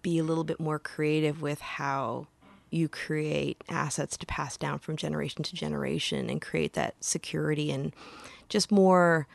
be 0.00 0.18
a 0.18 0.24
little 0.24 0.44
bit 0.44 0.58
more 0.58 0.78
creative 0.78 1.42
with 1.42 1.60
how 1.60 2.26
you 2.70 2.88
create 2.88 3.62
assets 3.68 4.16
to 4.16 4.26
pass 4.26 4.56
down 4.56 4.78
from 4.78 4.96
generation 4.96 5.42
to 5.42 5.54
generation 5.54 6.30
and 6.30 6.40
create 6.40 6.72
that 6.72 6.94
security 7.00 7.70
and 7.70 7.92
just 8.48 8.70
more 8.70 9.26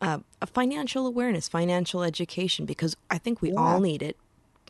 uh, 0.00 0.18
a 0.42 0.46
financial 0.46 1.06
awareness, 1.06 1.48
financial 1.48 2.02
education, 2.02 2.66
because 2.66 2.96
I 3.10 3.18
think 3.18 3.40
we 3.40 3.52
all 3.52 3.80
need 3.80 4.02
it. 4.02 4.16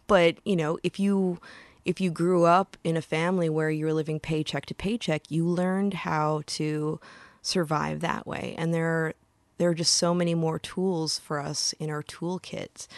But 0.06 0.36
you 0.44 0.54
know, 0.54 0.78
if 0.82 1.00
you 1.00 1.40
if 1.84 2.00
you 2.00 2.10
grew 2.10 2.44
up 2.44 2.76
in 2.82 2.96
a 2.96 3.02
family 3.02 3.48
where 3.48 3.70
you 3.70 3.86
were 3.86 3.92
living 3.92 4.20
paycheck 4.20 4.66
to 4.66 4.74
paycheck, 4.74 5.30
you 5.30 5.46
learned 5.46 5.94
how 5.94 6.42
to 6.46 7.00
survive 7.42 8.00
that 8.00 8.26
way. 8.26 8.54
And 8.56 8.72
there 8.72 8.86
are 8.86 9.14
there 9.58 9.70
are 9.70 9.74
just 9.74 9.94
so 9.94 10.12
many 10.12 10.34
more 10.34 10.58
tools 10.58 11.18
for 11.18 11.38
us 11.38 11.74
in 11.78 11.88
our 11.88 12.02
toolkits 12.02 12.88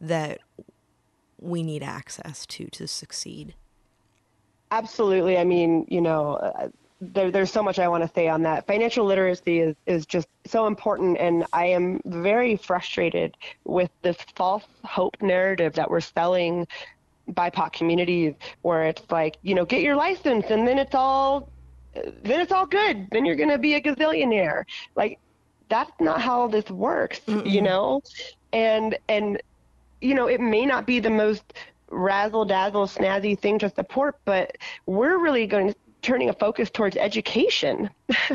that 0.00 0.40
we 1.40 1.62
need 1.62 1.82
access 1.82 2.46
to 2.46 2.66
to 2.66 2.86
succeed. 2.86 3.54
Absolutely. 4.70 5.38
I 5.38 5.44
mean, 5.44 5.86
you 5.88 6.00
know, 6.00 6.34
uh, 6.34 6.68
there, 7.00 7.30
there's 7.30 7.50
so 7.50 7.62
much 7.62 7.78
I 7.78 7.88
want 7.88 8.02
to 8.02 8.10
say 8.14 8.28
on 8.28 8.42
that. 8.42 8.66
Financial 8.66 9.04
literacy 9.04 9.60
is, 9.60 9.76
is 9.86 10.06
just 10.06 10.28
so 10.46 10.66
important, 10.66 11.18
and 11.18 11.44
I 11.52 11.66
am 11.66 12.00
very 12.04 12.56
frustrated 12.56 13.36
with 13.64 13.90
this 14.02 14.16
false 14.34 14.64
hope 14.84 15.20
narrative 15.20 15.74
that 15.74 15.90
we're 15.90 16.00
selling 16.00 16.66
BIPOC 17.30 17.72
communities, 17.72 18.34
where 18.62 18.84
it's 18.84 19.02
like, 19.10 19.36
you 19.42 19.54
know, 19.54 19.64
get 19.64 19.82
your 19.82 19.96
license 19.96 20.46
and 20.50 20.66
then 20.66 20.78
it's 20.78 20.94
all, 20.94 21.48
then 21.94 22.40
it's 22.40 22.52
all 22.52 22.66
good. 22.66 23.08
Then 23.10 23.24
you're 23.24 23.36
gonna 23.36 23.58
be 23.58 23.74
a 23.74 23.80
gazillionaire. 23.80 24.64
Like, 24.94 25.18
that's 25.68 25.92
not 26.00 26.20
how 26.20 26.48
this 26.48 26.68
works, 26.70 27.20
Mm-mm. 27.20 27.50
you 27.50 27.62
know, 27.62 28.02
and 28.52 28.96
and 29.08 29.40
you 30.00 30.14
know, 30.14 30.26
it 30.26 30.40
may 30.40 30.66
not 30.66 30.86
be 30.86 31.00
the 31.00 31.10
most 31.10 31.54
razzle 31.90 32.44
dazzle 32.44 32.86
snazzy 32.86 33.38
thing 33.38 33.58
to 33.60 33.70
support, 33.70 34.18
but 34.24 34.56
we're 34.86 35.18
really 35.18 35.46
going 35.46 35.68
to 35.68 35.76
turning 36.02 36.28
a 36.28 36.32
focus 36.34 36.70
towards 36.70 36.96
education 36.96 37.88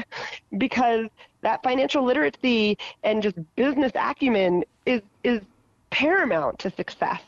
because 0.57 1.05
that 1.41 1.61
financial 1.63 2.03
literacy 2.03 2.77
and 3.03 3.21
just 3.21 3.37
business 3.55 3.91
acumen 3.95 4.63
is 4.85 5.01
is 5.23 5.41
paramount 5.91 6.57
to 6.59 6.71
success, 6.71 7.21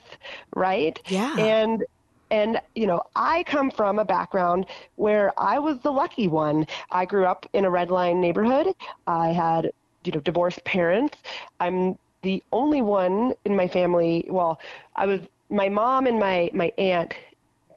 right? 0.55 0.99
Yeah. 1.07 1.35
And 1.37 1.83
and 2.29 2.61
you 2.75 2.87
know, 2.87 3.03
I 3.15 3.43
come 3.43 3.69
from 3.69 3.99
a 3.99 4.05
background 4.05 4.65
where 4.95 5.33
I 5.37 5.59
was 5.59 5.79
the 5.79 5.91
lucky 5.91 6.27
one. 6.27 6.65
I 6.89 7.05
grew 7.05 7.25
up 7.25 7.45
in 7.53 7.65
a 7.65 7.69
red 7.69 7.91
line 7.91 8.21
neighborhood. 8.21 8.73
I 9.07 9.29
had 9.29 9.71
you 10.03 10.11
know 10.11 10.19
divorced 10.21 10.63
parents. 10.63 11.17
I'm 11.59 11.97
the 12.21 12.41
only 12.51 12.81
one 12.81 13.33
in 13.45 13.55
my 13.55 13.67
family. 13.67 14.25
Well, 14.29 14.59
I 14.95 15.05
was 15.05 15.21
my 15.49 15.69
mom 15.69 16.07
and 16.07 16.19
my 16.19 16.49
my 16.53 16.71
aunt 16.77 17.13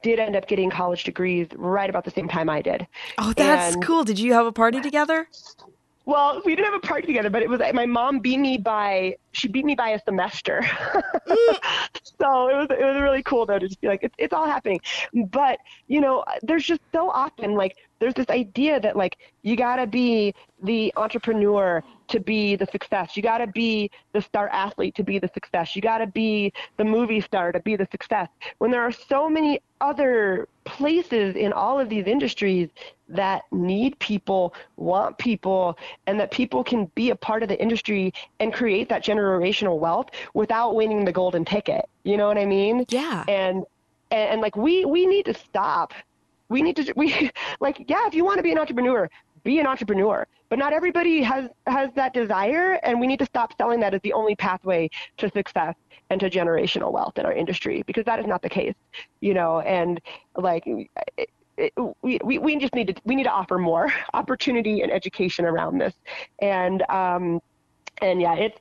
did 0.02 0.20
end 0.20 0.36
up 0.36 0.46
getting 0.46 0.70
college 0.70 1.04
degrees 1.04 1.48
right 1.56 1.88
about 1.88 2.04
the 2.04 2.10
same 2.10 2.28
time 2.28 2.48
I 2.50 2.62
did. 2.62 2.86
Oh, 3.18 3.32
that's 3.32 3.74
and, 3.74 3.84
cool. 3.84 4.04
Did 4.04 4.18
you 4.18 4.34
have 4.34 4.46
a 4.46 4.52
party 4.52 4.80
together? 4.80 5.26
Well, 6.06 6.42
we 6.44 6.54
didn't 6.54 6.72
have 6.72 6.82
a 6.82 6.86
party 6.86 7.06
together, 7.06 7.30
but 7.30 7.42
it 7.42 7.48
was 7.48 7.60
my 7.72 7.86
mom 7.86 8.18
beat 8.18 8.38
me 8.38 8.58
by 8.58 9.16
she 9.32 9.48
beat 9.48 9.64
me 9.64 9.74
by 9.74 9.90
a 9.90 10.00
semester. 10.04 10.60
Mm. 10.60 11.58
so 12.20 12.48
it 12.48 12.54
was 12.54 12.68
it 12.70 12.84
was 12.84 13.00
really 13.00 13.22
cool 13.22 13.46
though 13.46 13.58
to 13.58 13.66
just 13.66 13.80
be 13.80 13.88
like 13.88 14.02
it's 14.02 14.14
it's 14.18 14.34
all 14.34 14.46
happening. 14.46 14.80
But 15.30 15.58
you 15.88 16.00
know, 16.00 16.24
there's 16.42 16.64
just 16.64 16.82
so 16.92 17.08
often 17.10 17.54
like 17.54 17.76
there's 18.00 18.14
this 18.14 18.28
idea 18.28 18.80
that 18.80 18.96
like 18.96 19.16
you 19.42 19.56
gotta 19.56 19.86
be 19.86 20.34
the 20.62 20.92
entrepreneur 20.96 21.82
to 22.08 22.20
be 22.20 22.56
the 22.56 22.66
success. 22.66 23.16
You 23.16 23.22
got 23.22 23.38
to 23.38 23.46
be 23.46 23.90
the 24.12 24.20
star 24.20 24.48
athlete 24.48 24.94
to 24.96 25.02
be 25.02 25.18
the 25.18 25.30
success. 25.32 25.74
You 25.74 25.82
got 25.82 25.98
to 25.98 26.06
be 26.06 26.52
the 26.76 26.84
movie 26.84 27.20
star 27.20 27.52
to 27.52 27.60
be 27.60 27.76
the 27.76 27.88
success. 27.90 28.28
When 28.58 28.70
there 28.70 28.82
are 28.82 28.92
so 28.92 29.28
many 29.28 29.60
other 29.80 30.48
places 30.64 31.36
in 31.36 31.52
all 31.52 31.78
of 31.78 31.88
these 31.88 32.06
industries 32.06 32.70
that 33.08 33.42
need 33.52 33.98
people, 33.98 34.54
want 34.76 35.18
people, 35.18 35.78
and 36.06 36.18
that 36.18 36.30
people 36.30 36.64
can 36.64 36.86
be 36.94 37.10
a 37.10 37.16
part 37.16 37.42
of 37.42 37.48
the 37.48 37.60
industry 37.60 38.12
and 38.40 38.52
create 38.52 38.88
that 38.88 39.04
generational 39.04 39.78
wealth 39.78 40.10
without 40.32 40.74
winning 40.74 41.04
the 41.04 41.12
golden 41.12 41.44
ticket. 41.44 41.88
You 42.04 42.16
know 42.16 42.28
what 42.28 42.38
I 42.38 42.46
mean? 42.46 42.86
Yeah. 42.88 43.24
And 43.28 43.64
and, 44.10 44.30
and 44.30 44.40
like 44.40 44.56
we 44.56 44.84
we 44.84 45.06
need 45.06 45.26
to 45.26 45.34
stop 45.34 45.92
we 46.48 46.62
need 46.62 46.76
to 46.76 46.92
we 46.96 47.30
like 47.60 47.84
yeah 47.88 48.06
if 48.06 48.14
you 48.14 48.24
want 48.24 48.38
to 48.38 48.42
be 48.42 48.52
an 48.52 48.58
entrepreneur 48.58 49.08
be 49.44 49.60
an 49.60 49.66
entrepreneur. 49.66 50.26
But 50.48 50.58
not 50.58 50.72
everybody 50.72 51.22
has 51.22 51.48
has 51.66 51.90
that 51.94 52.12
desire, 52.14 52.74
and 52.82 53.00
we 53.00 53.06
need 53.06 53.18
to 53.18 53.26
stop 53.26 53.56
selling 53.56 53.80
that 53.80 53.94
as 53.94 54.00
the 54.02 54.12
only 54.12 54.34
pathway 54.36 54.90
to 55.18 55.30
success 55.30 55.74
and 56.10 56.20
to 56.20 56.30
generational 56.30 56.92
wealth 56.92 57.18
in 57.18 57.26
our 57.26 57.32
industry 57.32 57.82
because 57.86 58.04
that 58.04 58.18
is 58.20 58.26
not 58.26 58.42
the 58.42 58.48
case, 58.48 58.74
you 59.20 59.34
know. 59.34 59.60
And 59.60 60.00
like. 60.36 60.64
It, 60.66 61.30
it, 61.56 61.72
we, 62.02 62.18
we, 62.24 62.38
we 62.38 62.56
just 62.56 62.74
need 62.74 62.88
to 62.88 62.94
we 63.04 63.14
need 63.14 63.22
to 63.22 63.30
offer 63.30 63.58
more 63.58 63.92
opportunity 64.14 64.80
and 64.80 64.90
education 64.90 65.44
around 65.44 65.78
this 65.78 65.94
and 66.40 66.82
um, 66.90 67.40
and 68.02 68.20
yeah, 68.20 68.34
it's 68.34 68.58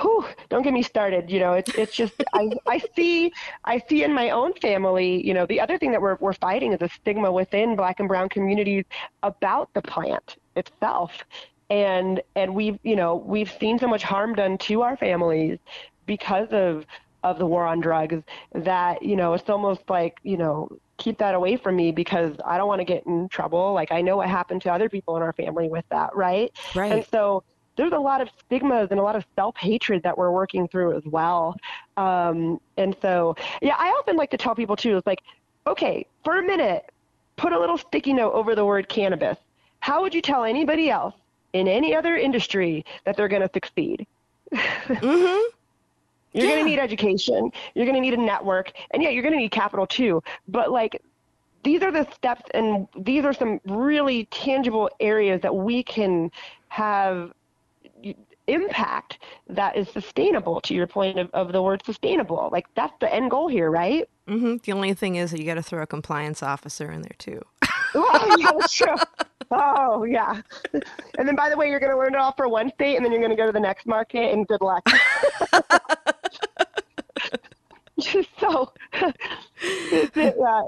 whew, 0.00 0.24
don't 0.48 0.62
get 0.62 0.72
me 0.72 0.82
started. 0.82 1.30
You 1.30 1.40
know, 1.40 1.52
it's 1.54 1.74
it's 1.74 1.94
just 1.94 2.14
I 2.32 2.50
I 2.66 2.80
see 2.94 3.32
I 3.64 3.78
see 3.88 4.04
in 4.04 4.12
my 4.12 4.30
own 4.30 4.54
family. 4.54 5.26
You 5.26 5.34
know, 5.34 5.46
the 5.46 5.60
other 5.60 5.78
thing 5.78 5.92
that 5.92 6.00
we're 6.00 6.16
we're 6.20 6.32
fighting 6.32 6.72
is 6.72 6.80
a 6.80 6.88
stigma 6.88 7.30
within 7.30 7.76
Black 7.76 8.00
and 8.00 8.08
Brown 8.08 8.28
communities 8.28 8.84
about 9.22 9.72
the 9.74 9.82
plant 9.82 10.36
itself, 10.54 11.24
and 11.70 12.20
and 12.34 12.54
we've 12.54 12.78
you 12.82 12.96
know 12.96 13.16
we've 13.16 13.52
seen 13.60 13.78
so 13.78 13.88
much 13.88 14.02
harm 14.02 14.34
done 14.34 14.58
to 14.58 14.82
our 14.82 14.96
families 14.96 15.58
because 16.06 16.48
of 16.50 16.86
of 17.22 17.38
the 17.38 17.46
war 17.46 17.66
on 17.66 17.80
drugs 17.80 18.22
that 18.54 19.02
you 19.02 19.16
know 19.16 19.34
it's 19.34 19.50
almost 19.50 19.82
like 19.88 20.18
you 20.22 20.36
know 20.36 20.68
keep 20.98 21.18
that 21.18 21.34
away 21.34 21.56
from 21.56 21.76
me 21.76 21.92
because 21.92 22.34
I 22.44 22.56
don't 22.56 22.68
want 22.68 22.80
to 22.80 22.84
get 22.84 23.04
in 23.06 23.28
trouble. 23.28 23.74
Like 23.74 23.92
I 23.92 24.00
know 24.00 24.16
what 24.16 24.28
happened 24.28 24.62
to 24.62 24.72
other 24.72 24.88
people 24.88 25.16
in 25.16 25.22
our 25.22 25.32
family 25.32 25.68
with 25.68 25.84
that, 25.90 26.16
right? 26.16 26.50
Right. 26.74 26.92
And 26.92 27.06
so 27.10 27.44
there's 27.76 27.92
a 27.92 27.98
lot 27.98 28.20
of 28.20 28.28
stigmas 28.44 28.88
and 28.90 28.98
a 28.98 29.02
lot 29.02 29.16
of 29.16 29.24
self-hatred 29.34 30.02
that 30.02 30.16
we're 30.16 30.30
working 30.30 30.66
through 30.68 30.96
as 30.96 31.04
well. 31.04 31.56
Um, 31.96 32.60
and 32.76 32.96
so, 33.02 33.36
yeah, 33.62 33.76
I 33.78 33.88
often 33.90 34.16
like 34.16 34.30
to 34.30 34.36
tell 34.36 34.54
people 34.54 34.76
too, 34.76 34.96
it's 34.96 35.06
like, 35.06 35.22
okay, 35.66 36.06
for 36.24 36.38
a 36.38 36.42
minute, 36.42 36.90
put 37.36 37.52
a 37.52 37.58
little 37.58 37.78
sticky 37.78 38.14
note 38.14 38.32
over 38.32 38.54
the 38.54 38.64
word 38.64 38.88
cannabis. 38.88 39.38
How 39.80 40.00
would 40.02 40.14
you 40.14 40.22
tell 40.22 40.44
anybody 40.44 40.90
else 40.90 41.14
in 41.52 41.68
any 41.68 41.94
other 41.94 42.16
industry 42.16 42.84
that 43.04 43.16
they're 43.16 43.28
going 43.28 43.42
to 43.42 43.50
succeed? 43.52 44.06
mm-hmm. 44.52 45.52
You're 46.32 46.44
yeah. 46.44 46.52
going 46.52 46.64
to 46.64 46.70
need 46.70 46.78
education. 46.78 47.50
You're 47.74 47.86
going 47.86 47.94
to 47.94 48.00
need 48.00 48.14
a 48.14 48.20
network. 48.20 48.72
And 48.90 49.02
yeah, 49.02 49.10
you're 49.10 49.22
going 49.22 49.34
to 49.34 49.38
need 49.38 49.52
capital 49.52 49.86
too. 49.86 50.22
But 50.48 50.70
like, 50.70 51.00
these 51.62 51.82
are 51.82 51.90
the 51.90 52.06
steps 52.12 52.44
and 52.54 52.86
these 52.96 53.24
are 53.24 53.32
some 53.32 53.60
really 53.66 54.26
tangible 54.26 54.88
areas 55.00 55.40
that 55.40 55.54
we 55.54 55.82
can 55.82 56.30
have 56.68 57.32
impact 58.46 59.18
that 59.48 59.76
is 59.76 59.88
sustainable 59.88 60.60
to 60.62 60.74
your 60.74 60.86
point 60.86 61.18
of, 61.18 61.30
of 61.32 61.52
the 61.52 61.62
word 61.62 61.82
sustainable. 61.84 62.48
Like 62.52 62.66
that's 62.74 62.94
the 63.00 63.12
end 63.12 63.30
goal 63.30 63.48
here 63.48 63.70
right? 63.70 64.08
Mm-hmm. 64.28 64.56
the 64.64 64.72
only 64.72 64.92
thing 64.92 65.14
is 65.14 65.30
that 65.30 65.38
you 65.38 65.46
got 65.46 65.54
to 65.54 65.62
throw 65.62 65.82
a 65.82 65.86
compliance 65.86 66.42
officer 66.42 66.90
in 66.90 67.02
there 67.02 67.16
too. 67.18 67.42
Oh 67.98 68.36
yeah 68.38 68.50
that's 68.52 68.74
true. 68.74 68.94
Oh 69.50 70.04
yeah. 70.04 70.42
And 71.18 71.26
then 71.26 71.34
by 71.34 71.48
the 71.48 71.56
way 71.56 71.70
you're 71.70 71.80
going 71.80 71.92
to 71.92 71.98
learn 71.98 72.14
it 72.14 72.18
all 72.18 72.32
for 72.36 72.46
one 72.48 72.70
state 72.74 72.96
and 72.96 73.04
then 73.04 73.12
you're 73.12 73.20
going 73.22 73.30
to 73.30 73.36
go 73.36 73.46
to 73.46 73.52
the 73.52 73.60
next 73.60 73.86
market 73.86 74.32
and 74.34 74.46
good 74.46 74.60
luck. 74.60 74.86
Just 77.98 78.28
so 78.40 78.72
uh, 78.92 80.62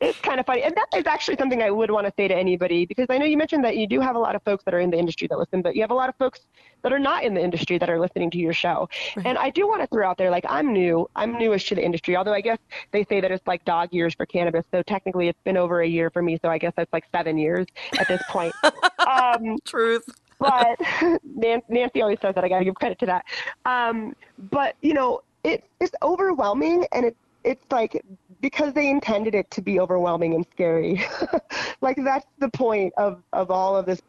it's 0.00 0.18
kind 0.20 0.38
of 0.38 0.46
funny. 0.46 0.62
And 0.62 0.74
that 0.76 0.86
is 0.96 1.06
actually 1.06 1.36
something 1.36 1.62
I 1.62 1.70
would 1.70 1.90
want 1.90 2.06
to 2.06 2.12
say 2.16 2.28
to 2.28 2.34
anybody 2.34 2.86
because 2.86 3.06
I 3.10 3.18
know 3.18 3.24
you 3.24 3.36
mentioned 3.36 3.64
that 3.64 3.76
you 3.76 3.86
do 3.86 4.00
have 4.00 4.14
a 4.14 4.18
lot 4.18 4.36
of 4.36 4.42
folks 4.42 4.64
that 4.64 4.74
are 4.74 4.78
in 4.78 4.90
the 4.90 4.98
industry 4.98 5.26
that 5.28 5.38
listen, 5.38 5.60
but 5.60 5.74
you 5.74 5.82
have 5.82 5.90
a 5.90 5.94
lot 5.94 6.08
of 6.08 6.14
folks 6.16 6.40
that 6.82 6.92
are 6.92 6.98
not 6.98 7.24
in 7.24 7.34
the 7.34 7.42
industry 7.42 7.78
that 7.78 7.90
are 7.90 7.98
listening 7.98 8.30
to 8.30 8.38
your 8.38 8.52
show. 8.52 8.88
Right. 9.16 9.26
And 9.26 9.38
I 9.38 9.50
do 9.50 9.66
want 9.66 9.80
to 9.80 9.88
throw 9.88 10.08
out 10.08 10.16
there, 10.16 10.30
like, 10.30 10.44
I'm 10.48 10.72
new, 10.72 11.08
I'm 11.16 11.36
newish 11.36 11.68
to 11.70 11.74
the 11.74 11.84
industry, 11.84 12.16
although 12.16 12.32
I 12.32 12.40
guess 12.40 12.58
they 12.92 13.04
say 13.04 13.20
that 13.20 13.32
it's 13.32 13.46
like 13.46 13.64
dog 13.64 13.88
years 13.92 14.14
for 14.14 14.24
cannabis. 14.26 14.64
So 14.72 14.82
technically 14.82 15.28
it's 15.28 15.42
been 15.44 15.56
over 15.56 15.82
a 15.82 15.88
year 15.88 16.10
for 16.10 16.22
me. 16.22 16.38
So 16.42 16.48
I 16.48 16.58
guess 16.58 16.72
that's 16.76 16.92
like 16.92 17.04
seven 17.12 17.36
years 17.36 17.66
at 17.98 18.06
this 18.06 18.22
point. 18.28 18.54
um, 19.06 19.58
Truth. 19.64 20.08
but 20.38 20.80
Nancy 21.68 22.02
always 22.02 22.20
says 22.20 22.36
that. 22.36 22.44
I 22.44 22.48
got 22.48 22.60
to 22.60 22.64
give 22.64 22.76
credit 22.76 23.00
to 23.00 23.06
that. 23.06 23.24
Um, 23.66 24.14
but, 24.50 24.76
you 24.80 24.94
know, 24.94 25.22
it, 25.42 25.64
it's 25.80 25.92
overwhelming 26.02 26.86
and 26.92 27.04
it's 27.06 27.16
it's 27.44 27.64
like 27.70 28.04
because 28.40 28.72
they 28.72 28.90
intended 28.90 29.34
it 29.34 29.50
to 29.52 29.62
be 29.62 29.80
overwhelming 29.80 30.34
and 30.34 30.46
scary. 30.52 31.04
like 31.80 31.98
that's 32.04 32.26
the 32.38 32.48
point 32.50 32.92
of 32.96 33.22
of 33.32 33.50
all 33.50 33.76
of 33.76 33.86
this 33.86 34.00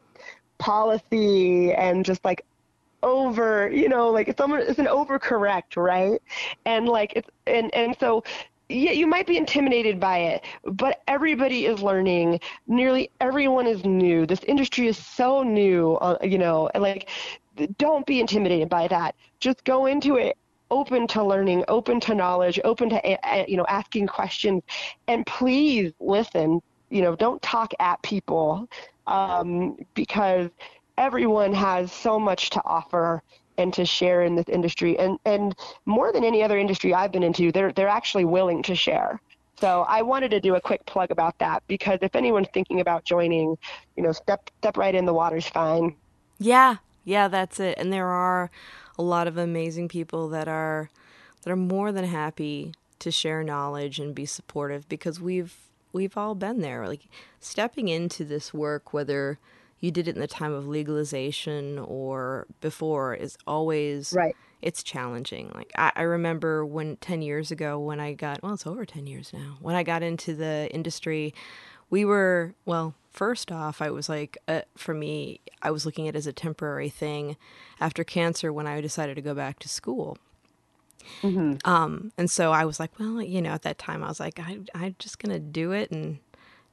policy 0.58 1.74
and 1.74 2.06
just 2.06 2.24
like 2.26 2.46
over, 3.02 3.70
you 3.72 3.88
know, 3.90 4.10
like 4.10 4.28
it's 4.28 4.42
almost 4.42 4.70
it's 4.70 4.80
an 4.80 4.88
overcorrect, 4.88 5.78
right? 5.78 6.22
And 6.66 6.88
like 6.88 7.14
it's 7.16 7.30
and 7.48 7.74
and 7.74 7.96
so 8.00 8.24
yeah, 8.72 8.92
you 8.92 9.08
might 9.08 9.26
be 9.26 9.36
intimidated 9.38 10.00
by 10.00 10.20
it, 10.20 10.46
but 10.64 11.02
everybody 11.08 11.66
is 11.66 11.82
learning. 11.82 12.40
Nearly 12.68 13.10
everyone 13.20 13.66
is 13.66 13.84
new. 13.84 14.28
This 14.28 14.44
industry 14.44 14.88
is 14.88 14.98
so 14.98 15.42
new, 15.42 15.96
uh, 15.96 16.18
you 16.22 16.38
know, 16.38 16.70
like 16.76 17.10
don't 17.78 18.06
be 18.06 18.20
intimidated 18.20 18.70
by 18.70 18.88
that. 18.88 19.16
Just 19.40 19.64
go 19.64 19.86
into 19.88 20.18
it 20.18 20.38
open 20.72 21.08
to 21.08 21.24
learning, 21.24 21.64
open 21.68 22.00
to 22.02 22.16
knowledge, 22.16 22.60
open 22.64 22.90
to 22.90 23.46
you 23.48 23.58
know 23.58 23.66
asking 23.68 24.08
questions, 24.08 24.64
and 25.08 25.26
please 25.26 25.92
listen. 26.00 26.62
You 26.90 27.04
know, 27.04 27.16
don't 27.16 27.42
talk 27.42 27.74
at 27.80 28.02
people 28.02 28.68
um, 29.06 29.78
because 29.94 30.50
everyone 30.98 31.54
has 31.54 31.92
so 31.92 32.20
much 32.20 32.50
to 32.52 32.62
offer 32.66 33.22
and 33.60 33.74
to 33.74 33.86
share 33.86 34.24
in 34.24 34.36
this 34.36 34.48
industry. 34.48 34.98
And 34.98 35.20
and 35.26 35.56
more 35.86 36.12
than 36.12 36.24
any 36.24 36.42
other 36.42 36.58
industry 36.58 36.94
I've 36.94 37.12
been 37.12 37.24
into, 37.24 37.52
they're 37.52 37.72
they're 37.72 37.88
actually 37.88 38.26
willing 38.26 38.64
to 38.64 38.76
share. 38.76 39.22
So 39.60 39.86
I 39.90 40.02
wanted 40.02 40.32
to 40.32 40.40
do 40.40 40.56
a 40.56 40.62
quick 40.62 40.86
plug 40.86 41.12
about 41.12 41.38
that 41.40 41.64
because 41.68 42.00
if 42.02 42.16
anyone's 42.16 42.48
thinking 42.54 42.80
about 42.80 43.04
joining, 43.04 43.58
you 43.98 44.04
know, 44.04 44.14
step 44.14 44.50
step 44.60 44.78
right 44.78 44.96
in. 44.96 45.06
The 45.06 45.14
water's 45.14 45.48
fine. 45.48 45.96
Yeah, 46.40 46.78
yeah, 47.04 47.28
that's 47.28 47.60
it. 47.60 47.78
And 47.78 47.92
there 47.92 48.08
are 48.08 48.50
a 49.00 49.02
lot 49.02 49.28
of 49.28 49.38
amazing 49.38 49.88
people 49.88 50.28
that 50.28 50.48
are 50.50 50.90
that 51.42 51.50
are 51.52 51.56
more 51.56 51.92
than 51.94 52.04
happy 52.04 52.74
to 53.00 53.10
share 53.10 53.44
knowledge 53.44 53.98
and 53.98 54.14
be 54.14 54.26
supportive 54.26 54.88
because 54.90 55.22
we've 55.22 55.56
we've 55.94 56.18
all 56.18 56.36
been 56.36 56.60
there. 56.60 56.86
Like 56.86 57.08
stepping 57.40 57.88
into 57.88 58.26
this 58.26 58.54
work, 58.54 58.94
whether 58.94 59.40
you 59.80 59.90
did 59.90 60.10
it 60.10 60.16
in 60.16 60.22
the 60.22 60.28
time 60.28 60.52
of 60.52 60.68
legalization 60.68 61.80
or 61.80 62.46
before, 62.60 63.16
is 63.16 63.38
always 63.48 64.14
right. 64.14 64.36
It's 64.62 64.84
challenging. 64.84 65.50
Like 65.56 65.72
I, 65.78 65.94
I 65.96 66.02
remember 66.02 66.66
when 66.66 66.98
ten 66.98 67.22
years 67.22 67.50
ago 67.52 67.80
when 67.80 68.02
I 68.02 68.12
got 68.12 68.44
well, 68.44 68.54
it's 68.54 68.68
over 68.68 68.86
ten 68.86 69.08
years 69.08 69.32
now. 69.32 69.58
When 69.62 69.76
I 69.76 69.84
got 69.84 70.04
into 70.04 70.36
the 70.36 70.70
industry, 70.74 71.34
we 71.90 72.06
were 72.06 72.54
well. 72.66 72.96
First 73.12 73.52
off, 73.52 73.82
I 73.82 73.90
was 73.90 74.08
like, 74.08 74.38
uh, 74.48 74.62
for 74.78 74.94
me, 74.94 75.42
I 75.62 75.72
was 75.72 75.86
looking 75.86 76.08
at 76.08 76.16
it 76.16 76.18
as 76.18 76.28
a 76.28 76.32
temporary 76.32 76.90
thing. 76.90 77.36
After 77.82 78.04
cancer, 78.04 78.54
when 78.54 78.68
I 78.68 78.80
decided 78.82 79.16
to 79.16 79.22
go 79.22 79.34
back 79.34 79.60
to 79.60 79.68
school, 79.68 80.18
Mm-hmm. 81.22 81.70
Um, 81.70 82.12
and 82.18 82.30
so 82.30 82.52
I 82.52 82.66
was 82.66 82.80
like, 82.80 82.98
well, 83.00 83.22
you 83.22 83.42
know, 83.42 83.52
at 83.52 83.64
that 83.64 83.78
time 83.78 84.04
I 84.04 84.08
was 84.08 84.20
like, 84.20 84.40
I, 84.40 84.60
I'm 84.74 84.96
just 85.00 85.20
going 85.20 85.32
to 85.32 85.40
do 85.40 85.72
it 85.72 85.92
and 85.92 86.20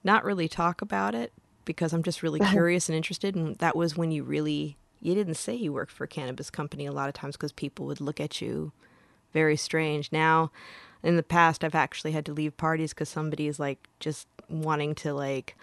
not 0.04 0.24
really 0.24 0.48
talk 0.48 0.82
about 0.82 1.14
it 1.14 1.32
because 1.64 1.92
I'm 1.92 2.02
just 2.02 2.22
really 2.22 2.40
curious 2.50 2.88
and 2.88 2.96
interested. 2.96 3.34
And 3.34 3.56
that 3.58 3.76
was 3.76 3.96
when 3.96 4.10
you 4.10 4.22
really, 4.22 4.76
you 5.00 5.14
didn't 5.14 5.34
say 5.34 5.54
you 5.54 5.72
worked 5.72 5.92
for 5.92 6.04
a 6.04 6.08
cannabis 6.08 6.50
company 6.50 6.86
a 6.86 6.92
lot 6.92 7.08
of 7.08 7.14
times 7.14 7.36
because 7.36 7.52
people 7.52 7.86
would 7.86 8.00
look 8.00 8.20
at 8.20 8.40
you 8.40 8.72
very 9.32 9.56
strange. 9.56 10.12
Now, 10.12 10.50
in 11.02 11.16
the 11.16 11.22
past, 11.22 11.62
I've 11.62 11.74
actually 11.74 12.12
had 12.12 12.26
to 12.26 12.32
leave 12.32 12.56
parties 12.56 12.92
because 12.92 13.08
somebody 13.08 13.46
is 13.46 13.58
like 13.60 13.88
just 14.00 14.28
wanting 14.48 14.94
to 14.96 15.14
like 15.14 15.56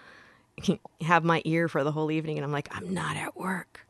have 1.00 1.24
my 1.24 1.42
ear 1.44 1.68
for 1.68 1.84
the 1.84 1.92
whole 1.92 2.10
evening. 2.10 2.38
And 2.38 2.44
I'm 2.44 2.52
like, 2.52 2.68
I'm 2.74 2.92
not 2.92 3.16
at 3.16 3.36
work. 3.36 3.80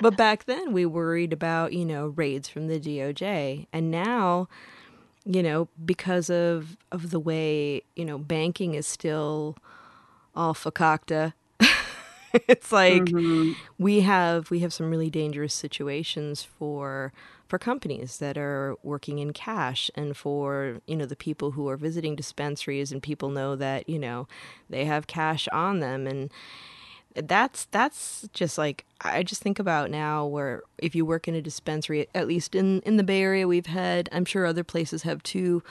but 0.00 0.16
back 0.16 0.44
then 0.44 0.72
we 0.72 0.86
worried 0.86 1.32
about, 1.32 1.72
you 1.72 1.84
know, 1.84 2.08
raids 2.08 2.48
from 2.48 2.68
the 2.68 2.80
DOJ. 2.80 3.66
And 3.72 3.90
now, 3.90 4.48
you 5.24 5.42
know, 5.42 5.68
because 5.84 6.30
of 6.30 6.76
of 6.92 7.10
the 7.10 7.20
way, 7.20 7.82
you 7.96 8.04
know, 8.04 8.18
banking 8.18 8.74
is 8.74 8.86
still 8.86 9.56
all 10.34 10.54
fakakta. 10.54 11.32
it's 12.48 12.72
like 12.72 13.04
mm-hmm. 13.04 13.52
we 13.78 14.00
have 14.00 14.50
we 14.50 14.60
have 14.60 14.72
some 14.72 14.90
really 14.90 15.10
dangerous 15.10 15.54
situations 15.54 16.42
for 16.42 17.12
for 17.46 17.58
companies 17.58 18.18
that 18.18 18.36
are 18.36 18.74
working 18.82 19.18
in 19.18 19.32
cash 19.32 19.90
and 19.94 20.16
for 20.16 20.80
you 20.86 20.96
know 20.96 21.06
the 21.06 21.16
people 21.16 21.52
who 21.52 21.68
are 21.68 21.76
visiting 21.76 22.16
dispensaries 22.16 22.90
and 22.90 23.02
people 23.02 23.30
know 23.30 23.54
that 23.54 23.88
you 23.88 23.98
know 23.98 24.26
they 24.68 24.84
have 24.84 25.06
cash 25.06 25.46
on 25.52 25.80
them 25.80 26.06
and 26.06 26.32
that's 27.14 27.66
that's 27.66 28.28
just 28.32 28.58
like 28.58 28.84
I 29.00 29.22
just 29.22 29.40
think 29.40 29.58
about 29.58 29.90
now 29.90 30.26
where 30.26 30.62
if 30.78 30.94
you 30.94 31.04
work 31.04 31.28
in 31.28 31.34
a 31.34 31.42
dispensary, 31.42 32.08
at 32.14 32.26
least 32.26 32.54
in 32.54 32.80
in 32.80 32.96
the 32.96 33.04
Bay 33.04 33.22
Area, 33.22 33.46
we've 33.46 33.66
had 33.66 34.08
I'm 34.10 34.24
sure 34.24 34.46
other 34.46 34.64
places 34.64 35.02
have 35.02 35.22
too. 35.22 35.62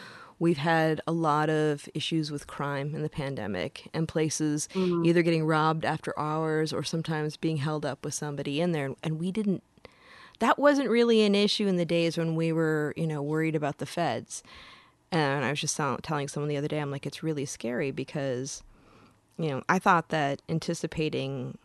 We've 0.44 0.58
had 0.58 1.00
a 1.08 1.14
lot 1.14 1.50
of 1.50 1.88
issues 1.94 2.30
with 2.30 2.48
crime 2.48 2.94
in 2.94 3.02
the 3.02 3.08
pandemic, 3.08 3.88
and 3.94 4.10
places 4.10 4.68
mm-hmm. 4.74 5.06
either 5.06 5.24
getting 5.24 5.46
robbed 5.46 5.86
after 5.86 6.14
hours 6.20 6.74
or 6.74 6.84
sometimes 6.84 7.38
being 7.38 7.56
held 7.56 7.86
up 7.86 8.04
with 8.04 8.14
somebody 8.14 8.60
in 8.60 8.74
there, 8.74 8.94
and 9.02 9.22
we 9.22 9.32
didn't. 9.32 9.64
That 10.40 10.60
wasn't 10.60 10.90
really 10.90 11.22
an 11.22 11.34
issue 11.34 11.66
in 11.66 11.78
the 11.78 11.86
days 11.86 12.18
when 12.18 12.36
we 12.36 12.52
were, 12.52 12.94
you 12.98 13.08
know, 13.08 13.22
worried 13.22 13.56
about 13.56 13.78
the 13.78 13.86
feds. 13.86 14.44
And 15.14 15.46
I 15.46 15.50
was 15.50 15.62
just 15.62 15.78
telling 15.78 16.28
someone 16.28 16.50
the 16.50 16.58
other 16.58 16.68
day, 16.68 16.80
I'm 16.80 16.92
like, 16.92 17.06
it's 17.06 17.24
really 17.24 17.46
scary 17.46 17.92
because 17.92 18.64
you 19.38 19.48
know, 19.48 19.64
I 19.70 19.80
thought 19.80 20.10
that 20.10 20.42
anticipating 20.50 21.58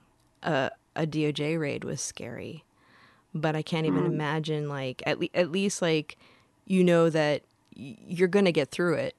a, 0.44 0.70
a 0.94 1.04
DOJ 1.04 1.58
raid 1.58 1.82
was 1.82 2.00
scary, 2.00 2.62
but 3.34 3.56
I 3.56 3.62
can't 3.62 3.88
even 3.88 4.04
mm. 4.04 4.12
imagine 4.12 4.68
like 4.68 5.02
at, 5.04 5.18
le- 5.18 5.34
at 5.34 5.50
least 5.50 5.82
like 5.82 6.16
you 6.64 6.84
know 6.84 7.10
that 7.10 7.42
you're 7.78 8.28
going 8.28 8.44
to 8.44 8.52
get 8.52 8.70
through 8.70 8.94
it. 8.94 9.14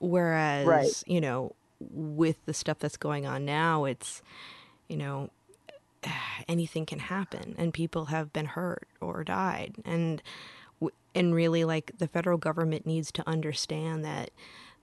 Whereas, 0.00 0.66
right. 0.66 1.02
you 1.06 1.20
know, 1.20 1.54
with 1.80 2.44
the 2.44 2.52
stuff 2.52 2.78
that's 2.78 2.96
going 2.96 3.26
on 3.26 3.44
now, 3.44 3.84
it's, 3.84 4.22
you 4.88 4.96
know, 4.96 5.30
anything 6.48 6.84
can 6.84 6.98
happen 6.98 7.54
and 7.56 7.72
people 7.72 8.06
have 8.06 8.32
been 8.32 8.46
hurt 8.46 8.88
or 9.00 9.24
died. 9.24 9.76
And, 9.84 10.22
and 11.14 11.34
really 11.34 11.64
like 11.64 11.92
the 11.98 12.08
federal 12.08 12.38
government 12.38 12.84
needs 12.86 13.12
to 13.12 13.28
understand 13.28 14.04
that 14.04 14.30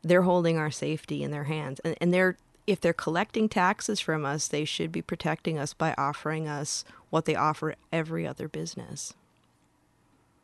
they're 0.02 0.24
holding 0.24 0.58
our 0.58 0.72
safety 0.72 1.22
in 1.24 1.30
their 1.30 1.44
hands 1.44 1.80
and, 1.82 1.96
and 2.02 2.14
they're 2.14 2.38
if 2.68 2.80
they're 2.80 2.94
collecting 2.94 3.50
taxes 3.50 4.00
from 4.00 4.24
us, 4.26 4.48
they 4.48 4.66
should 4.66 4.92
be 4.92 5.02
protecting 5.02 5.58
us 5.58 5.74
by 5.74 5.96
offering 5.98 6.48
us 6.48 6.86
what 7.10 7.26
they 7.26 7.36
offer 7.36 7.76
every 7.92 8.26
other 8.28 8.48
business. 8.48 9.14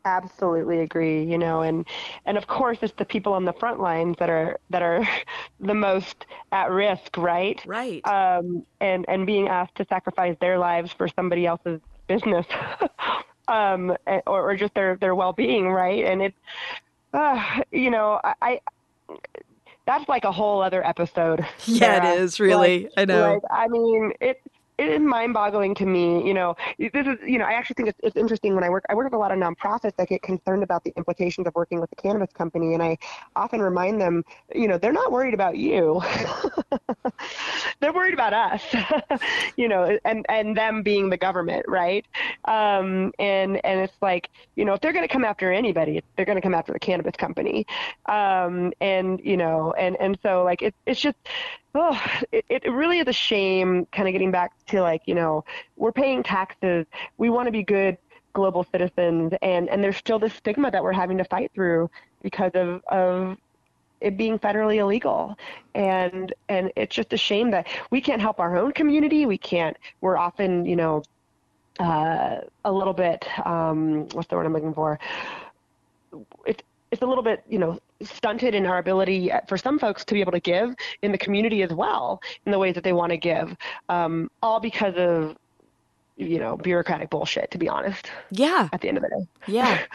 Absolutely 0.08 0.80
agree, 0.80 1.22
you 1.22 1.36
know, 1.36 1.60
and 1.60 1.84
and 2.24 2.38
of 2.38 2.46
course 2.46 2.78
it's 2.80 2.94
the 2.96 3.04
people 3.04 3.34
on 3.34 3.44
the 3.44 3.52
front 3.52 3.78
lines 3.78 4.16
that 4.18 4.30
are 4.30 4.58
that 4.70 4.80
are 4.80 5.06
the 5.60 5.74
most 5.74 6.24
at 6.50 6.70
risk, 6.70 7.16
right? 7.18 7.62
Right. 7.66 8.06
Um, 8.06 8.64
and 8.80 9.04
and 9.06 9.26
being 9.26 9.48
asked 9.48 9.74
to 9.76 9.86
sacrifice 9.86 10.36
their 10.40 10.58
lives 10.58 10.92
for 10.92 11.08
somebody 11.08 11.44
else's 11.44 11.80
business, 12.06 12.46
um, 13.48 13.94
or, 14.06 14.50
or 14.50 14.56
just 14.56 14.72
their 14.72 14.96
their 14.96 15.14
well 15.14 15.34
being, 15.34 15.68
right? 15.68 16.04
And 16.06 16.22
it, 16.22 16.34
uh, 17.12 17.60
you 17.70 17.90
know, 17.90 18.18
I 18.24 18.60
that's 19.86 20.08
like 20.08 20.24
a 20.24 20.32
whole 20.32 20.62
other 20.62 20.86
episode. 20.86 21.44
Yeah, 21.66 22.00
Sara. 22.00 22.14
it 22.14 22.20
is 22.20 22.40
really. 22.40 22.84
Like, 22.84 22.92
I 22.96 23.04
know. 23.04 23.34
Like, 23.34 23.42
I 23.50 23.68
mean, 23.68 24.12
it 24.22 24.40
it 24.78 24.88
is 24.88 25.00
mind-boggling 25.00 25.74
to 25.76 25.86
me. 25.86 26.26
You 26.26 26.34
know, 26.34 26.56
this 26.78 26.90
is 26.94 27.18
you 27.26 27.38
know 27.38 27.44
I 27.44 27.52
actually 27.52 27.74
think 27.74 27.88
it's, 27.88 28.00
it's 28.02 28.16
interesting 28.16 28.54
when 28.54 28.64
I 28.64 28.70
work. 28.70 28.84
I 28.88 28.94
work 28.94 29.06
with 29.06 29.14
a 29.14 29.18
lot 29.18 29.32
of 29.32 29.38
nonprofits 29.38 29.96
that 29.96 30.08
get 30.08 30.22
concerned 30.22 30.62
about 30.62 30.84
the 30.84 30.92
implications 30.96 31.46
of 31.46 31.54
working 31.54 31.80
with 31.80 31.90
a 31.92 31.96
cannabis 31.96 32.32
company, 32.32 32.74
and 32.74 32.82
I 32.82 32.96
often 33.34 33.60
remind 33.60 34.00
them, 34.00 34.24
you 34.54 34.68
know, 34.68 34.78
they're 34.78 34.92
not 34.92 35.10
worried 35.10 35.34
about 35.34 35.56
you. 35.56 36.00
they're 37.80 37.92
worried 37.92 38.14
about 38.14 38.32
us. 38.32 38.62
you 39.56 39.68
know, 39.68 39.98
and 40.04 40.24
and 40.28 40.56
them 40.56 40.82
being 40.82 41.10
the 41.10 41.16
government, 41.16 41.64
right? 41.68 42.06
Um, 42.44 43.12
and 43.18 43.60
and 43.64 43.80
it's 43.80 43.96
like 44.00 44.30
you 44.54 44.64
know 44.64 44.74
if 44.74 44.80
they're 44.80 44.92
going 44.92 45.06
to 45.06 45.12
come 45.12 45.24
after 45.24 45.52
anybody, 45.52 46.02
they're 46.16 46.26
going 46.26 46.36
to 46.36 46.42
come 46.42 46.54
after 46.54 46.72
the 46.72 46.78
cannabis 46.78 47.16
company. 47.16 47.66
Um, 48.06 48.72
and 48.80 49.20
you 49.24 49.36
know, 49.36 49.72
and 49.72 49.96
and 49.98 50.18
so 50.22 50.44
like 50.44 50.62
it's 50.62 50.76
it's 50.86 51.00
just 51.00 51.16
oh, 51.74 52.00
it, 52.32 52.44
it 52.48 52.72
really 52.72 52.98
is 52.98 53.08
a 53.08 53.12
shame 53.12 53.86
kind 53.92 54.08
of 54.08 54.12
getting 54.12 54.30
back 54.30 54.52
to 54.66 54.80
like, 54.80 55.02
you 55.06 55.14
know, 55.14 55.44
we're 55.76 55.92
paying 55.92 56.22
taxes. 56.22 56.86
We 57.16 57.30
want 57.30 57.46
to 57.46 57.52
be 57.52 57.62
good 57.62 57.98
global 58.32 58.64
citizens 58.64 59.32
and, 59.42 59.68
and 59.68 59.82
there's 59.82 59.96
still 59.96 60.18
this 60.18 60.34
stigma 60.34 60.70
that 60.70 60.82
we're 60.82 60.92
having 60.92 61.18
to 61.18 61.24
fight 61.24 61.50
through 61.54 61.90
because 62.22 62.52
of, 62.54 62.82
of 62.88 63.36
it 64.00 64.16
being 64.16 64.38
federally 64.38 64.76
illegal. 64.76 65.36
And 65.74 66.32
and 66.48 66.72
it's 66.76 66.94
just 66.94 67.12
a 67.12 67.16
shame 67.16 67.50
that 67.50 67.66
we 67.90 68.00
can't 68.00 68.20
help 68.20 68.40
our 68.40 68.56
own 68.56 68.72
community. 68.72 69.26
We 69.26 69.38
can't 69.38 69.76
we're 70.00 70.16
often 70.16 70.64
you 70.66 70.76
know 70.76 71.02
uh, 71.80 72.38
a 72.64 72.72
little 72.72 72.92
bit 72.92 73.26
um, 73.46 74.08
what's 74.12 74.28
the 74.28 74.36
word 74.36 74.46
i'm 74.46 74.52
looking 74.52 74.74
for? 74.74 74.98
It's 76.46 76.62
it's 76.90 77.02
a 77.02 77.06
little 77.06 77.22
bit, 77.22 77.44
you 77.48 77.58
know, 77.58 77.78
stunted 78.02 78.54
in 78.54 78.66
our 78.66 78.78
ability 78.78 79.30
for 79.48 79.56
some 79.56 79.78
folks 79.78 80.04
to 80.04 80.14
be 80.14 80.20
able 80.20 80.32
to 80.32 80.40
give 80.40 80.74
in 81.02 81.12
the 81.12 81.18
community 81.18 81.62
as 81.62 81.70
well 81.70 82.20
in 82.46 82.52
the 82.52 82.58
ways 82.58 82.74
that 82.74 82.84
they 82.84 82.92
want 82.92 83.10
to 83.10 83.16
give, 83.16 83.56
um, 83.88 84.30
all 84.42 84.60
because 84.60 84.94
of, 84.96 85.36
you 86.16 86.38
know, 86.38 86.56
bureaucratic 86.56 87.10
bullshit. 87.10 87.50
To 87.50 87.58
be 87.58 87.68
honest. 87.68 88.10
Yeah. 88.30 88.68
At 88.72 88.80
the 88.80 88.88
end 88.88 88.98
of 88.98 89.02
the 89.02 89.08
day. 89.10 89.52
Yeah. 89.52 89.80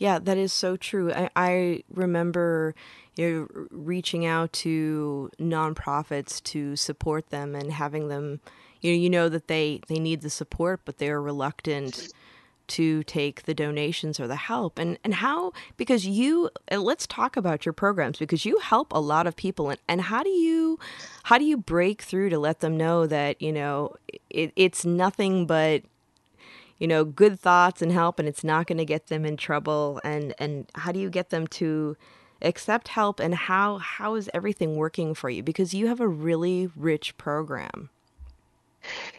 Yeah, 0.00 0.18
that 0.18 0.38
is 0.38 0.50
so 0.50 0.78
true. 0.78 1.12
I, 1.12 1.28
I 1.36 1.84
remember 1.90 2.74
you 3.16 3.46
know, 3.54 3.66
reaching 3.70 4.24
out 4.24 4.50
to 4.54 5.30
nonprofits 5.38 6.42
to 6.44 6.74
support 6.74 7.28
them 7.28 7.54
and 7.54 7.70
having 7.70 8.08
them, 8.08 8.40
you 8.80 8.92
know, 8.92 8.96
you 8.98 9.10
know 9.10 9.28
that 9.28 9.46
they 9.46 9.82
they 9.88 9.98
need 9.98 10.22
the 10.22 10.30
support, 10.30 10.80
but 10.86 10.96
they're 10.96 11.20
reluctant 11.20 12.08
to 12.70 13.02
take 13.04 13.44
the 13.44 13.54
donations 13.54 14.18
or 14.18 14.26
the 14.26 14.36
help. 14.36 14.78
And 14.78 14.98
and 15.04 15.14
how 15.14 15.52
because 15.76 16.06
you 16.06 16.50
let's 16.70 17.06
talk 17.06 17.36
about 17.36 17.66
your 17.66 17.72
programs 17.72 18.18
because 18.18 18.44
you 18.44 18.58
help 18.58 18.92
a 18.92 19.00
lot 19.00 19.26
of 19.26 19.36
people. 19.36 19.70
And, 19.70 19.80
and 19.88 20.00
how 20.00 20.22
do 20.22 20.30
you 20.30 20.78
how 21.24 21.38
do 21.38 21.44
you 21.44 21.56
break 21.56 22.02
through 22.02 22.30
to 22.30 22.38
let 22.38 22.60
them 22.60 22.76
know 22.76 23.06
that 23.06 23.40
you 23.42 23.52
know 23.52 23.94
it, 24.30 24.52
it's 24.56 24.84
nothing 24.84 25.46
but 25.46 25.82
you 26.78 26.86
know 26.86 27.04
good 27.04 27.38
thoughts 27.38 27.82
and 27.82 27.92
help 27.92 28.18
and 28.18 28.28
it's 28.28 28.44
not 28.44 28.66
going 28.66 28.78
to 28.78 28.84
get 28.84 29.08
them 29.08 29.24
in 29.24 29.36
trouble? 29.36 30.00
And 30.04 30.34
and 30.38 30.70
how 30.74 30.92
do 30.92 31.00
you 31.00 31.10
get 31.10 31.30
them 31.30 31.46
to 31.48 31.96
accept 32.42 32.88
help? 32.88 33.20
And 33.20 33.34
how 33.34 33.78
how 33.78 34.14
is 34.14 34.30
everything 34.32 34.76
working 34.76 35.14
for 35.14 35.28
you? 35.28 35.42
Because 35.42 35.74
you 35.74 35.88
have 35.88 36.00
a 36.00 36.08
really 36.08 36.70
rich 36.76 37.16
program 37.16 37.90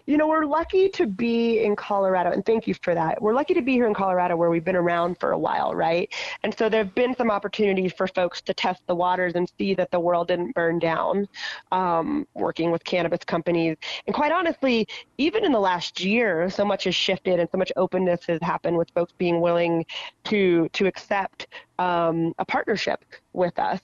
you 0.05 0.17
know, 0.17 0.27
we're 0.27 0.45
lucky 0.45 0.89
to 0.89 1.07
be 1.07 1.63
in 1.63 1.75
Colorado, 1.75 2.31
and 2.31 2.45
thank 2.45 2.67
you 2.67 2.75
for 2.83 2.93
that. 2.95 3.21
We're 3.21 3.33
lucky 3.33 3.53
to 3.55 3.61
be 3.61 3.73
here 3.73 3.87
in 3.87 3.93
Colorado 3.93 4.35
where 4.35 4.49
we've 4.49 4.65
been 4.65 4.75
around 4.75 5.19
for 5.19 5.31
a 5.31 5.37
while, 5.39 5.75
right? 5.75 6.11
And 6.43 6.55
so 6.57 6.69
there 6.69 6.83
have 6.83 6.95
been 6.95 7.15
some 7.15 7.31
opportunities 7.31 7.93
for 7.93 8.07
folks 8.07 8.41
to 8.43 8.53
test 8.53 8.81
the 8.87 8.95
waters 8.95 9.33
and 9.35 9.51
see 9.57 9.73
that 9.75 9.91
the 9.91 9.99
world 9.99 10.27
didn't 10.29 10.53
burn 10.55 10.79
down 10.79 11.27
um, 11.71 12.27
working 12.35 12.71
with 12.71 12.83
cannabis 12.83 13.23
companies. 13.25 13.77
And 14.07 14.15
quite 14.15 14.31
honestly, 14.31 14.87
even 15.17 15.45
in 15.45 15.51
the 15.51 15.59
last 15.59 16.01
year, 16.03 16.49
so 16.49 16.65
much 16.65 16.85
has 16.85 16.95
shifted 16.95 17.39
and 17.39 17.49
so 17.51 17.57
much 17.57 17.71
openness 17.77 18.25
has 18.27 18.39
happened 18.41 18.77
with 18.77 18.89
folks 18.91 19.13
being 19.17 19.41
willing 19.41 19.85
to 20.25 20.69
to 20.73 20.87
accept 20.87 21.47
um, 21.79 22.33
a 22.39 22.45
partnership 22.45 23.05
with 23.33 23.57
us 23.59 23.81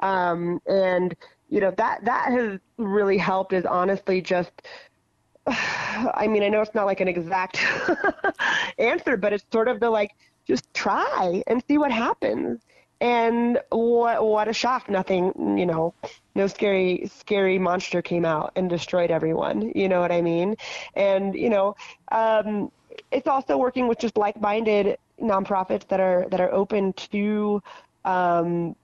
Um, 0.00 0.60
and 0.66 1.14
you 1.48 1.60
know 1.60 1.72
that 1.76 2.04
that 2.04 2.32
has 2.32 2.58
really 2.78 3.18
helped. 3.18 3.52
Is 3.52 3.64
honestly 3.66 4.20
just. 4.20 4.52
I 6.14 6.26
mean, 6.28 6.42
I 6.42 6.48
know 6.48 6.60
it's 6.60 6.74
not 6.74 6.86
like 6.86 7.00
an 7.00 7.08
exact 7.08 7.64
answer, 8.78 9.16
but 9.16 9.32
it's 9.32 9.44
sort 9.52 9.68
of 9.68 9.80
the 9.80 9.90
like, 9.90 10.14
just 10.46 10.72
try 10.74 11.42
and 11.46 11.62
see 11.68 11.78
what 11.78 11.90
happens. 11.90 12.60
And 13.00 13.60
what 13.70 14.24
what 14.24 14.48
a 14.48 14.54
shock! 14.54 14.88
Nothing, 14.88 15.58
you 15.58 15.66
know, 15.66 15.92
no 16.34 16.46
scary 16.46 17.10
scary 17.14 17.58
monster 17.58 18.00
came 18.00 18.24
out 18.24 18.52
and 18.56 18.70
destroyed 18.70 19.10
everyone. 19.10 19.70
You 19.74 19.88
know 19.90 20.00
what 20.00 20.10
I 20.10 20.22
mean? 20.22 20.56
And 20.94 21.34
you 21.34 21.50
know, 21.50 21.76
um, 22.10 22.72
it's 23.10 23.26
also 23.26 23.58
working 23.58 23.86
with 23.86 23.98
just 23.98 24.16
like-minded 24.16 24.96
nonprofits 25.20 25.86
that 25.88 26.00
are 26.00 26.26
that 26.30 26.40
are 26.40 26.50
open 26.50 26.94
to 26.94 27.62
um, 28.06 28.74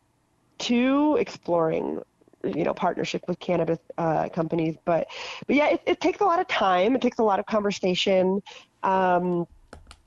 to 0.59 1.17
exploring 1.19 2.03
you 2.45 2.65
know 2.65 2.75
partnership 2.75 3.23
with 3.29 3.39
cannabis 3.39 3.79
uh, 3.99 4.29
companies 4.29 4.77
but 4.85 5.07
but 5.47 5.57
yeah 5.57 5.69
it, 5.69 5.83
it, 5.87 6.01
takes 6.01 6.21
a 6.21 6.25
lot 6.25 6.41
of 6.41 6.49
time. 6.49 6.95
It 6.95 7.03
takes 7.03 7.19
a 7.19 7.23
lot 7.23 7.39
of 7.39 7.47
conversation 7.47 8.41
um, 8.83 9.47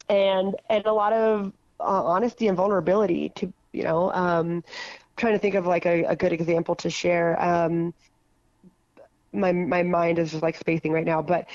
and 0.09 0.55
and 0.69 0.85
a 0.85 0.93
lot 0.93 1.13
of 1.13 1.53
uh, 1.79 2.03
honesty 2.03 2.47
and 2.47 2.57
vulnerability 2.57 3.31
to 3.35 3.53
you 3.73 3.83
know 3.83 4.11
um, 4.11 4.63
trying 5.17 5.33
to 5.33 5.39
think 5.39 5.55
of 5.55 5.65
like 5.65 5.85
a, 5.85 6.03
a 6.03 6.15
good 6.15 6.33
example 6.33 6.75
to 6.75 6.89
share. 6.89 7.41
Um, 7.41 7.93
my 9.33 9.51
my 9.51 9.83
mind 9.83 10.19
is 10.19 10.31
just 10.31 10.43
like 10.43 10.55
spacing 10.55 10.93
right 10.93 11.05
now 11.05 11.21
but 11.21 11.47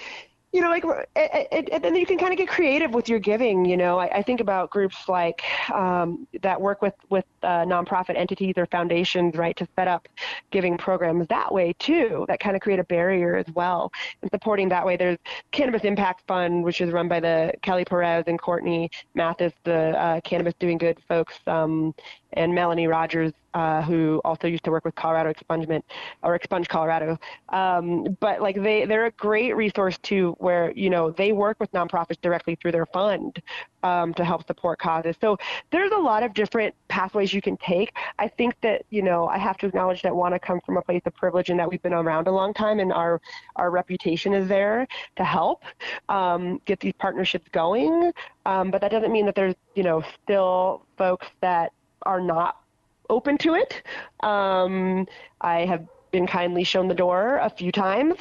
you 0.52 0.60
know, 0.60 0.68
like, 0.68 0.84
and 1.14 1.84
then 1.84 1.94
you 1.94 2.06
can 2.06 2.18
kind 2.18 2.32
of 2.32 2.38
get 2.38 2.48
creative 2.48 2.92
with 2.92 3.08
your 3.08 3.20
giving. 3.20 3.64
You 3.64 3.76
know, 3.76 3.98
I, 3.98 4.18
I 4.18 4.22
think 4.22 4.40
about 4.40 4.70
groups 4.70 5.08
like 5.08 5.42
um, 5.70 6.26
that 6.42 6.60
work 6.60 6.82
with 6.82 6.94
with 7.08 7.24
uh, 7.42 7.64
nonprofit 7.64 8.16
entities 8.16 8.54
or 8.56 8.66
foundations, 8.66 9.36
right, 9.36 9.56
to 9.56 9.66
set 9.76 9.86
up 9.86 10.08
giving 10.50 10.76
programs 10.76 11.28
that 11.28 11.52
way 11.52 11.72
too. 11.78 12.24
That 12.28 12.40
kind 12.40 12.56
of 12.56 12.62
create 12.62 12.80
a 12.80 12.84
barrier 12.84 13.36
as 13.36 13.46
well. 13.54 13.92
And 14.22 14.30
supporting 14.32 14.68
that 14.70 14.84
way, 14.84 14.96
there's 14.96 15.18
Cannabis 15.52 15.84
Impact 15.84 16.22
Fund, 16.26 16.64
which 16.64 16.80
is 16.80 16.90
run 16.90 17.06
by 17.06 17.20
the 17.20 17.52
Kelly 17.62 17.84
Perez 17.84 18.24
and 18.26 18.40
Courtney 18.40 18.90
Mathis, 19.14 19.52
the 19.62 19.96
uh, 19.96 20.20
Cannabis 20.22 20.54
Doing 20.58 20.78
Good 20.78 20.98
folks, 21.08 21.38
um, 21.46 21.94
and 22.34 22.54
Melanie 22.54 22.86
Rogers, 22.86 23.32
uh, 23.54 23.82
who 23.82 24.20
also 24.24 24.46
used 24.46 24.64
to 24.64 24.70
work 24.70 24.84
with 24.84 24.94
Colorado 24.94 25.32
Expungement 25.32 25.82
or 26.22 26.34
Expunge 26.34 26.68
Colorado. 26.68 27.18
Um, 27.48 28.16
but 28.20 28.40
like 28.40 28.62
they, 28.62 28.84
they're 28.84 29.06
a 29.06 29.10
great 29.12 29.56
resource 29.56 29.98
too, 29.98 30.36
where 30.38 30.72
you 30.72 30.90
know 30.90 31.10
they 31.10 31.32
work 31.32 31.58
with 31.58 31.70
nonprofits 31.72 32.20
directly 32.20 32.54
through 32.54 32.72
their 32.72 32.86
fund 32.86 33.42
um, 33.82 34.14
to 34.14 34.24
help 34.24 34.46
support 34.46 34.78
causes. 34.78 35.16
So 35.20 35.36
there's 35.70 35.92
a 35.92 35.98
lot 35.98 36.22
of 36.22 36.34
different 36.34 36.74
pathways 36.88 37.32
you 37.32 37.42
can 37.42 37.56
take. 37.56 37.96
I 38.18 38.28
think 38.28 38.54
that 38.62 38.82
you 38.90 39.02
know 39.02 39.26
I 39.26 39.38
have 39.38 39.56
to 39.58 39.66
acknowledge 39.66 40.02
that 40.02 40.14
want 40.14 40.34
to 40.34 40.38
come 40.38 40.60
from 40.64 40.76
a 40.76 40.82
place 40.82 41.02
of 41.06 41.14
privilege 41.14 41.50
and 41.50 41.58
that 41.58 41.68
we've 41.68 41.82
been 41.82 41.94
around 41.94 42.28
a 42.28 42.32
long 42.32 42.54
time 42.54 42.78
and 42.78 42.92
our 42.92 43.20
our 43.56 43.70
reputation 43.70 44.32
is 44.32 44.48
there 44.48 44.86
to 45.16 45.24
help 45.24 45.64
um, 46.08 46.60
get 46.66 46.80
these 46.80 46.94
partnerships 46.98 47.48
going. 47.52 48.12
Um, 48.46 48.70
but 48.70 48.80
that 48.80 48.90
doesn't 48.90 49.12
mean 49.12 49.26
that 49.26 49.34
there's 49.34 49.54
you 49.74 49.82
know 49.82 50.04
still 50.22 50.86
folks 50.96 51.26
that 51.40 51.72
are 52.02 52.20
not 52.20 52.60
open 53.08 53.38
to 53.38 53.54
it. 53.54 53.82
Um, 54.20 55.06
I 55.40 55.64
have 55.66 55.86
been 56.10 56.26
kindly 56.26 56.64
shown 56.64 56.88
the 56.88 56.94
door 56.94 57.38
a 57.38 57.50
few 57.50 57.70
times. 57.72 58.14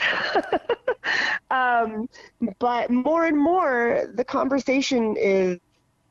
um, 1.51 2.09
but 2.59 2.89
more 2.89 3.25
and 3.25 3.37
more, 3.37 4.09
the 4.13 4.23
conversation 4.23 5.15
is 5.17 5.59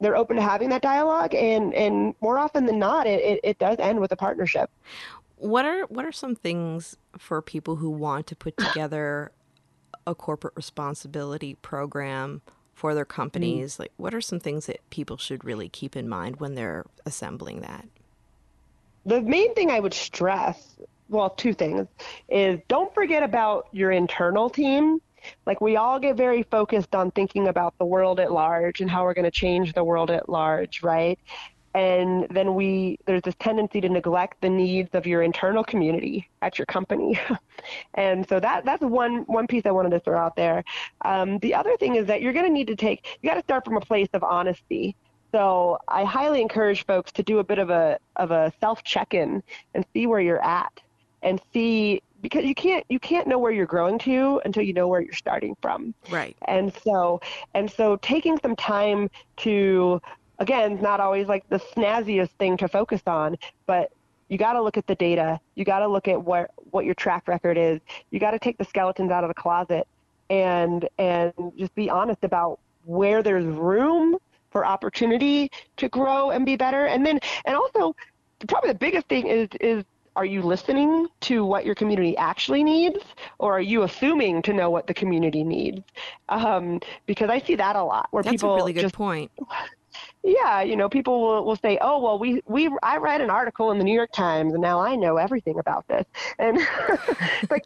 they're 0.01 0.17
open 0.17 0.37
to 0.37 0.43
having 0.43 0.69
that 0.71 0.83
dialogue, 0.83 1.35
and, 1.35 1.75
and 1.75 2.15
more 2.21 2.39
often 2.39 2.67
than 2.67 2.79
not, 2.79 3.07
it, 3.07 3.21
it, 3.21 3.41
it 3.43 3.59
does 3.59 3.79
end 3.81 4.01
with 4.01 4.13
a 4.13 4.17
partnership. 4.17 4.71
What 5.37 5.65
are 5.65 5.85
what 5.87 6.05
are 6.05 6.11
some 6.11 6.35
things 6.35 6.97
for 7.17 7.41
people 7.41 7.77
who 7.77 7.91
want 7.91 8.27
to 8.29 8.37
put 8.37 8.57
together 8.57 9.31
a 10.05 10.15
corporate 10.15 10.55
responsibility 10.57 11.55
program 11.55 12.43
for 12.79 12.95
their 12.95 13.05
companies? 13.05 13.75
Mm. 13.75 13.79
Like, 13.81 13.93
what 13.97 14.15
are 14.15 14.21
some 14.21 14.39
things 14.39 14.67
that 14.67 14.89
people 14.89 15.17
should 15.17 15.45
really 15.45 15.69
keep 15.69 15.97
in 15.97 16.09
mind 16.09 16.37
when 16.37 16.55
they're 16.55 16.87
assembling 17.05 17.61
that? 17.63 17.87
The 19.05 19.21
main 19.21 19.53
thing 19.55 19.71
I 19.71 19.81
would 19.81 19.95
stress, 19.95 20.77
well, 21.09 21.31
two 21.31 21.55
things, 21.55 21.89
is 22.29 22.61
don't 22.69 22.95
forget 22.95 23.25
about 23.25 23.67
your 23.73 23.91
internal 23.91 24.49
team. 24.49 25.01
Like, 25.45 25.61
we 25.61 25.77
all 25.77 25.99
get 25.99 26.17
very 26.17 26.45
focused 26.45 26.95
on 26.95 27.11
thinking 27.11 27.49
about 27.49 27.77
the 27.79 27.85
world 27.85 28.21
at 28.21 28.31
large 28.31 28.81
and 28.81 28.89
how 28.89 29.03
we're 29.03 29.15
going 29.15 29.25
to 29.25 29.31
change 29.33 29.73
the 29.73 29.83
world 29.83 30.13
at 30.13 30.29
large, 30.29 30.85
right? 30.85 31.19
And 31.75 32.27
then 32.31 32.55
we 32.55 32.99
there's 33.07 33.23
this 33.23 33.35
tendency 33.39 33.81
to 33.81 33.89
neglect 33.89 34.41
the 34.41 34.49
needs 34.49 34.91
of 34.95 35.07
your 35.07 35.23
internal 35.23 35.63
community 35.63 36.29
at 36.43 36.59
your 36.59 36.67
company. 36.67 37.19
And 37.95 38.27
so 38.29 38.39
that 38.39 38.65
that's 38.65 38.83
one 38.83 39.23
one 39.23 39.49
piece 39.49 39.67
i 39.67 39.73
wanted 39.73 39.91
to 39.91 39.99
throw 39.99 40.17
out 40.17 40.37
there. 40.37 40.63
Um, 41.05 41.39
the 41.41 41.55
other 41.55 41.77
thing 41.77 41.97
is 41.97 42.07
that 42.07 42.23
you're 42.23 42.33
going 42.33 42.47
to 42.47 42.53
need 42.53 42.69
to 42.69 42.77
take 42.77 43.19
you 43.21 43.29
got 43.29 43.35
to 43.35 43.43
start 43.43 43.65
from 43.65 43.77
a 43.77 43.81
place 43.81 44.09
of 44.13 44.23
honesty. 44.23 44.95
So 45.33 45.79
i 45.89 46.05
highly 46.05 46.41
encourage 46.41 46.87
folks 46.87 47.11
to 47.13 47.23
do 47.25 47.41
a 47.41 47.45
bit 47.45 47.59
of 47.59 47.71
a 47.71 47.99
of 48.15 48.31
a 48.31 48.53
self 48.61 48.85
check-in 48.85 49.43
and 49.75 49.85
see 49.93 50.07
where 50.07 50.21
you're 50.21 50.45
at 50.45 50.81
and 51.23 51.41
see 51.53 52.01
because 52.23 52.45
you 52.45 52.55
can't 52.55 52.85
you 52.89 52.99
can't 52.99 53.27
know 53.27 53.39
where 53.39 53.53
you're 53.53 53.67
growing 53.67 53.99
to 53.99 54.41
until 54.45 54.63
you 54.63 54.73
know 54.73 54.89
where 54.89 55.01
you're 55.01 55.13
starting 55.13 55.57
from. 55.61 55.95
Right. 56.11 56.37
And 56.47 56.73
so 56.85 57.21
and 57.55 57.71
so 57.71 57.97
taking 57.97 58.39
some 58.41 58.57
time 58.57 59.11
to 59.39 60.01
again, 60.39 60.81
not 60.81 61.01
always 61.01 61.27
like 61.27 61.49
the 61.49 61.59
snazziest 61.59 62.31
thing 62.31 62.57
to 62.59 62.69
focus 62.69 63.03
on, 63.07 63.37
but 63.67 63.91
you 64.29 64.39
got 64.39 64.53
to 64.53 64.63
look 64.63 64.77
at 64.77 64.87
the 64.87 64.95
data. 64.95 65.41
You 65.55 65.65
got 65.65 65.81
to 65.81 65.89
look 65.89 66.09
at 66.09 66.23
what 66.23 66.51
what 66.71 66.85
your 66.85 66.95
track 66.95 67.29
record 67.29 67.57
is. 67.57 67.81
You 68.11 68.21
got 68.21 68.33
to 68.33 68.39
take 68.39 68.59
the 68.59 68.65
skeletons 68.65 69.11
out 69.11 69.25
of 69.25 69.29
the 69.29 69.35
closet 69.35 69.87
and 70.31 70.89
and 70.99 71.33
just 71.57 71.75
be 71.75 71.89
honest 71.89 72.25
about 72.25 72.59
where 72.85 73.23
there's 73.23 73.45
room 73.45 74.17
for 74.51 74.65
opportunity 74.67 75.51
to 75.77 75.89
grow 75.89 76.31
and 76.31 76.45
be 76.45 76.57
better. 76.57 76.87
And 76.87 77.05
then 77.05 77.21
and 77.45 77.57
also 77.57 77.95
probably 78.47 78.71
the 78.71 78.79
biggest 78.79 79.09
thing 79.09 79.27
is 79.27 79.49
is 79.61 79.85
are 80.17 80.25
you 80.25 80.43
listening 80.43 81.07
to 81.21 81.45
what 81.45 81.65
your 81.65 81.77
community 81.77 82.17
actually 82.17 82.65
needs 82.65 82.99
or 83.39 83.57
are 83.57 83.61
you 83.61 83.85
assuming 83.85 84.43
to 84.43 84.53
know 84.53 84.69
what 84.69 84.87
the 84.89 84.95
community 84.95 85.45
needs 85.45 85.81
um, 86.29 86.81
because 87.07 87.31
i 87.31 87.41
see 87.41 87.55
that 87.55 87.77
a 87.77 87.83
lot 87.83 88.09
where 88.11 88.23
That's 88.23 88.35
people 88.35 88.55
a 88.55 88.57
really 88.57 88.73
good 88.73 88.83
just, 88.83 88.95
point 88.95 89.31
yeah, 90.23 90.63
you 90.63 90.77
know, 90.77 90.89
people 90.89 91.21
will, 91.21 91.45
will 91.45 91.57
say, 91.57 91.79
"Oh, 91.81 92.01
well, 92.01 92.19
we 92.19 92.43
we 92.47 92.71
I 92.83 92.97
read 92.97 93.21
an 93.21 93.31
article 93.31 93.71
in 93.71 93.79
the 93.79 93.85
New 93.85 93.95
York 93.95 94.13
Times, 94.13 94.53
and 94.53 94.63
now 94.63 94.81
I 94.81 94.95
know 94.97 95.17
everything 95.17 95.59
about 95.59 95.87
this." 95.89 96.05
And 96.39 96.59
like, 97.51 97.65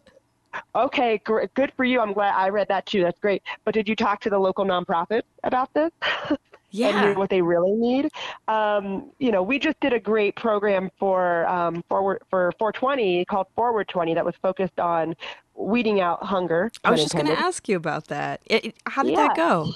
okay, 0.75 1.19
gr- 1.25 1.45
good 1.55 1.73
for 1.77 1.85
you. 1.85 2.01
I'm 2.01 2.13
glad 2.13 2.35
I 2.35 2.49
read 2.49 2.69
that 2.69 2.87
too. 2.87 3.03
That's 3.03 3.19
great. 3.21 3.43
But 3.65 3.75
did 3.75 3.89
you 3.89 3.97
talk 3.97 4.21
to 4.23 4.31
the 4.31 4.39
local 4.39 4.65
nonprofit 4.65 5.23
about 5.45 5.73
this? 5.75 5.91
Yeah. 6.75 7.05
and 7.05 7.19
what 7.19 7.29
they 7.29 7.43
really 7.43 7.73
need. 7.73 8.09
Um, 8.49 9.11
you 9.19 9.31
know, 9.31 9.43
we 9.43 9.59
just 9.59 9.79
did 9.81 9.93
a 9.93 10.01
great 10.01 10.37
program 10.37 10.91
for 10.99 11.47
um, 11.47 11.85
forward 11.87 12.23
for 12.31 12.51
420 12.59 13.27
called 13.27 13.47
Forward 13.55 13.89
20 13.89 14.15
that 14.15 14.25
was 14.25 14.35
focused 14.41 14.81
on 14.81 15.15
weeding 15.55 16.01
out 16.01 16.23
hunger. 16.23 16.73
I 16.83 16.91
was 16.91 17.03
just 17.03 17.15
going 17.15 17.27
to 17.27 17.39
ask 17.39 17.69
you 17.69 17.77
about 17.77 18.09
that. 18.09 18.41
It, 18.47 18.65
it, 18.65 18.77
how 18.87 19.03
did 19.03 19.13
yeah. 19.13 19.29
that 19.29 19.37
go? 19.37 19.71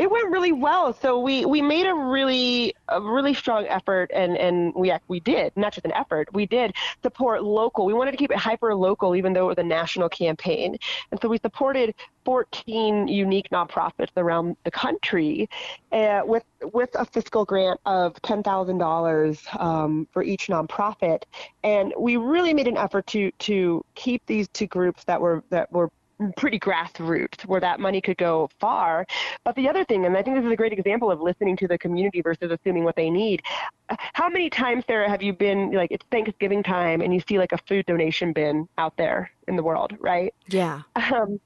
It 0.00 0.10
went 0.10 0.30
really 0.30 0.52
well. 0.52 0.94
So 0.94 1.20
we, 1.20 1.44
we 1.44 1.60
made 1.60 1.84
a 1.86 1.94
really 1.94 2.74
a 2.88 3.02
really 3.02 3.34
strong 3.34 3.66
effort, 3.66 4.10
and, 4.14 4.34
and 4.38 4.74
we 4.74 4.90
we 5.08 5.20
did 5.20 5.52
not 5.56 5.74
just 5.74 5.84
an 5.84 5.92
effort. 5.92 6.32
We 6.32 6.46
did 6.46 6.74
support 7.02 7.44
local. 7.44 7.84
We 7.84 7.92
wanted 7.92 8.12
to 8.12 8.16
keep 8.16 8.30
it 8.30 8.38
hyper 8.38 8.74
local, 8.74 9.14
even 9.14 9.34
though 9.34 9.44
it 9.50 9.56
was 9.58 9.62
a 9.62 9.68
national 9.68 10.08
campaign. 10.08 10.78
And 11.10 11.20
so 11.20 11.28
we 11.28 11.36
supported 11.36 11.94
14 12.24 13.08
unique 13.08 13.50
nonprofits 13.50 14.08
around 14.16 14.56
the 14.64 14.70
country 14.70 15.50
uh, 15.92 16.22
with 16.24 16.44
with 16.72 16.88
a 16.94 17.04
fiscal 17.04 17.44
grant 17.44 17.78
of 17.84 18.14
$10,000 18.22 19.60
um, 19.60 20.08
for 20.12 20.22
each 20.22 20.46
nonprofit. 20.46 21.24
And 21.62 21.92
we 21.98 22.16
really 22.16 22.54
made 22.54 22.68
an 22.68 22.78
effort 22.78 23.06
to 23.08 23.30
to 23.32 23.84
keep 23.94 24.24
these 24.24 24.48
two 24.48 24.66
groups 24.66 25.04
that 25.04 25.20
were 25.20 25.44
that 25.50 25.70
were 25.70 25.90
pretty 26.36 26.58
grassroots 26.58 27.46
where 27.46 27.60
that 27.60 27.80
money 27.80 28.00
could 28.00 28.16
go 28.16 28.48
far. 28.58 29.06
But 29.44 29.54
the 29.56 29.68
other 29.68 29.84
thing, 29.84 30.06
and 30.06 30.16
I 30.16 30.22
think 30.22 30.36
this 30.36 30.44
is 30.44 30.52
a 30.52 30.56
great 30.56 30.72
example 30.72 31.10
of 31.10 31.20
listening 31.20 31.56
to 31.58 31.68
the 31.68 31.78
community 31.78 32.22
versus 32.22 32.50
assuming 32.50 32.84
what 32.84 32.96
they 32.96 33.10
need. 33.10 33.42
How 34.12 34.28
many 34.28 34.50
times, 34.50 34.84
Sara, 34.86 35.08
have 35.08 35.22
you 35.22 35.32
been 35.32 35.72
like 35.72 35.90
it's 35.90 36.04
Thanksgiving 36.10 36.62
time 36.62 37.00
and 37.00 37.12
you 37.12 37.20
see 37.28 37.38
like 37.38 37.52
a 37.52 37.58
food 37.66 37.86
donation 37.86 38.32
bin 38.32 38.68
out 38.78 38.96
there 38.96 39.30
in 39.48 39.56
the 39.56 39.62
world, 39.62 39.96
right? 39.98 40.34
Yeah. 40.48 40.82
Um, 40.94 41.40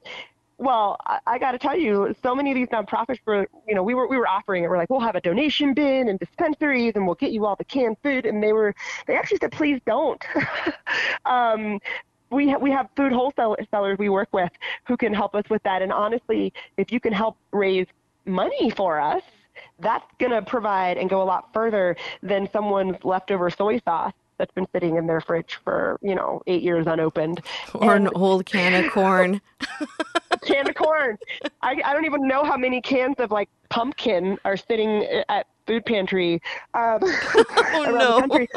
well, 0.57 0.97
I, 1.05 1.19
I 1.27 1.37
got 1.37 1.51
to 1.51 1.57
tell 1.57 1.77
you, 1.77 2.15
so 2.23 2.33
many 2.33 2.51
of 2.51 2.55
these 2.55 2.69
nonprofits 2.69 3.19
were, 3.25 3.47
you 3.67 3.75
know, 3.75 3.83
we 3.83 3.93
were 3.93 4.07
we 4.07 4.17
were 4.17 4.27
offering 4.27 4.63
it. 4.63 4.69
We're 4.69 4.77
like, 4.77 4.89
we'll 4.89 5.01
have 5.01 5.15
a 5.15 5.21
donation 5.21 5.73
bin 5.73 6.07
and 6.07 6.17
dispensaries, 6.19 6.93
and 6.95 7.05
we'll 7.05 7.15
get 7.15 7.31
you 7.31 7.45
all 7.45 7.55
the 7.55 7.65
canned 7.65 7.97
food. 8.03 8.25
And 8.25 8.41
they 8.41 8.53
were, 8.53 8.73
they 9.07 9.15
actually 9.15 9.39
said, 9.39 9.51
please 9.51 9.81
don't. 9.85 10.23
um, 11.25 11.79
we 12.29 12.49
ha- 12.49 12.57
we 12.57 12.71
have 12.71 12.89
food 12.95 13.11
wholesalers 13.11 13.97
we 13.97 14.09
work 14.09 14.29
with 14.31 14.51
who 14.87 14.97
can 14.97 15.13
help 15.13 15.35
us 15.35 15.43
with 15.49 15.63
that. 15.63 15.81
And 15.81 15.91
honestly, 15.91 16.53
if 16.77 16.91
you 16.91 16.99
can 16.99 17.13
help 17.13 17.37
raise 17.51 17.87
money 18.25 18.69
for 18.69 18.99
us, 18.99 19.23
that's 19.79 20.05
going 20.19 20.31
to 20.31 20.41
provide 20.41 20.97
and 20.97 21.09
go 21.09 21.21
a 21.21 21.23
lot 21.23 21.53
further 21.53 21.95
than 22.21 22.49
someone's 22.51 22.97
leftover 23.03 23.49
soy 23.49 23.79
sauce 23.79 24.13
that's 24.37 24.53
been 24.53 24.67
sitting 24.73 24.97
in 24.97 25.07
their 25.07 25.21
fridge 25.21 25.59
for 25.63 25.97
you 26.01 26.15
know 26.15 26.41
eight 26.47 26.61
years 26.61 26.87
unopened. 26.87 27.41
Or 27.73 27.95
and, 27.95 28.07
an 28.07 28.13
old 28.15 28.45
can 28.45 28.83
of 28.83 28.91
corn. 28.91 29.41
can 30.45 30.69
of 30.69 30.75
corn. 30.75 31.17
I 31.61 31.81
I 31.83 31.93
don't 31.93 32.05
even 32.05 32.27
know 32.27 32.43
how 32.43 32.57
many 32.57 32.81
cans 32.81 33.15
of 33.19 33.31
like 33.31 33.49
pumpkin 33.69 34.37
are 34.45 34.57
sitting 34.57 35.03
at 35.29 35.47
food 35.65 35.85
pantry 35.85 36.41
um, 36.73 36.99
oh, 37.03 38.27
no. 38.29 38.47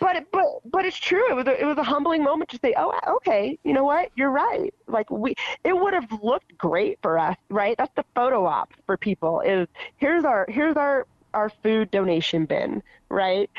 But 0.00 0.26
but 0.32 0.44
but 0.64 0.84
it's 0.84 0.98
true. 0.98 1.30
It 1.30 1.34
was 1.34 1.46
a, 1.46 1.60
it 1.60 1.64
was 1.64 1.78
a 1.78 1.82
humbling 1.82 2.22
moment 2.22 2.50
to 2.50 2.58
say, 2.62 2.74
oh, 2.76 2.92
okay, 3.16 3.58
you 3.64 3.72
know 3.72 3.84
what? 3.84 4.10
You're 4.16 4.30
right. 4.30 4.72
Like 4.86 5.10
we, 5.10 5.34
it 5.64 5.76
would 5.76 5.94
have 5.94 6.10
looked 6.22 6.56
great 6.58 6.98
for 7.02 7.18
us, 7.18 7.36
right? 7.48 7.76
That's 7.76 7.94
the 7.96 8.04
photo 8.14 8.46
op 8.46 8.72
for 8.86 8.96
people. 8.96 9.40
Is 9.40 9.68
here's 9.96 10.24
our 10.24 10.46
here's 10.48 10.76
our 10.76 11.06
our 11.34 11.48
food 11.48 11.90
donation 11.90 12.44
bin, 12.44 12.82
right? 13.08 13.50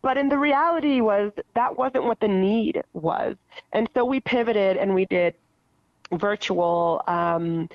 But 0.00 0.16
in 0.16 0.28
the 0.28 0.38
reality 0.38 1.00
was 1.00 1.32
that 1.54 1.76
wasn't 1.76 2.04
what 2.04 2.20
the 2.20 2.28
need 2.28 2.82
was, 2.92 3.36
and 3.72 3.88
so 3.94 4.04
we 4.04 4.20
pivoted 4.20 4.76
and 4.76 4.94
we 4.94 5.04
did 5.06 5.34
virtual 6.12 7.02
um, 7.06 7.68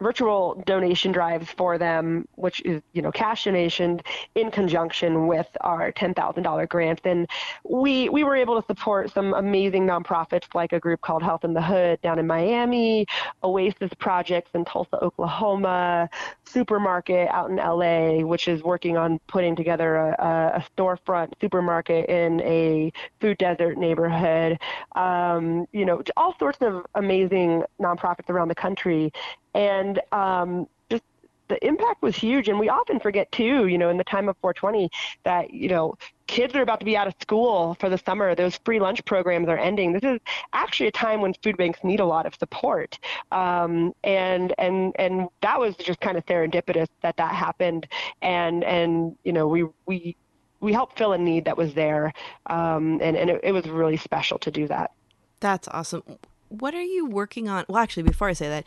virtual 0.00 0.62
donation 0.66 1.12
drives 1.12 1.50
for 1.50 1.78
them, 1.78 2.26
which 2.36 2.60
is 2.62 2.82
you 2.92 3.02
know 3.02 3.12
cash 3.12 3.44
donation 3.44 4.00
in 4.34 4.50
conjunction 4.50 5.26
with 5.26 5.48
our 5.60 5.92
ten 5.92 6.14
thousand 6.14 6.42
dollar 6.42 6.66
grant. 6.66 7.02
then 7.02 7.26
we 7.68 8.08
we 8.08 8.24
were 8.24 8.36
able 8.36 8.60
to 8.60 8.66
support 8.66 9.12
some 9.12 9.34
amazing 9.34 9.86
nonprofits 9.86 10.54
like 10.54 10.72
a 10.72 10.80
group 10.80 11.00
called 11.00 11.22
Health 11.22 11.44
in 11.44 11.54
the 11.54 11.62
Hood 11.62 12.00
down 12.02 12.18
in 12.18 12.26
Miami, 12.26 13.06
Oasis 13.44 13.90
Projects 13.98 14.50
in 14.54 14.64
Tulsa, 14.64 15.02
Oklahoma, 15.02 16.08
SÜPRMARKT 16.46 17.28
out 17.30 17.50
in 17.50 17.56
LA, 17.56 18.26
which 18.26 18.48
is 18.48 18.62
working 18.62 18.96
on 18.96 19.20
putting 19.26 19.54
together 19.54 19.96
a, 19.96 20.62
a 20.62 20.64
storefront 20.76 21.32
supermarket 21.40 22.08
in 22.08 22.40
a 22.42 22.92
food 23.20 23.38
desert 23.38 23.78
neighborhood. 23.78 24.58
Um, 24.96 25.66
you 25.72 25.84
know, 25.84 26.02
all 26.16 26.34
sorts 26.38 26.58
of 26.60 26.84
amazing 26.94 27.62
nonprofits 27.80 28.28
around 28.28 28.48
the 28.48 28.54
country 28.54 29.12
and 29.54 30.00
um, 30.12 30.66
just 30.90 31.02
the 31.48 31.64
impact 31.66 32.02
was 32.02 32.16
huge. 32.16 32.48
And 32.48 32.58
we 32.58 32.68
often 32.68 33.00
forget 33.00 33.30
too, 33.32 33.66
you 33.66 33.78
know, 33.78 33.90
in 33.90 33.96
the 33.96 34.04
time 34.04 34.28
of 34.28 34.36
420, 34.38 34.90
that 35.24 35.52
you 35.52 35.68
know 35.68 35.96
kids 36.26 36.54
are 36.54 36.62
about 36.62 36.78
to 36.78 36.86
be 36.86 36.96
out 36.96 37.08
of 37.08 37.14
school 37.20 37.76
for 37.80 37.88
the 37.88 37.98
summer. 37.98 38.34
Those 38.34 38.56
free 38.64 38.78
lunch 38.78 39.04
programs 39.04 39.48
are 39.48 39.58
ending. 39.58 39.92
This 39.92 40.04
is 40.04 40.20
actually 40.52 40.86
a 40.86 40.92
time 40.92 41.20
when 41.20 41.34
food 41.42 41.56
banks 41.56 41.80
need 41.82 42.00
a 42.00 42.04
lot 42.04 42.24
of 42.24 42.34
support, 42.36 42.98
um, 43.32 43.92
and 44.04 44.54
and 44.58 44.94
and 44.98 45.28
that 45.42 45.58
was 45.58 45.74
just 45.76 46.00
kind 46.00 46.16
of 46.16 46.24
serendipitous 46.26 46.88
that 47.02 47.16
that 47.16 47.34
happened. 47.34 47.86
And 48.22 48.64
and 48.64 49.16
you 49.24 49.32
know 49.32 49.48
we 49.48 49.66
we 49.86 50.16
we 50.60 50.72
helped 50.72 50.98
fill 50.98 51.12
a 51.12 51.18
need 51.18 51.44
that 51.46 51.56
was 51.56 51.74
there, 51.74 52.12
um, 52.46 53.00
and 53.02 53.16
and 53.16 53.30
it, 53.30 53.40
it 53.42 53.52
was 53.52 53.66
really 53.66 53.96
special 53.96 54.38
to 54.38 54.50
do 54.50 54.68
that. 54.68 54.92
That's 55.40 55.68
awesome. 55.68 56.02
What 56.48 56.74
are 56.74 56.82
you 56.82 57.06
working 57.06 57.48
on? 57.48 57.64
Well, 57.68 57.78
actually, 57.78 58.02
before 58.04 58.28
I 58.28 58.34
say 58.34 58.48
that, 58.48 58.66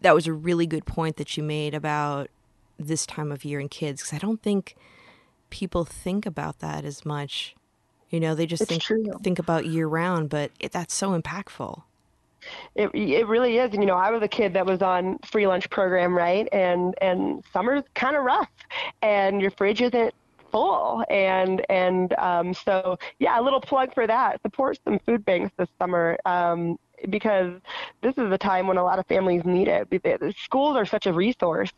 that 0.00 0.14
was 0.14 0.26
a 0.26 0.32
really 0.32 0.66
good 0.66 0.86
point 0.86 1.16
that 1.16 1.36
you 1.36 1.42
made 1.42 1.74
about 1.74 2.28
this 2.78 3.06
time 3.06 3.30
of 3.30 3.44
year 3.44 3.60
and 3.60 3.70
kids 3.70 4.02
because 4.02 4.14
I 4.14 4.18
don't 4.18 4.42
think 4.42 4.76
people 5.50 5.84
think 5.84 6.26
about 6.26 6.60
that 6.60 6.84
as 6.84 7.04
much. 7.04 7.54
You 8.08 8.20
know, 8.20 8.34
they 8.34 8.46
just 8.46 8.66
think 8.66 8.82
think 9.22 9.38
about 9.38 9.66
year 9.66 9.86
round, 9.86 10.30
but 10.30 10.50
it, 10.58 10.72
that's 10.72 10.94
so 10.94 11.18
impactful. 11.18 11.82
It 12.74 12.90
it 12.94 13.26
really 13.28 13.58
is. 13.58 13.72
And 13.72 13.82
you 13.82 13.86
know, 13.86 13.96
I 13.96 14.10
was 14.10 14.22
a 14.22 14.28
kid 14.28 14.54
that 14.54 14.66
was 14.66 14.82
on 14.82 15.18
free 15.18 15.46
lunch 15.46 15.70
program, 15.70 16.16
right? 16.16 16.48
And 16.52 16.94
and 17.00 17.44
summer's 17.52 17.84
kind 17.94 18.16
of 18.16 18.24
rough, 18.24 18.50
and 19.02 19.40
your 19.40 19.50
fridge 19.52 19.80
isn't 19.80 20.14
full 20.50 21.04
and 21.08 21.64
and 21.70 22.12
um, 22.14 22.52
so 22.52 22.98
yeah 23.18 23.38
a 23.38 23.42
little 23.42 23.60
plug 23.60 23.94
for 23.94 24.06
that 24.06 24.40
support 24.42 24.78
some 24.84 24.98
food 25.06 25.24
banks 25.24 25.52
this 25.56 25.68
summer 25.78 26.18
um, 26.24 26.78
because 27.08 27.52
this 28.02 28.16
is 28.18 28.30
a 28.30 28.38
time 28.38 28.66
when 28.66 28.76
a 28.76 28.84
lot 28.84 28.98
of 28.98 29.06
families 29.06 29.42
need 29.44 29.68
it. 29.68 29.88
Schools 30.36 30.76
are 30.76 30.86
such 30.86 31.06
a 31.06 31.12
resource 31.12 31.72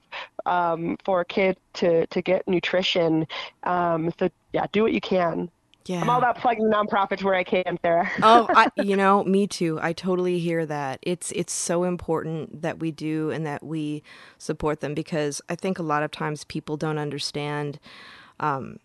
um, 0.47 0.97
for 1.05 1.25
kids 1.25 1.59
to, 1.75 2.07
to 2.09 2.23
get 2.23 2.47
nutrition. 2.49 3.27
Um, 3.63 4.13
so, 4.19 4.29
yeah, 4.53 4.67
do 4.73 4.83
what 4.83 4.93
you 4.93 5.01
can. 5.01 5.51
Yeah. 5.87 6.01
I'm 6.01 6.11
all 6.11 6.19
about 6.19 6.39
plugging 6.39 6.71
nonprofits 6.71 7.23
where 7.23 7.35
I 7.35 7.45
can, 7.45 7.79
Sara. 7.83 8.11
oh, 8.23 8.47
I, 8.51 8.71
you 8.83 8.97
know, 8.97 9.25
me 9.25 9.47
too. 9.47 9.79
I 9.83 9.93
totally 9.93 10.39
hear 10.39 10.65
that. 10.67 11.01
It's 11.03 11.33
it's 11.33 11.53
so 11.53 11.85
important 11.85 12.63
that 12.63 12.79
we 12.79 12.91
do 12.91 13.31
and 13.31 13.45
that 13.47 13.65
we 13.65 14.03
support 14.39 14.81
them 14.81 14.95
because 14.95 15.41
I 15.49 15.57
think 15.57 15.79
a 15.79 15.83
lot 15.83 16.03
of 16.03 16.11
times 16.11 16.45
people 16.45 16.77
don't 16.77 16.99
understand 16.99 17.81
um, 18.39 18.79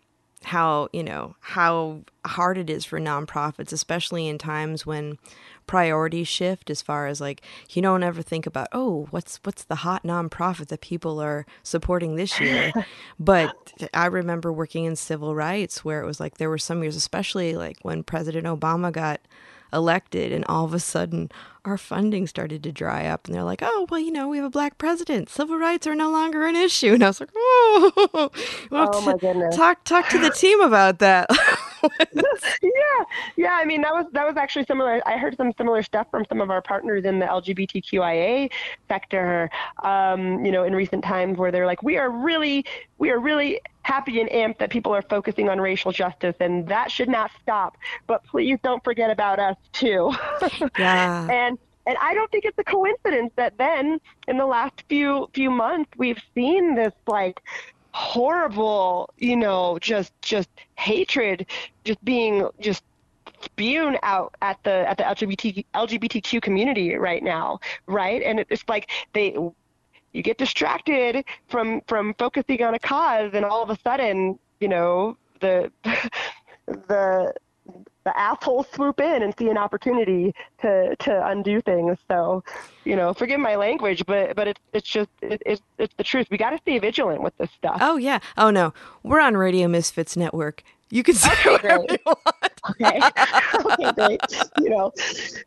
how 0.44 0.88
you 0.92 1.02
know 1.02 1.36
how 1.40 2.00
hard 2.26 2.58
it 2.58 2.68
is 2.68 2.84
for 2.84 2.98
nonprofits, 2.98 3.72
especially 3.72 4.26
in 4.26 4.38
times 4.38 4.84
when 4.84 5.18
priorities 5.68 6.26
shift 6.26 6.70
as 6.70 6.82
far 6.82 7.06
as 7.06 7.20
like 7.20 7.42
you 7.70 7.80
don't 7.80 8.02
ever 8.02 8.22
think 8.22 8.46
about 8.46 8.66
oh 8.72 9.06
what's 9.10 9.38
what's 9.44 9.62
the 9.62 9.76
hot 9.76 10.02
nonprofit 10.02 10.66
that 10.66 10.80
people 10.80 11.20
are 11.20 11.46
supporting 11.62 12.16
this 12.16 12.40
year? 12.40 12.72
But 13.20 13.72
i 13.92 14.06
remember 14.06 14.52
working 14.52 14.84
in 14.84 14.96
civil 14.96 15.34
rights 15.34 15.84
where 15.84 16.00
it 16.00 16.06
was 16.06 16.18
like 16.18 16.38
there 16.38 16.48
were 16.48 16.58
some 16.58 16.82
years 16.82 16.96
especially 16.96 17.54
like 17.54 17.76
when 17.82 18.02
president 18.02 18.46
obama 18.46 18.90
got 18.90 19.20
elected 19.72 20.32
and 20.32 20.44
all 20.46 20.64
of 20.64 20.72
a 20.72 20.80
sudden 20.80 21.30
our 21.64 21.76
funding 21.76 22.26
started 22.26 22.62
to 22.62 22.72
dry 22.72 23.06
up 23.06 23.26
and 23.26 23.34
they're 23.34 23.42
like 23.42 23.62
oh 23.62 23.86
well 23.90 24.00
you 24.00 24.10
know 24.10 24.28
we 24.28 24.38
have 24.38 24.46
a 24.46 24.50
black 24.50 24.78
president. 24.78 25.28
Civil 25.28 25.58
rights 25.58 25.86
are 25.86 25.94
no 25.94 26.10
longer 26.10 26.46
an 26.46 26.56
issue. 26.56 26.94
And 26.94 27.02
i 27.02 27.08
was 27.08 27.20
like 27.20 27.30
oh, 27.36 28.30
well, 28.70 28.90
oh 28.92 29.00
my 29.02 29.16
goodness. 29.16 29.54
talk 29.54 29.84
talk 29.84 30.08
to 30.08 30.18
the 30.18 30.30
team 30.30 30.60
about 30.60 30.98
that 31.00 31.28
yeah 32.62 33.04
yeah 33.36 33.52
i 33.52 33.64
mean 33.64 33.80
that 33.82 33.92
was 33.92 34.06
that 34.12 34.26
was 34.26 34.36
actually 34.36 34.64
similar 34.64 35.00
i 35.06 35.16
heard 35.16 35.36
some 35.36 35.52
similar 35.56 35.82
stuff 35.82 36.06
from 36.10 36.24
some 36.28 36.40
of 36.40 36.50
our 36.50 36.62
partners 36.62 37.04
in 37.04 37.18
the 37.18 37.26
lgbtqia 37.26 38.50
sector 38.88 39.50
um, 39.82 40.44
you 40.44 40.52
know 40.52 40.64
in 40.64 40.74
recent 40.74 41.02
times 41.04 41.38
where 41.38 41.50
they're 41.50 41.66
like 41.66 41.82
we 41.82 41.96
are 41.96 42.10
really 42.10 42.64
we 42.98 43.10
are 43.10 43.18
really 43.18 43.60
happy 43.88 44.20
and 44.20 44.28
amped 44.28 44.58
that 44.58 44.68
people 44.68 44.94
are 44.94 45.00
focusing 45.00 45.48
on 45.48 45.58
racial 45.58 45.92
justice, 45.92 46.36
and 46.40 46.68
that 46.68 46.90
should 46.90 47.08
not 47.08 47.30
stop. 47.40 47.78
But 48.06 48.22
please 48.24 48.58
don't 48.62 48.84
forget 48.84 49.10
about 49.10 49.38
us 49.38 49.56
too. 49.72 50.12
Yeah. 50.78 51.26
and 51.30 51.58
and 51.86 51.96
I 52.00 52.12
don't 52.14 52.30
think 52.30 52.44
it's 52.44 52.58
a 52.58 52.64
coincidence 52.64 53.32
that 53.36 53.56
then 53.56 53.98
in 54.28 54.36
the 54.36 54.46
last 54.46 54.84
few 54.88 55.28
few 55.32 55.50
months 55.50 55.90
we've 55.96 56.20
seen 56.34 56.74
this 56.74 56.92
like 57.06 57.40
horrible, 57.92 59.12
you 59.18 59.36
know, 59.36 59.78
just 59.80 60.12
just 60.22 60.48
hatred 60.76 61.46
just 61.84 62.04
being 62.04 62.48
just 62.60 62.82
spewed 63.42 63.98
out 64.02 64.34
at 64.42 64.62
the 64.64 64.88
at 64.88 64.98
the 64.98 65.04
LGBT 65.04 65.64
LGBTQ 65.74 66.42
community 66.42 66.94
right 66.94 67.22
now, 67.22 67.60
right? 67.86 68.22
And 68.22 68.44
it's 68.48 68.64
like 68.68 68.90
they 69.12 69.36
you 70.12 70.22
get 70.22 70.38
distracted 70.38 71.24
from 71.48 71.82
from 71.86 72.14
focusing 72.14 72.62
on 72.62 72.74
a 72.74 72.78
cause 72.78 73.30
and 73.34 73.44
all 73.44 73.62
of 73.62 73.70
a 73.70 73.78
sudden 73.82 74.38
you 74.60 74.68
know 74.68 75.16
the 75.40 75.70
the 76.66 77.32
the 78.08 78.18
assholes 78.18 78.66
swoop 78.74 79.00
in 79.00 79.22
and 79.22 79.34
see 79.38 79.48
an 79.50 79.58
opportunity 79.58 80.34
to 80.62 80.96
to 80.96 81.26
undo 81.28 81.60
things. 81.60 81.98
So 82.08 82.42
you 82.84 82.96
know 82.96 83.12
forgive 83.12 83.38
my 83.38 83.56
language 83.56 84.06
but 84.06 84.34
but 84.34 84.48
it's 84.48 84.60
it's 84.72 84.88
just 84.88 85.10
it, 85.20 85.42
it's 85.44 85.62
it's 85.76 85.94
the 85.96 86.04
truth. 86.04 86.28
We 86.30 86.38
got 86.38 86.50
to 86.50 86.58
stay 86.58 86.78
vigilant 86.78 87.22
with 87.22 87.36
this 87.36 87.50
stuff. 87.50 87.78
Oh 87.82 87.98
yeah. 87.98 88.20
Oh 88.38 88.50
no. 88.50 88.72
We're 89.02 89.20
on 89.20 89.36
radio 89.36 89.68
misfits 89.68 90.16
network 90.16 90.62
you 90.90 91.02
can 91.02 91.14
say 91.14 91.32
okay, 91.32 91.50
whatever 91.50 91.84
great. 91.86 91.90
you 91.92 91.98
want. 92.06 92.18
Okay. 92.70 93.00
okay, 93.54 93.92
great. 93.92 94.20
You 94.58 94.68
know, 94.68 94.92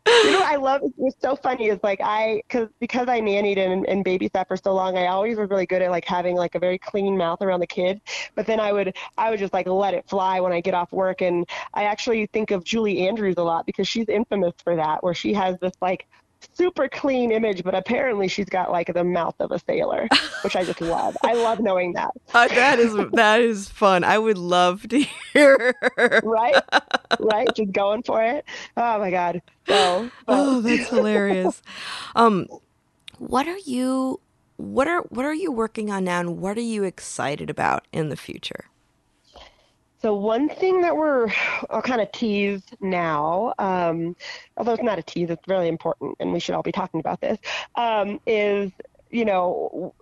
you 0.07 0.31
know, 0.31 0.41
I 0.43 0.55
love. 0.55 0.81
It's 0.97 1.21
so 1.21 1.35
funny. 1.35 1.67
Is 1.67 1.79
like 1.83 1.99
I, 2.01 2.41
cause 2.49 2.67
because 2.79 3.07
I 3.07 3.19
nannied 3.19 3.59
and, 3.59 3.85
and 3.85 4.03
babysat 4.03 4.47
for 4.47 4.57
so 4.57 4.73
long, 4.73 4.97
I 4.97 5.07
always 5.07 5.37
was 5.37 5.47
really 5.49 5.67
good 5.67 5.83
at 5.83 5.91
like 5.91 6.05
having 6.05 6.35
like 6.35 6.55
a 6.55 6.59
very 6.59 6.79
clean 6.79 7.15
mouth 7.15 7.43
around 7.43 7.59
the 7.59 7.67
kid. 7.67 8.01
But 8.33 8.47
then 8.47 8.59
I 8.59 8.73
would, 8.73 8.95
I 9.19 9.29
would 9.29 9.37
just 9.37 9.53
like 9.53 9.67
let 9.67 9.93
it 9.93 10.09
fly 10.09 10.39
when 10.39 10.51
I 10.51 10.61
get 10.61 10.73
off 10.73 10.91
work. 10.91 11.21
And 11.21 11.47
I 11.75 11.83
actually 11.83 12.25
think 12.27 12.49
of 12.49 12.63
Julie 12.63 13.07
Andrews 13.07 13.35
a 13.37 13.43
lot 13.43 13.67
because 13.67 13.87
she's 13.87 14.09
infamous 14.09 14.53
for 14.63 14.75
that, 14.75 15.03
where 15.03 15.13
she 15.13 15.31
has 15.33 15.59
this 15.59 15.73
like 15.79 16.07
super 16.53 16.87
clean 16.89 17.31
image, 17.31 17.63
but 17.63 17.75
apparently 17.75 18.27
she's 18.27 18.45
got 18.45 18.71
like 18.71 18.93
the 18.93 19.03
mouth 19.03 19.35
of 19.39 19.51
a 19.51 19.59
sailor, 19.59 20.07
which 20.43 20.55
I 20.55 20.63
just 20.63 20.81
love. 20.81 21.15
I 21.23 21.33
love 21.33 21.59
knowing 21.59 21.93
that. 21.93 22.11
Uh, 22.33 22.47
that 22.49 22.79
is 22.79 22.95
that 23.13 23.41
is 23.41 23.69
fun. 23.69 24.03
I 24.03 24.17
would 24.17 24.37
love 24.37 24.87
to 24.89 24.99
hear. 25.33 25.75
her. 25.97 26.21
right, 26.23 26.61
right, 27.19 27.47
just 27.55 27.71
going 27.71 28.03
for 28.03 28.23
it. 28.23 28.45
Oh 28.77 28.99
my 28.99 29.11
god. 29.11 29.41
Oh, 29.67 30.61
that's 30.61 30.89
hilarious. 30.89 31.61
Um, 32.15 32.47
what 33.17 33.47
are 33.47 33.59
you? 33.59 34.19
What 34.57 34.87
are 34.87 35.01
what 35.09 35.25
are 35.25 35.33
you 35.33 35.51
working 35.51 35.89
on 35.91 36.03
now, 36.03 36.19
and 36.19 36.37
what 36.39 36.57
are 36.57 36.61
you 36.61 36.83
excited 36.83 37.49
about 37.49 37.87
in 37.91 38.09
the 38.09 38.17
future? 38.17 38.65
So 40.01 40.15
one 40.15 40.49
thing 40.49 40.81
that 40.81 40.95
we're 40.95 41.27
I'll 41.69 41.81
kind 41.81 42.01
of 42.01 42.11
tease 42.11 42.61
now, 42.79 43.53
um, 43.59 44.15
although 44.57 44.73
it's 44.73 44.83
not 44.83 44.99
a 44.99 45.03
tease, 45.03 45.29
it's 45.29 45.47
really 45.47 45.67
important, 45.67 46.15
and 46.19 46.33
we 46.33 46.39
should 46.39 46.55
all 46.55 46.63
be 46.63 46.71
talking 46.71 46.99
about 46.99 47.21
this. 47.21 47.37
Um, 47.75 48.19
is 48.25 48.71
you 49.09 49.25
know 49.25 49.93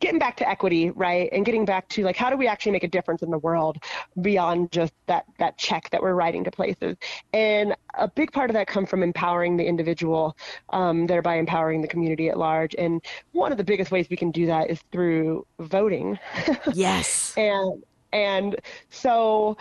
getting 0.00 0.18
back 0.18 0.36
to 0.36 0.48
equity, 0.48 0.90
right, 0.90 1.28
and 1.30 1.44
getting 1.44 1.64
back 1.64 1.88
to 1.90 2.02
like 2.02 2.16
how 2.16 2.30
do 2.30 2.36
we 2.36 2.48
actually 2.48 2.72
make 2.72 2.82
a 2.82 2.88
difference 2.88 3.22
in 3.22 3.30
the 3.30 3.38
world 3.38 3.78
beyond 4.20 4.72
just 4.72 4.92
that 5.06 5.24
that 5.38 5.56
check 5.56 5.88
that 5.90 6.02
we're 6.02 6.14
writing 6.14 6.42
to 6.42 6.50
places. 6.50 6.96
And 7.32 7.76
a 7.94 8.08
big 8.08 8.32
part 8.32 8.50
of 8.50 8.54
that 8.54 8.66
comes 8.66 8.88
from 8.88 9.04
empowering 9.04 9.56
the 9.56 9.64
individual, 9.64 10.36
um, 10.70 11.06
thereby 11.06 11.36
empowering 11.36 11.80
the 11.80 11.88
community 11.88 12.28
at 12.28 12.38
large. 12.38 12.74
And 12.76 13.00
one 13.30 13.52
of 13.52 13.58
the 13.58 13.64
biggest 13.64 13.92
ways 13.92 14.08
we 14.10 14.16
can 14.16 14.32
do 14.32 14.46
that 14.46 14.68
is 14.68 14.80
through 14.90 15.46
voting. 15.60 16.18
Yes. 16.74 17.34
and 17.36 17.82
and 18.12 18.56
so 18.90 19.56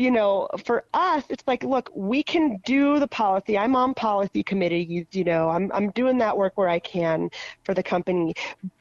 you 0.00 0.10
know, 0.10 0.48
for 0.64 0.84
us, 0.94 1.24
it's 1.28 1.44
like, 1.46 1.62
look, 1.62 1.90
we 1.94 2.22
can 2.22 2.58
do 2.64 2.98
the 2.98 3.06
policy. 3.06 3.58
I'm 3.58 3.76
on 3.76 3.92
policy 3.92 4.42
committees, 4.42 5.04
you 5.12 5.24
know, 5.24 5.50
I'm, 5.50 5.70
I'm 5.74 5.90
doing 5.90 6.16
that 6.18 6.38
work 6.38 6.56
where 6.56 6.70
I 6.70 6.78
can 6.78 7.28
for 7.64 7.74
the 7.74 7.82
company. 7.82 8.32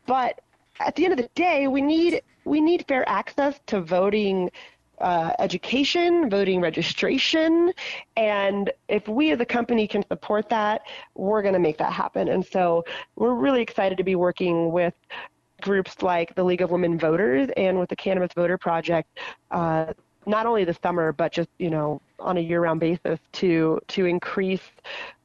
But 0.05 0.39
at 0.80 0.95
the 0.95 1.03
end 1.03 1.11
of 1.11 1.17
the 1.17 1.30
day, 1.36 1.67
we 1.67 1.82
need, 1.82 2.22
we 2.45 2.61
need 2.61 2.86
fair 2.88 3.07
access 3.09 3.59
to 3.67 3.82
voting 3.82 4.49
uh, 5.01 5.34
education, 5.39 6.30
voting 6.30 6.61
registration. 6.61 7.74
And 8.15 8.72
if 8.88 9.05
we 9.09 9.32
as 9.32 9.41
a 9.41 9.45
company 9.45 9.88
can 9.89 10.05
support 10.07 10.47
that, 10.49 10.84
we're 11.15 11.41
going 11.41 11.53
to 11.53 11.59
make 11.59 11.78
that 11.80 11.91
happen. 11.91 12.30
And 12.30 12.45
so 12.45 12.86
we're 13.17 13.34
really 13.34 13.61
excited 13.61 13.97
to 13.97 14.05
be 14.05 14.15
working 14.15 14.72
with 14.72 14.93
groups 15.62 16.01
like 16.01 16.36
the 16.36 16.43
League 16.43 16.62
of 16.62 16.72
Women 16.72 16.97
Voters 16.97 17.49
and 17.57 17.80
with 17.80 17.89
the 17.89 17.95
Cannabis 17.95 18.32
Voter 18.36 18.57
Project 18.57 19.20
uh, 19.51 19.93
not 20.26 20.45
only 20.45 20.64
this 20.64 20.78
summer 20.82 21.12
but 21.12 21.32
just 21.32 21.49
you 21.57 21.70
know 21.70 22.01
on 22.20 22.38
a 22.38 22.41
year-round 22.41 22.80
basis 22.80 23.20
to 23.32 23.80
to 23.88 24.05
increase 24.05 24.62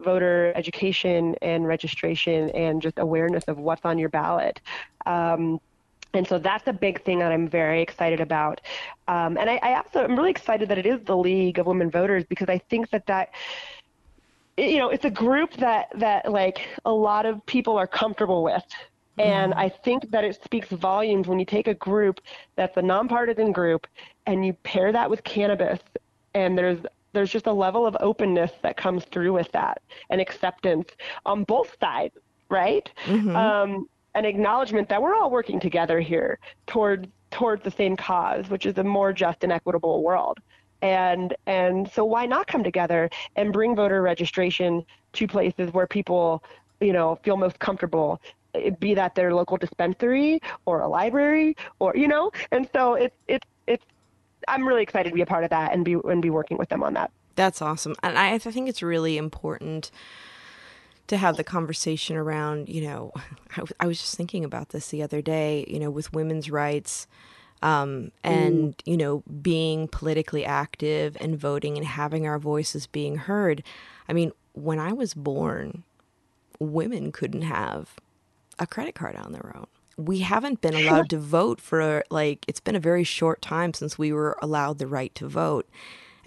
voter 0.01 0.53
education 0.55 1.35
and 1.43 1.67
registration 1.67 2.51
and 2.51 2.81
just 2.81 2.99
awareness 2.99 3.45
of 3.45 3.59
what's 3.59 3.85
on 3.85 3.99
your 3.99 4.09
ballot. 4.09 4.61
Um, 5.07 5.61
and 6.15 6.27
so 6.27 6.39
that's 6.39 6.67
a 6.69 6.73
big 6.73 7.03
thing 7.03 7.19
that 7.19 7.33
I'm 7.33 7.49
very 7.49 7.83
excited 7.83 8.21
about. 8.21 8.61
Um, 9.09 9.37
and 9.37 9.51
I, 9.51 9.59
I 9.63 9.77
also 9.77 10.05
am 10.05 10.17
really 10.17 10.31
excited 10.31 10.69
that 10.69 10.79
it 10.79 10.87
is 10.87 11.01
the 11.05 11.17
League 11.17 11.59
of 11.59 11.67
Women 11.67 11.91
Voters 11.91 12.25
because 12.25 12.49
I 12.49 12.59
think 12.59 12.91
that 12.91 13.07
that 13.07 13.31
you 14.57 14.79
know 14.79 14.89
it's 14.89 15.05
a 15.05 15.11
group 15.11 15.53
that 15.55 15.89
that 15.97 16.31
like 16.31 16.69
a 16.85 16.93
lot 16.93 17.27
of 17.27 17.45
people 17.47 17.77
are 17.77 17.89
comfortable 17.89 18.45
with 18.45 18.65
and 19.19 19.53
mm-hmm. 19.53 19.61
I 19.61 19.69
think 19.69 20.11
that 20.11 20.25
it 20.25 20.43
speaks 20.43 20.69
volumes 20.69 21.29
when 21.29 21.39
you 21.39 21.45
take 21.45 21.69
a 21.69 21.75
group 21.75 22.21
that's 22.57 22.77
a 22.77 22.83
nonpartisan 22.83 23.53
group 23.53 23.87
and 24.27 24.45
you 24.45 24.53
pair 24.53 24.93
that 24.93 25.09
with 25.09 25.23
cannabis 25.25 25.81
and 26.35 26.59
there's 26.59 26.81
there's 27.15 27.31
just 27.31 27.47
a 27.47 27.53
level 27.53 27.87
of 27.87 27.97
openness 28.01 28.51
that 28.63 28.77
comes 28.77 29.05
through 29.05 29.33
with 29.33 29.51
that 29.53 29.81
and 30.11 30.21
acceptance 30.21 30.91
on 31.25 31.45
both 31.45 31.77
sides, 31.81 32.17
right? 32.51 32.91
Mm-hmm. 33.05 33.35
Um, 33.35 33.89
an 34.15 34.25
acknowledgement 34.25 34.89
that 34.89 35.01
we're 35.01 35.15
all 35.15 35.31
working 35.31 35.59
together 35.59 36.01
here 36.01 36.39
toward 36.67 37.09
towards 37.31 37.65
the 37.65 37.71
same 37.71 37.97
cause, 37.97 38.49
which 38.49 38.67
is 38.67 38.79
a 38.79 38.85
more 38.85 39.13
just 39.13 39.43
and 39.43 39.53
equitable 39.53 40.03
world. 40.03 40.39
And 40.83 41.35
and 41.47 41.91
so 41.91 42.05
why 42.05 42.27
not 42.27 42.47
come 42.47 42.63
together 42.63 43.09
and 43.37 43.53
bring 43.53 43.75
voter 43.75 44.03
registration 44.03 44.85
to 45.15 45.27
places 45.27 45.73
where 45.73 45.87
people 45.87 46.45
you 46.81 46.93
know 46.93 47.19
feel 47.23 47.37
most 47.37 47.59
comfortable 47.59 48.21
be 48.79 48.95
that 48.95 49.15
their 49.15 49.35
local 49.35 49.57
dispensary 49.57 50.41
or 50.65 50.81
a 50.81 50.89
library 50.89 51.57
or 51.79 51.95
you 51.97 52.09
know? 52.09 52.31
And 52.51 52.69
so 52.75 52.95
it's 52.95 53.17
it's 53.29 53.47
it's 53.67 53.85
i'm 54.49 54.67
really 54.67 54.83
excited 54.83 55.09
to 55.09 55.15
be 55.15 55.23
a 55.23 55.27
part 55.27 55.45
of 55.45 55.51
that 55.51 55.73
and 55.73 55.85
be 55.85 55.95
and 56.05 56.21
be 56.23 56.31
working 56.31 56.59
with 56.59 56.69
them 56.69 56.83
on 56.83 56.95
that. 56.95 57.11
That's 57.37 57.63
awesome. 57.63 57.95
And 58.03 58.19
i, 58.19 58.35
I 58.35 58.39
think 58.39 58.69
it's 58.69 58.83
really 58.83 59.17
important 59.17 59.91
to 61.07 61.17
have 61.19 61.37
the 61.37 61.45
conversation 61.45 62.17
around 62.17 62.69
you 62.69 62.83
know 62.83 63.13
I, 63.57 63.63
I 63.81 63.87
was 63.87 64.01
just 64.01 64.17
thinking 64.17 64.45
about 64.45 64.71
this 64.71 64.89
the 64.89 65.03
other 65.03 65.23
day 65.23 65.65
you 65.69 65.79
know 65.79 65.91
with 65.91 66.13
women's 66.13 66.51
rights 66.51 67.07
um, 67.63 68.11
and 68.23 68.77
mm. 68.77 68.81
you 68.85 68.97
know 68.97 69.23
being 69.43 69.89
politically 69.89 70.45
active 70.45 71.17
and 71.21 71.39
voting 71.39 71.77
and 71.79 71.87
having 71.87 72.27
our 72.27 72.39
voices 72.39 72.87
being 72.87 73.17
heard. 73.17 73.63
I 74.09 74.13
mean 74.13 74.33
when 74.55 74.79
i 74.79 74.93
was 74.93 75.15
born 75.15 75.83
women 76.59 77.13
couldn't 77.13 77.43
have 77.43 77.97
a 78.59 78.67
credit 78.67 78.95
card 78.95 79.17
on 79.17 79.33
their 79.33 79.53
own. 79.57 79.67
We 79.97 80.21
haven't 80.21 80.61
been 80.61 80.75
allowed 80.75 81.09
to 81.11 81.19
vote 81.19 81.61
for 81.61 82.05
like 82.11 82.45
it's 82.49 82.61
been 82.61 82.75
a 82.75 82.81
very 82.81 83.05
short 83.05 83.41
time 83.41 83.73
since 83.75 83.97
we 83.97 84.13
were 84.13 84.37
allowed 84.43 84.79
the 84.79 84.89
right 84.89 85.15
to 85.15 85.29
vote. 85.29 85.69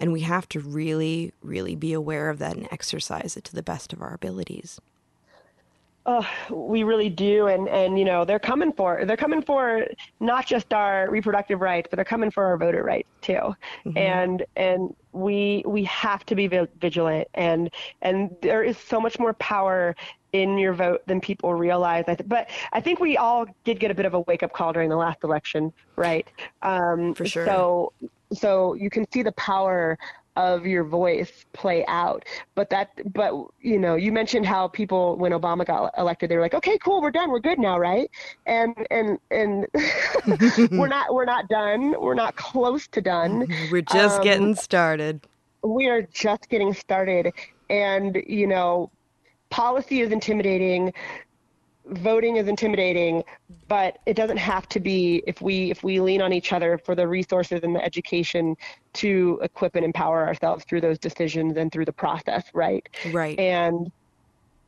And 0.00 0.12
we 0.12 0.20
have 0.20 0.48
to 0.50 0.60
really, 0.60 1.32
really 1.42 1.74
be 1.74 1.92
aware 1.92 2.30
of 2.30 2.38
that 2.38 2.56
and 2.56 2.68
exercise 2.70 3.36
it 3.36 3.44
to 3.44 3.54
the 3.54 3.64
best 3.64 3.92
of 3.92 4.00
our 4.00 4.14
abilities. 4.14 4.80
Oh, 6.10 6.26
we 6.50 6.84
really 6.84 7.10
do, 7.10 7.48
and 7.48 7.68
and 7.68 7.98
you 7.98 8.04
know 8.06 8.24
they're 8.24 8.38
coming 8.38 8.72
for 8.72 9.04
they're 9.04 9.14
coming 9.14 9.42
for 9.42 9.86
not 10.20 10.46
just 10.46 10.72
our 10.72 11.10
reproductive 11.10 11.60
rights, 11.60 11.88
but 11.90 11.96
they're 11.96 12.04
coming 12.04 12.30
for 12.30 12.46
our 12.46 12.56
voter 12.56 12.82
rights 12.82 13.10
too. 13.20 13.34
Mm-hmm. 13.34 13.98
And 13.98 14.46
and 14.56 14.96
we 15.12 15.62
we 15.66 15.84
have 15.84 16.24
to 16.24 16.34
be 16.34 16.46
vigilant, 16.46 17.28
and 17.34 17.70
and 18.00 18.34
there 18.40 18.62
is 18.62 18.78
so 18.78 18.98
much 18.98 19.18
more 19.18 19.34
power 19.34 19.94
in 20.32 20.58
your 20.58 20.72
vote 20.72 21.02
than 21.06 21.20
people 21.20 21.54
realize. 21.54 22.04
But 22.26 22.50
I 22.72 22.80
think 22.80 23.00
we 23.00 23.16
all 23.16 23.46
did 23.64 23.80
get 23.80 23.90
a 23.90 23.94
bit 23.94 24.06
of 24.06 24.14
a 24.14 24.20
wake 24.20 24.42
up 24.42 24.52
call 24.52 24.72
during 24.72 24.90
the 24.90 24.96
last 24.96 25.24
election, 25.24 25.72
right? 25.96 26.26
Um, 26.62 27.14
For 27.14 27.26
sure. 27.26 27.46
So, 27.46 27.92
so 28.32 28.74
you 28.74 28.90
can 28.90 29.10
see 29.10 29.22
the 29.22 29.32
power 29.32 29.98
of 30.38 30.64
your 30.66 30.84
voice 30.84 31.44
play 31.52 31.84
out. 31.88 32.24
But 32.54 32.70
that, 32.70 32.90
but 33.12 33.34
you 33.60 33.78
know, 33.78 33.96
you 33.96 34.12
mentioned 34.12 34.46
how 34.46 34.68
people 34.68 35.16
when 35.16 35.32
Obama 35.32 35.66
got 35.66 35.92
elected, 35.98 36.30
they 36.30 36.36
were 36.36 36.42
like, 36.42 36.54
okay, 36.54 36.78
cool, 36.78 37.02
we're 37.02 37.10
done, 37.10 37.30
we're 37.30 37.40
good 37.40 37.58
now, 37.58 37.78
right? 37.78 38.08
And 38.46 38.74
and 38.90 39.18
and 39.30 39.66
we're 40.70 40.88
not, 40.88 41.12
we're 41.12 41.24
not 41.24 41.48
done, 41.48 41.94
we're 42.00 42.14
not 42.14 42.36
close 42.36 42.86
to 42.88 43.00
done. 43.00 43.48
We're 43.70 43.82
just 43.82 44.18
um, 44.18 44.22
getting 44.22 44.54
started. 44.54 45.26
We 45.64 45.88
are 45.88 46.02
just 46.02 46.48
getting 46.48 46.72
started, 46.72 47.32
and 47.68 48.22
you 48.26 48.46
know, 48.46 48.92
policy 49.50 50.00
is 50.00 50.12
intimidating 50.12 50.92
voting 51.90 52.36
is 52.36 52.48
intimidating 52.48 53.24
but 53.66 53.98
it 54.06 54.14
doesn't 54.14 54.36
have 54.36 54.68
to 54.68 54.80
be 54.80 55.22
if 55.26 55.40
we 55.40 55.70
if 55.70 55.82
we 55.82 56.00
lean 56.00 56.20
on 56.20 56.32
each 56.32 56.52
other 56.52 56.78
for 56.78 56.94
the 56.94 57.06
resources 57.06 57.60
and 57.62 57.74
the 57.74 57.82
education 57.82 58.56
to 58.92 59.38
equip 59.42 59.74
and 59.74 59.84
empower 59.84 60.26
ourselves 60.26 60.64
through 60.64 60.80
those 60.80 60.98
decisions 60.98 61.56
and 61.56 61.72
through 61.72 61.84
the 61.84 61.92
process 61.92 62.44
right? 62.52 62.88
Right. 63.10 63.38
And 63.38 63.90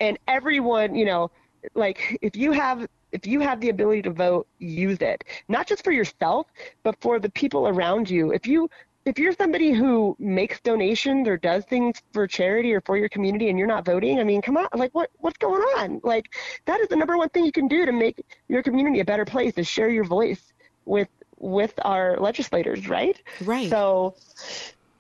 and 0.01 0.19
everyone 0.29 0.95
you 0.95 1.05
know 1.05 1.31
like 1.75 2.19
if 2.23 2.37
you 2.37 2.53
have 2.53 2.87
if 3.13 3.27
you 3.27 3.41
have 3.41 3.61
the 3.61 3.71
ability 3.71 4.03
to 4.03 4.11
vote 4.11 4.47
use 4.59 4.99
it. 4.99 5.25
Not 5.49 5.67
just 5.67 5.85
for 5.85 5.93
yourself 5.93 6.47
but 6.83 6.97
for 7.01 7.19
the 7.19 7.31
people 7.31 7.69
around 7.69 8.09
you. 8.09 8.33
If 8.33 8.47
you 8.47 8.71
if 9.05 9.19
you're 9.19 9.33
somebody 9.33 9.73
who 9.73 10.15
makes 10.19 10.61
donations 10.61 11.27
or 11.27 11.37
does 11.37 11.65
things 11.65 12.01
for 12.13 12.27
charity 12.27 12.75
or 12.75 12.81
for 12.83 12.97
your 12.97 13.09
community 13.09 13.49
and 13.49 13.59
you're 13.59 13.69
not 13.69 13.85
voting, 13.85 14.21
I 14.21 14.25
mean, 14.25 14.43
come 14.43 14.57
on, 14.57 14.69
like 14.75 14.95
what 14.95 15.11
what's 15.19 15.39
going 15.39 15.63
on? 15.79 16.01
Like 16.03 16.33
that 16.67 16.81
is 16.81 16.89
the 16.89 16.97
number 16.97 17.17
one 17.17 17.29
thing 17.31 17.45
you 17.45 17.53
can 17.53 17.69
do 17.69 17.87
to 17.87 17.93
make 17.93 18.25
your 18.49 18.63
community 18.63 19.01
a 19.01 19.05
better 19.05 19.25
place 19.25 19.55
is 19.57 19.67
share 19.67 19.89
your 19.89 20.05
voice 20.05 20.53
with 20.85 21.09
with 21.39 21.73
our 21.83 22.19
legislators, 22.19 22.89
right? 22.89 23.21
Right. 23.43 23.71
So 23.71 24.17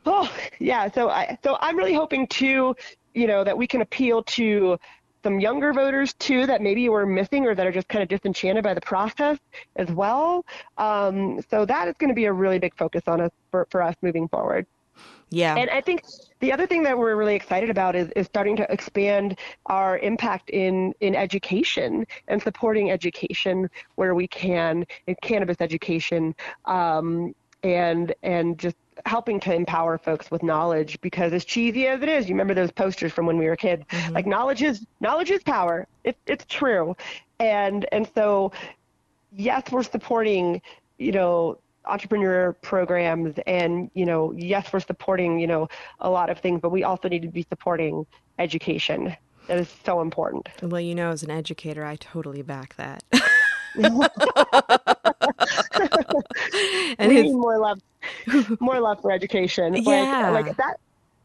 oh 0.06 0.32
yeah, 0.58 0.90
so 0.90 1.10
I 1.10 1.38
so 1.44 1.58
I'm 1.60 1.76
really 1.76 1.94
hoping 1.94 2.26
too, 2.26 2.74
you 3.14 3.26
know, 3.26 3.44
that 3.44 3.56
we 3.56 3.66
can 3.66 3.82
appeal 3.82 4.22
to 4.22 4.78
some 5.22 5.40
younger 5.40 5.72
voters 5.72 6.14
too 6.14 6.46
that 6.46 6.62
maybe 6.62 6.88
were 6.88 7.06
missing 7.06 7.46
or 7.46 7.54
that 7.54 7.66
are 7.66 7.72
just 7.72 7.88
kind 7.88 8.02
of 8.02 8.08
disenchanted 8.08 8.64
by 8.64 8.74
the 8.74 8.80
process 8.80 9.38
as 9.76 9.88
well. 9.90 10.44
Um, 10.78 11.40
so 11.50 11.64
that 11.64 11.88
is 11.88 11.94
going 11.98 12.08
to 12.08 12.14
be 12.14 12.24
a 12.24 12.32
really 12.32 12.58
big 12.58 12.74
focus 12.76 13.02
on 13.06 13.20
us 13.20 13.30
for, 13.50 13.66
for 13.70 13.82
us 13.82 13.94
moving 14.02 14.28
forward. 14.28 14.66
Yeah. 15.30 15.54
And 15.54 15.70
I 15.70 15.80
think 15.80 16.02
the 16.40 16.52
other 16.52 16.66
thing 16.66 16.82
that 16.82 16.98
we're 16.98 17.14
really 17.14 17.36
excited 17.36 17.70
about 17.70 17.94
is, 17.94 18.10
is 18.16 18.26
starting 18.26 18.56
to 18.56 18.70
expand 18.70 19.38
our 19.66 19.98
impact 19.98 20.50
in, 20.50 20.92
in 21.00 21.14
education 21.14 22.04
and 22.26 22.42
supporting 22.42 22.90
education 22.90 23.70
where 23.94 24.14
we 24.14 24.26
can, 24.26 24.84
in 25.06 25.14
cannabis 25.22 25.58
education, 25.60 26.34
um, 26.64 27.34
and 27.62 28.14
and 28.22 28.58
just 28.58 28.76
helping 29.06 29.40
to 29.40 29.54
empower 29.54 29.98
folks 29.98 30.30
with 30.30 30.42
knowledge 30.42 31.00
because 31.00 31.32
as 31.32 31.44
cheesy 31.44 31.86
as 31.86 32.02
it 32.02 32.08
is, 32.08 32.28
you 32.28 32.34
remember 32.34 32.54
those 32.54 32.70
posters 32.70 33.12
from 33.12 33.26
when 33.26 33.38
we 33.38 33.46
were 33.46 33.56
kids, 33.56 33.84
mm-hmm. 33.90 34.14
like 34.14 34.26
knowledge 34.26 34.62
is 34.62 34.86
knowledge 35.00 35.30
is 35.30 35.42
power. 35.42 35.86
It, 36.04 36.16
it's 36.26 36.44
true. 36.46 36.96
And 37.38 37.86
and 37.92 38.08
so 38.14 38.52
yes, 39.32 39.70
we're 39.70 39.82
supporting, 39.82 40.60
you 40.98 41.12
know, 41.12 41.58
entrepreneur 41.86 42.52
programs 42.62 43.34
and, 43.46 43.90
you 43.94 44.04
know, 44.04 44.32
yes, 44.36 44.72
we're 44.72 44.80
supporting, 44.80 45.38
you 45.38 45.46
know, 45.46 45.68
a 46.00 46.10
lot 46.10 46.30
of 46.30 46.38
things, 46.38 46.60
but 46.60 46.70
we 46.70 46.84
also 46.84 47.08
need 47.08 47.22
to 47.22 47.28
be 47.28 47.46
supporting 47.48 48.06
education. 48.38 49.16
That 49.46 49.58
is 49.58 49.74
so 49.84 50.00
important. 50.00 50.48
Well, 50.62 50.80
you 50.80 50.94
know, 50.94 51.10
as 51.10 51.22
an 51.22 51.30
educator, 51.30 51.84
I 51.84 51.96
totally 51.96 52.42
back 52.42 52.76
that. 52.76 53.02
and 56.98 57.08
we 57.08 57.22
need 57.22 57.32
more 57.32 57.58
love, 57.58 57.80
more 58.60 58.80
love 58.80 59.00
for 59.00 59.10
education. 59.10 59.74
Yeah, 59.74 60.30
like, 60.30 60.46
like 60.46 60.56
that. 60.56 60.76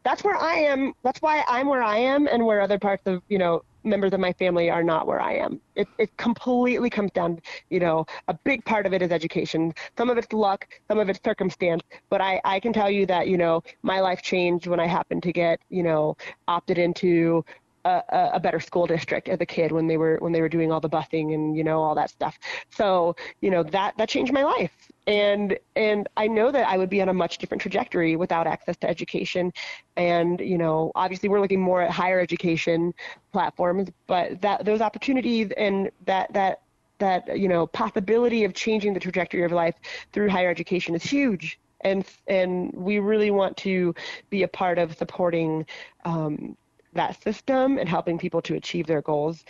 That's 0.04 0.22
where 0.22 0.36
I 0.36 0.54
am. 0.54 0.92
That's 1.02 1.20
why 1.20 1.42
I'm 1.48 1.66
where 1.66 1.82
I 1.82 1.98
am, 1.98 2.28
and 2.28 2.46
where 2.46 2.60
other 2.60 2.78
parts 2.78 3.02
of 3.06 3.22
you 3.28 3.38
know 3.38 3.62
members 3.86 4.12
of 4.12 4.20
my 4.20 4.32
family 4.34 4.68
are 4.68 4.82
not 4.82 5.06
where 5.06 5.20
I 5.20 5.34
am. 5.36 5.60
It, 5.74 5.88
it 5.98 6.14
completely 6.16 6.90
comes 6.90 7.12
down, 7.12 7.40
you 7.70 7.80
know, 7.80 8.04
a 8.28 8.34
big 8.44 8.64
part 8.64 8.84
of 8.84 8.92
it 8.92 9.00
is 9.00 9.10
education. 9.10 9.72
Some 9.96 10.10
of 10.10 10.18
it's 10.18 10.32
luck, 10.32 10.66
some 10.88 10.98
of 10.98 11.08
it's 11.08 11.20
circumstance. 11.24 11.82
But 12.10 12.20
I, 12.20 12.40
I 12.44 12.60
can 12.60 12.72
tell 12.72 12.90
you 12.90 13.06
that, 13.06 13.28
you 13.28 13.38
know, 13.38 13.62
my 13.82 14.00
life 14.00 14.20
changed 14.20 14.66
when 14.66 14.80
I 14.80 14.86
happened 14.86 15.22
to 15.22 15.32
get, 15.32 15.60
you 15.70 15.82
know, 15.82 16.16
opted 16.48 16.78
into 16.78 17.44
a, 17.86 18.30
a, 18.34 18.40
better 18.40 18.60
school 18.60 18.86
district 18.86 19.28
as 19.28 19.40
a 19.40 19.46
kid 19.46 19.72
when 19.72 19.86
they 19.86 19.96
were 19.96 20.16
when 20.20 20.32
they 20.32 20.40
were 20.40 20.48
doing 20.48 20.72
all 20.72 20.80
the 20.80 20.88
busing 20.88 21.34
and 21.34 21.56
you 21.56 21.64
know 21.64 21.82
all 21.82 21.94
that 21.94 22.10
stuff. 22.10 22.38
So 22.70 23.16
you 23.40 23.50
know 23.50 23.62
that 23.62 23.96
that 23.98 24.08
changed 24.08 24.32
my 24.32 24.44
life, 24.44 24.72
and 25.06 25.58
and 25.74 26.08
I 26.16 26.26
know 26.26 26.50
that 26.50 26.68
I 26.68 26.76
would 26.78 26.90
be 26.90 27.00
on 27.02 27.08
a 27.08 27.14
much 27.14 27.38
different 27.38 27.62
trajectory 27.62 28.16
without 28.16 28.46
access 28.46 28.76
to 28.78 28.88
education, 28.88 29.52
and 29.96 30.40
you 30.40 30.58
know 30.58 30.92
obviously 30.94 31.28
we're 31.28 31.40
looking 31.40 31.60
more 31.60 31.82
at 31.82 31.90
higher 31.90 32.20
education 32.20 32.92
platforms, 33.32 33.88
but 34.06 34.40
that 34.42 34.64
those 34.64 34.80
opportunities 34.80 35.50
and 35.56 35.90
that 36.06 36.32
that 36.32 36.62
that 36.98 37.38
you 37.38 37.48
know 37.48 37.66
possibility 37.66 38.44
of 38.44 38.54
changing 38.54 38.94
the 38.94 39.00
trajectory 39.00 39.44
of 39.44 39.52
life 39.52 39.74
through 40.12 40.28
higher 40.28 40.50
education 40.50 40.94
is 40.94 41.02
huge. 41.02 41.58
And 41.82 42.04
and 42.26 42.72
we 42.72 42.98
really 42.98 43.30
want 43.30 43.56
to 43.58 43.94
be 44.30 44.42
a 44.42 44.48
part 44.48 44.78
of 44.78 44.96
supporting 44.96 45.66
um, 46.04 46.56
that 46.96 47.22
system 47.22 47.78
and 47.78 47.88
helping 47.88 48.18
people 48.18 48.42
to 48.42 48.54
achieve 48.54 48.86
their 48.86 49.02
goals 49.02 49.44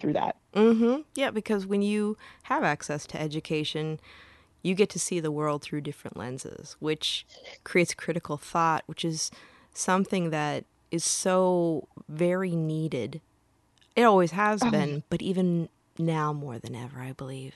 through 0.00 0.14
that. 0.14 0.36
Mm-hmm. 0.54 1.02
Yeah, 1.14 1.30
because 1.30 1.66
when 1.66 1.82
you 1.82 2.16
have 2.44 2.64
access 2.64 3.06
to 3.08 3.20
education, 3.20 4.00
you 4.62 4.74
get 4.74 4.90
to 4.90 4.98
see 4.98 5.20
the 5.20 5.30
world 5.30 5.62
through 5.62 5.80
different 5.80 6.16
lenses, 6.16 6.76
which 6.78 7.26
creates 7.64 7.94
critical 7.94 8.36
thought, 8.36 8.84
which 8.86 9.04
is 9.04 9.30
something 9.72 10.30
that 10.30 10.64
is 10.90 11.04
so 11.04 11.88
very 12.08 12.54
needed. 12.54 13.20
It 13.96 14.02
always 14.02 14.32
has 14.32 14.62
oh. 14.62 14.70
been, 14.70 15.02
but 15.08 15.22
even 15.22 15.68
now 15.98 16.32
more 16.32 16.58
than 16.58 16.74
ever, 16.74 17.00
I 17.00 17.12
believe. 17.12 17.54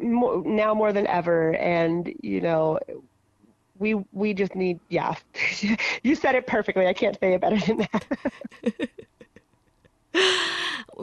More, 0.00 0.42
now 0.44 0.74
more 0.74 0.92
than 0.92 1.06
ever, 1.06 1.54
and 1.56 2.12
you 2.22 2.40
know, 2.40 2.78
we 3.78 3.94
we 4.12 4.34
just 4.34 4.54
need 4.54 4.80
yeah. 4.88 5.14
You 6.02 6.14
said 6.14 6.34
it 6.34 6.46
perfectly. 6.46 6.86
I 6.86 6.92
can't 6.92 7.18
say 7.18 7.34
it 7.34 7.40
better 7.40 7.58
than 7.58 7.78
that. 7.78 8.90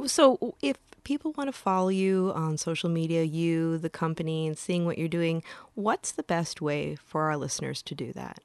So 0.07 0.55
if 0.61 0.75
people 1.05 1.33
want 1.37 1.47
to 1.47 1.53
follow 1.53 1.87
you 1.87 2.33
on 2.35 2.57
social 2.57 2.89
media 2.89 3.23
you 3.23 3.77
the 3.77 3.89
company 3.89 4.45
and 4.45 4.57
seeing 4.57 4.85
what 4.85 4.97
you're 4.97 5.07
doing 5.07 5.41
what's 5.75 6.11
the 6.11 6.23
best 6.23 6.59
way 6.59 6.95
for 6.95 7.23
our 7.23 7.37
listeners 7.37 7.81
to 7.83 7.95
do 7.95 8.11
that? 8.11 8.39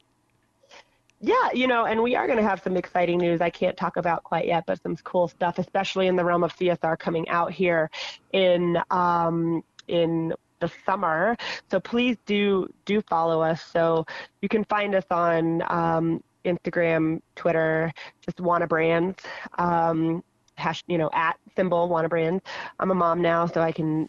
Yeah, 1.22 1.50
you 1.52 1.66
know, 1.66 1.84
and 1.84 2.02
we 2.02 2.16
are 2.16 2.26
going 2.26 2.38
to 2.38 2.44
have 2.44 2.62
some 2.62 2.76
exciting 2.76 3.18
news 3.18 3.42
I 3.42 3.50
can't 3.50 3.76
talk 3.76 3.96
about 3.96 4.22
quite 4.24 4.46
yet, 4.46 4.64
but 4.66 4.82
some 4.82 4.96
cool 5.04 5.28
stuff, 5.28 5.58
especially 5.58 6.06
in 6.06 6.16
the 6.16 6.24
realm 6.24 6.42
of 6.42 6.56
CSR 6.56 6.98
coming 6.98 7.28
out 7.28 7.52
here 7.52 7.90
in 8.32 8.78
um, 8.90 9.62
in 9.86 10.32
the 10.61 10.70
summer. 10.86 11.36
So 11.70 11.80
please 11.80 12.16
do 12.26 12.72
do 12.84 13.02
follow 13.02 13.40
us. 13.42 13.62
So 13.62 14.06
you 14.40 14.48
can 14.48 14.64
find 14.64 14.94
us 14.94 15.04
on 15.11 15.62
um, 15.68 16.22
Instagram, 16.44 17.20
Twitter, 17.36 17.92
just 18.24 18.38
Wana 18.38 18.68
Brands. 18.68 19.18
Um, 19.58 20.22
hash, 20.56 20.84
you 20.86 20.98
know, 20.98 21.11
at 21.12 21.38
symbol 21.56 21.88
Wana 21.88 22.08
Brands. 22.08 22.44
I'm 22.78 22.90
a 22.90 22.94
mom 22.94 23.22
now, 23.22 23.46
so 23.46 23.61
I 23.61 23.72
can 23.72 24.08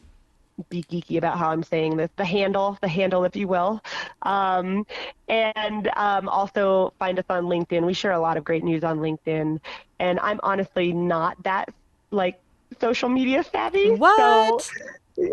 be 0.70 0.84
geeky 0.84 1.18
about 1.18 1.38
how 1.38 1.50
I'm 1.50 1.64
saying 1.64 1.98
this, 1.98 2.10
the 2.18 2.26
handle, 2.26 2.78
the 2.82 2.88
handle, 2.88 3.24
if 3.24 3.36
you 3.36 3.48
will. 3.48 3.82
Um, 4.22 4.86
and 5.28 5.90
um, 5.96 6.30
also 6.30 6.94
find 7.00 7.18
us 7.18 7.26
on 7.30 7.46
LinkedIn. 7.46 7.86
We 7.86 7.94
share 7.94 8.12
a 8.12 8.20
lot 8.20 8.38
of 8.38 8.44
great 8.44 8.64
news 8.64 8.84
on 8.84 9.00
LinkedIn. 9.00 9.60
And 10.00 10.20
I'm 10.20 10.40
honestly 10.44 10.94
not 10.94 11.42
that 11.44 11.70
like 12.12 12.40
social 12.80 13.10
media 13.10 13.44
savvy. 13.44 13.90
What? 13.92 14.62
So 14.62 14.82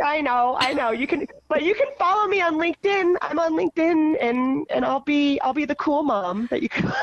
I 0.04 0.20
know, 0.20 0.56
I 0.58 0.72
know. 0.72 0.90
You 0.90 1.06
can, 1.06 1.26
but 1.48 1.62
you 1.62 1.74
can 1.74 1.86
follow 1.98 2.26
me 2.26 2.40
on 2.40 2.54
LinkedIn. 2.54 3.16
I'm 3.22 3.38
on 3.38 3.52
LinkedIn, 3.52 4.16
and 4.20 4.66
and 4.70 4.84
I'll 4.84 5.00
be 5.00 5.40
I'll 5.40 5.54
be 5.54 5.64
the 5.64 5.74
cool 5.74 6.02
mom 6.02 6.48
that 6.50 6.62
you 6.62 6.68
can. 6.68 6.92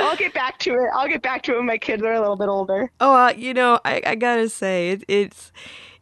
I'll 0.00 0.16
get 0.16 0.32
back 0.32 0.58
to 0.60 0.70
it. 0.70 0.90
I'll 0.94 1.08
get 1.08 1.22
back 1.22 1.42
to 1.44 1.54
it 1.54 1.56
when 1.56 1.66
my 1.66 1.78
kids 1.78 2.02
are 2.02 2.12
a 2.12 2.20
little 2.20 2.36
bit 2.36 2.48
older. 2.48 2.90
Oh, 3.00 3.14
uh, 3.14 3.32
you 3.36 3.52
know, 3.52 3.80
I, 3.84 4.00
I 4.06 4.14
gotta 4.14 4.48
say, 4.48 4.90
it, 4.90 5.04
it's 5.08 5.52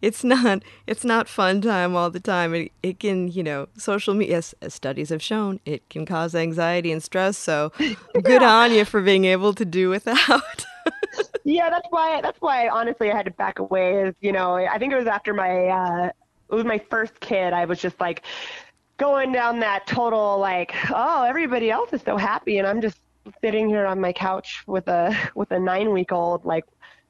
it's 0.03 0.23
not 0.23 0.63
it's 0.87 1.05
not 1.05 1.29
fun 1.29 1.61
time 1.61 1.97
all 1.97 2.11
the 2.11 2.21
time. 2.21 2.55
It, 2.55 2.73
it 2.83 3.01
can, 3.01 3.29
you 3.29 3.43
know, 3.43 3.69
social 3.77 4.15
media. 4.15 4.39
As, 4.39 4.55
as 4.61 4.75
studies 4.75 5.09
have 5.09 5.23
shown, 5.23 5.61
it 5.65 5.89
can 5.89 6.05
cause 6.05 6.35
anxiety 6.35 6.93
and 6.93 7.03
stress. 7.03 7.39
So, 7.39 7.73
good 7.79 8.43
yeah. 8.43 8.53
on 8.53 8.73
you 8.73 8.85
for 8.85 9.01
being 9.01 9.25
able 9.25 9.55
to 9.55 9.65
do 9.65 9.89
without. 9.89 10.67
yeah, 11.45 11.71
that's 11.71 11.87
why. 11.91 12.21
That's 12.21 12.41
why. 12.41 12.69
Honestly, 12.69 13.11
I 13.11 13.17
had 13.17 13.27
to 13.27 13.33
back 13.33 13.59
away. 13.59 14.03
Is 14.03 14.15
you 14.21 14.33
know, 14.33 14.57
I 14.57 14.79
think 14.79 14.93
it 14.93 14.97
was 14.97 15.07
after 15.07 15.35
my 15.35 15.67
uh, 15.67 16.07
it 16.07 16.55
was 16.55 16.65
my 16.65 16.79
first 16.91 17.19
kid. 17.21 17.53
I 17.53 17.65
was 17.65 17.81
just 17.81 18.01
like 18.01 18.23
going 18.99 19.33
down 19.33 19.61
that 19.61 19.87
total 19.87 20.39
like, 20.39 20.75
oh, 20.91 21.25
everybody 21.25 21.71
else 21.71 21.93
is 21.93 22.03
so 22.03 22.17
happy, 22.17 22.59
and 22.59 22.67
I'm 22.67 22.81
just 22.81 22.99
sitting 23.41 23.69
here 23.69 23.87
on 23.87 24.01
my 24.01 24.13
couch 24.13 24.63
with 24.67 24.89
a 24.89 25.17
with 25.35 25.51
a 25.51 25.59
nine 25.59 25.93
week 25.93 26.13
old 26.13 26.45
like 26.45 26.65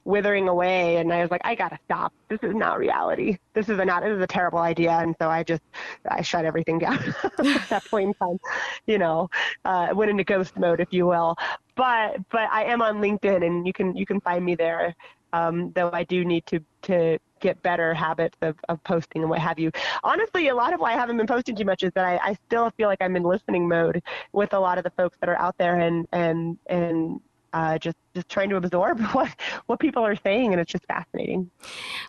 withering 0.07 0.49
away 0.49 0.97
and 0.97 1.13
I 1.13 1.21
was 1.21 1.31
like, 1.31 1.41
I 1.45 1.55
gotta 1.57 1.79
stop. 1.85 2.13
This 2.29 2.39
is 2.43 2.55
not 2.55 2.79
reality. 2.79 3.39
This 3.55 3.69
is 3.69 3.79
a 3.79 3.85
not 3.85 4.03
this 4.03 4.13
is 4.13 4.23
a 4.23 4.27
terrible 4.27 4.61
idea 4.61 4.93
and 4.93 5.15
so 5.21 5.29
I 5.29 5.43
just 5.43 5.63
I 6.09 6.23
shut 6.23 6.45
everything 6.45 6.79
down 6.87 7.15
at 7.25 7.69
that 7.69 7.85
point 7.91 8.09
in 8.09 8.15
time. 8.15 8.39
You 8.87 8.99
know, 8.99 9.29
uh 9.65 9.89
went 9.95 10.11
into 10.11 10.25
ghost 10.25 10.57
mode 10.57 10.81
if 10.81 10.93
you 10.93 11.07
will. 11.07 11.37
But 11.75 12.19
but 12.31 12.49
I 12.51 12.65
am 12.65 12.81
on 12.83 12.99
LinkedIn 12.99 13.45
and 13.45 13.67
you 13.67 13.73
can 13.73 13.97
you 13.97 14.07
can 14.07 14.21
find 14.21 14.45
me 14.45 14.55
there. 14.55 14.95
Um, 15.33 15.73
though 15.73 15.91
I 15.93 16.05
do 16.05 16.25
need 16.25 16.47
to 16.47 16.61
to 16.83 17.19
get 17.41 17.61
better 17.63 17.93
habits 17.93 18.39
of, 18.43 18.57
of 18.69 18.83
posting 18.85 19.23
and 19.23 19.29
what 19.29 19.41
have 19.41 19.59
you. 19.59 19.71
Honestly, 20.03 20.49
a 20.49 20.55
lot 20.55 20.73
of 20.73 20.81
why 20.81 20.93
I 20.93 20.95
haven't 20.95 21.17
been 21.17 21.27
posting 21.27 21.57
too 21.57 21.65
much 21.65 21.83
is 21.83 21.93
that 21.95 22.05
I, 22.05 22.17
I 22.31 22.39
still 22.47 22.71
feel 22.71 22.89
like 22.89 23.03
I'm 23.03 23.17
in 23.17 23.25
listening 23.25 23.69
mode 23.69 24.03
with 24.33 24.55
a 24.55 24.59
lot 24.59 24.79
of 24.79 24.85
the 24.85 24.91
folks 24.91 25.19
that 25.21 25.29
are 25.29 25.39
out 25.39 25.57
there 25.59 25.79
and 25.81 26.07
and 26.13 26.59
and 26.67 27.21
uh, 27.57 27.79
just 27.79 27.97
just 28.15 28.29
trying 28.29 28.51
to 28.51 28.57
absorb 28.57 29.01
what 29.13 29.31
what 29.67 29.81
people 29.81 30.05
are 30.05 30.17
saying, 30.17 30.53
and 30.53 30.61
it's 30.61 30.71
just 30.71 30.85
fascinating. 30.85 31.51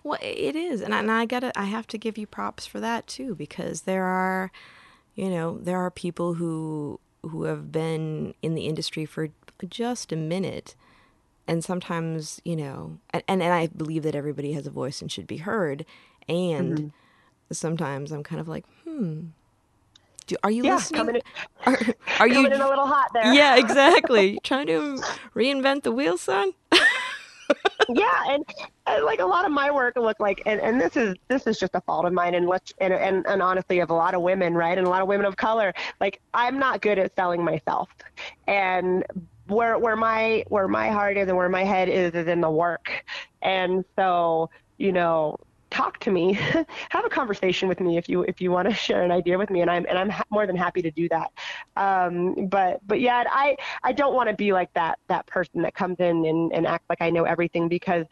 Well, 0.03 0.19
it 0.21 0.55
is, 0.55 0.81
and 0.81 0.93
I, 0.93 0.99
and 0.99 1.11
I 1.11 1.25
gotta 1.25 1.57
I 1.57 1.65
have 1.65 1.87
to 1.87 1.97
give 1.97 2.17
you 2.17 2.27
props 2.27 2.65
for 2.65 2.79
that 2.81 3.07
too, 3.07 3.33
because 3.33 3.81
there 3.81 4.03
are, 4.03 4.51
you 5.15 5.29
know, 5.29 5.57
there 5.57 5.77
are 5.77 5.89
people 5.89 6.33
who 6.33 6.99
who 7.23 7.43
have 7.43 7.71
been 7.71 8.33
in 8.41 8.55
the 8.55 8.67
industry 8.67 9.05
for 9.05 9.29
just 9.69 10.11
a 10.11 10.15
minute 10.15 10.75
and 11.47 11.63
sometimes 11.63 12.39
you 12.45 12.55
know 12.55 12.99
and, 13.09 13.23
and, 13.27 13.41
and 13.41 13.51
i 13.51 13.65
believe 13.65 14.03
that 14.03 14.13
everybody 14.13 14.53
has 14.53 14.67
a 14.67 14.69
voice 14.69 15.01
and 15.01 15.11
should 15.11 15.25
be 15.25 15.37
heard 15.37 15.83
and 16.29 16.77
mm-hmm. 16.77 16.87
sometimes 17.51 18.11
i'm 18.11 18.21
kind 18.21 18.39
of 18.39 18.47
like 18.47 18.65
hmm 18.83 19.25
do, 20.27 20.35
are 20.43 20.51
you 20.51 20.63
yeah, 20.63 20.75
listening? 20.75 20.97
Coming 20.99 21.15
in, 21.15 21.21
are, 21.65 21.79
are 22.19 22.27
you 22.27 22.45
in 22.45 22.53
a 22.53 22.69
little 22.69 22.85
hot 22.85 23.09
there? 23.13 23.33
Yeah, 23.33 23.55
exactly. 23.57 24.39
trying 24.43 24.67
to 24.67 25.01
reinvent 25.33 25.83
the 25.83 25.91
wheel, 25.91 26.17
son. 26.17 26.51
yeah, 27.89 28.23
and, 28.27 28.45
and, 28.85 29.05
like 29.05 29.19
a 29.19 29.25
lot 29.25 29.45
of 29.45 29.51
my 29.51 29.71
work 29.71 29.95
look 29.95 30.19
like, 30.19 30.43
and, 30.45 30.59
and 30.59 30.79
this 30.79 30.97
is 30.97 31.15
this 31.29 31.47
is 31.47 31.57
just 31.57 31.73
a 31.75 31.81
fault 31.81 32.05
of 32.05 32.13
mine, 32.13 32.35
and 32.35 32.47
let's 32.47 32.73
and, 32.79 32.93
and 32.93 33.25
and 33.25 33.41
honestly 33.41 33.79
of 33.79 33.89
a 33.89 33.93
lot 33.93 34.13
of 34.13 34.21
women, 34.21 34.53
right, 34.53 34.77
and 34.77 34.85
a 34.85 34.89
lot 34.89 35.01
of 35.01 35.07
women 35.07 35.25
of 35.25 35.37
color. 35.37 35.73
Like 36.01 36.19
I'm 36.33 36.59
not 36.59 36.81
good 36.81 36.99
at 36.99 37.15
selling 37.15 37.43
myself, 37.43 37.89
and 38.47 39.05
where 39.47 39.79
where 39.79 39.95
my 39.95 40.43
where 40.49 40.67
my 40.67 40.89
heart 40.89 41.15
is 41.15 41.29
and 41.29 41.37
where 41.37 41.47
my 41.47 41.63
head 41.63 41.87
is 41.87 42.13
is 42.13 42.27
in 42.27 42.41
the 42.41 42.51
work, 42.51 43.05
and 43.41 43.85
so 43.95 44.49
you 44.77 44.91
know 44.91 45.37
talk 45.69 45.99
to 45.99 46.11
me 46.11 46.33
have 46.89 47.05
a 47.05 47.09
conversation 47.09 47.67
with 47.67 47.79
me 47.79 47.97
if 47.97 48.07
you 48.07 48.23
if 48.23 48.39
you 48.41 48.51
want 48.51 48.67
to 48.67 48.73
share 48.87 49.03
an 49.03 49.11
idea 49.11 49.37
with 49.37 49.49
me 49.49 49.61
and 49.61 49.69
i'm 49.69 49.85
and 49.87 49.97
i'm 49.97 50.09
ha- 50.09 50.23
more 50.29 50.47
than 50.47 50.55
happy 50.55 50.81
to 50.81 50.91
do 50.91 51.07
that 51.09 51.31
um, 51.75 52.47
but 52.47 52.79
but 52.87 53.01
yeah 53.01 53.23
i 53.29 53.55
i 53.83 53.91
don't 53.91 54.13
want 54.15 54.29
to 54.29 54.35
be 54.35 54.53
like 54.53 54.73
that 54.73 54.99
that 55.07 55.25
person 55.27 55.61
that 55.61 55.73
comes 55.73 55.99
in 55.99 56.25
and, 56.25 56.53
and 56.53 56.65
acts 56.65 56.85
like 56.89 57.01
i 57.01 57.09
know 57.09 57.23
everything 57.23 57.67
because 57.67 58.05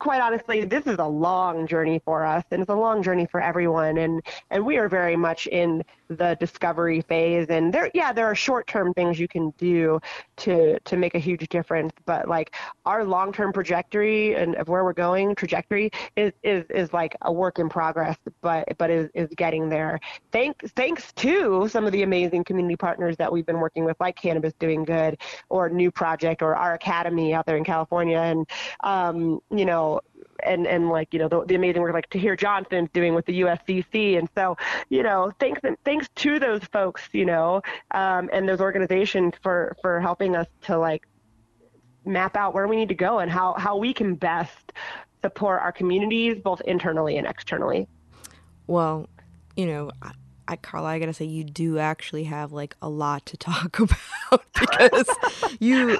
quite 0.00 0.22
honestly, 0.22 0.64
this 0.64 0.86
is 0.86 0.96
a 0.98 1.04
long 1.04 1.66
journey 1.66 2.00
for 2.04 2.24
us, 2.24 2.42
and 2.50 2.62
it's 2.62 2.70
a 2.70 2.74
long 2.74 3.02
journey 3.02 3.26
for 3.30 3.40
everyone. 3.40 3.98
And 3.98 4.22
and 4.50 4.64
we 4.64 4.78
are 4.78 4.88
very 4.88 5.14
much 5.14 5.46
in 5.46 5.84
the 6.10 6.36
discovery 6.40 7.00
phase. 7.00 7.46
And 7.48 7.72
there, 7.72 7.90
yeah, 7.94 8.12
there 8.12 8.26
are 8.26 8.34
short-term 8.34 8.92
things 8.94 9.18
you 9.18 9.28
can 9.28 9.50
do 9.58 10.00
to 10.38 10.78
to 10.80 10.96
make 10.96 11.14
a 11.14 11.18
huge 11.18 11.48
difference. 11.48 11.92
But 12.04 12.28
like 12.28 12.54
our 12.84 13.04
long-term 13.04 13.52
trajectory 13.52 14.34
and 14.34 14.56
of 14.56 14.68
where 14.68 14.84
we're 14.84 14.92
going, 14.92 15.34
trajectory 15.34 15.90
is 16.16 16.32
is 16.42 16.64
is 16.70 16.92
like 16.92 17.16
a 17.22 17.32
work 17.32 17.58
in 17.58 17.68
progress, 17.68 18.16
but 18.42 18.68
but 18.78 18.90
is 18.90 19.08
is 19.14 19.28
getting 19.36 19.68
there. 19.68 20.00
Thanks 20.32 20.70
thanks 20.72 21.12
to 21.14 21.68
some 21.68 21.86
of 21.86 21.92
the 21.92 22.02
amazing 22.02 22.44
community 22.44 22.76
partners 22.76 23.16
that 23.16 23.32
we've 23.32 23.46
been 23.46 23.60
working 23.60 23.84
with, 23.84 23.96
like 24.00 24.16
Cannabis 24.16 24.52
Doing 24.58 24.84
Good 24.84 25.18
or 25.48 25.68
New 25.68 25.90
Project 25.90 26.42
or 26.42 26.56
our 26.56 26.74
Academy 26.74 27.34
out 27.34 27.46
there 27.46 27.56
in 27.56 27.64
California, 27.64 28.18
and 28.18 28.48
um, 28.82 29.40
you 29.50 29.64
know 29.64 30.00
and 30.44 30.66
and 30.66 30.88
like 30.88 31.12
you 31.12 31.18
know 31.18 31.28
the, 31.28 31.44
the 31.44 31.54
amazing 31.54 31.82
work 31.82 31.92
like 31.92 32.10
to 32.10 32.18
hear 32.18 32.36
Johnson 32.36 32.88
doing 32.92 33.14
with 33.14 33.26
the 33.26 33.40
USCC, 33.40 34.18
and 34.18 34.28
so 34.34 34.56
you 34.88 35.02
know 35.02 35.32
thanks 35.38 35.60
thanks 35.84 36.08
to 36.16 36.38
those 36.38 36.62
folks, 36.64 37.02
you 37.12 37.24
know, 37.24 37.62
um, 37.92 38.30
and 38.32 38.48
those 38.48 38.60
organizations 38.60 39.34
for 39.42 39.76
for 39.82 40.00
helping 40.00 40.36
us 40.36 40.46
to 40.62 40.78
like 40.78 41.06
map 42.04 42.36
out 42.36 42.54
where 42.54 42.66
we 42.66 42.76
need 42.76 42.88
to 42.88 42.94
go 42.94 43.18
and 43.18 43.30
how 43.30 43.54
how 43.54 43.76
we 43.76 43.92
can 43.92 44.14
best 44.14 44.72
support 45.22 45.60
our 45.60 45.72
communities 45.72 46.38
both 46.42 46.60
internally 46.62 47.18
and 47.18 47.26
externally. 47.26 47.86
Well, 48.66 49.08
you 49.56 49.66
know, 49.66 49.90
I, 50.50 50.56
Karla, 50.56 50.88
I 50.88 50.98
gotta 50.98 51.12
say, 51.12 51.26
you 51.26 51.44
do 51.44 51.78
actually 51.78 52.24
have 52.24 52.52
like 52.52 52.74
a 52.82 52.88
lot 52.88 53.24
to 53.26 53.36
talk 53.38 53.78
about 53.78 54.44
because 54.60 55.06
you, 55.60 55.98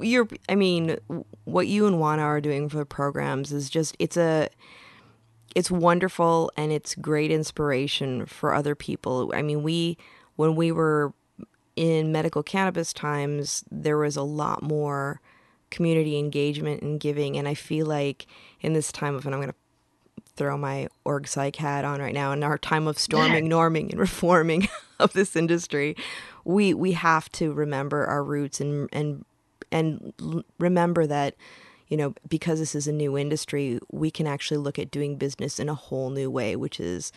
you're, 0.00 0.28
I 0.48 0.56
mean, 0.56 0.98
what 1.44 1.68
you 1.68 1.86
and 1.86 1.96
Wana 1.96 2.18
are 2.18 2.40
doing 2.40 2.68
for 2.68 2.78
the 2.78 2.84
programs 2.84 3.52
is 3.52 3.70
just, 3.70 3.96
it's 4.00 4.16
a, 4.16 4.48
it's 5.54 5.70
wonderful 5.70 6.50
and 6.56 6.72
it's 6.72 6.94
great 6.96 7.30
inspiration 7.30 8.26
for 8.26 8.54
other 8.54 8.74
people. 8.74 9.32
I 9.34 9.42
mean, 9.42 9.62
we, 9.62 9.98
when 10.36 10.56
we 10.56 10.72
were 10.72 11.12
in 11.76 12.10
medical 12.10 12.42
cannabis 12.42 12.92
times, 12.92 13.64
there 13.70 13.98
was 13.98 14.16
a 14.16 14.22
lot 14.22 14.62
more 14.62 15.20
community 15.70 16.18
engagement 16.18 16.82
and 16.82 16.98
giving. 16.98 17.36
And 17.36 17.46
I 17.46 17.54
feel 17.54 17.86
like 17.86 18.26
in 18.60 18.72
this 18.72 18.90
time 18.90 19.14
of, 19.14 19.26
and 19.26 19.34
I'm 19.34 19.40
going 19.40 19.50
to 19.50 19.56
throw 20.36 20.56
my 20.56 20.88
org 21.04 21.28
psych 21.28 21.56
hat 21.56 21.84
on 21.84 22.00
right 22.00 22.14
now 22.14 22.32
in 22.32 22.42
our 22.42 22.58
time 22.58 22.86
of 22.86 22.98
storming, 22.98 23.48
norming, 23.48 23.90
and 23.90 23.98
reforming 24.00 24.68
of 24.98 25.12
this 25.12 25.36
industry, 25.36 25.96
we 26.44 26.74
we 26.74 26.92
have 26.92 27.30
to 27.32 27.52
remember 27.52 28.06
our 28.06 28.24
roots 28.24 28.60
and 28.60 28.88
and 28.92 29.24
and 29.70 30.44
remember 30.58 31.06
that 31.06 31.34
you 31.88 31.96
know 31.96 32.14
because 32.28 32.58
this 32.58 32.74
is 32.74 32.88
a 32.88 32.92
new 32.92 33.16
industry, 33.16 33.78
we 33.90 34.10
can 34.10 34.26
actually 34.26 34.58
look 34.58 34.78
at 34.78 34.90
doing 34.90 35.16
business 35.16 35.58
in 35.58 35.68
a 35.68 35.74
whole 35.74 36.10
new 36.10 36.30
way, 36.30 36.56
which 36.56 36.80
is 36.80 37.12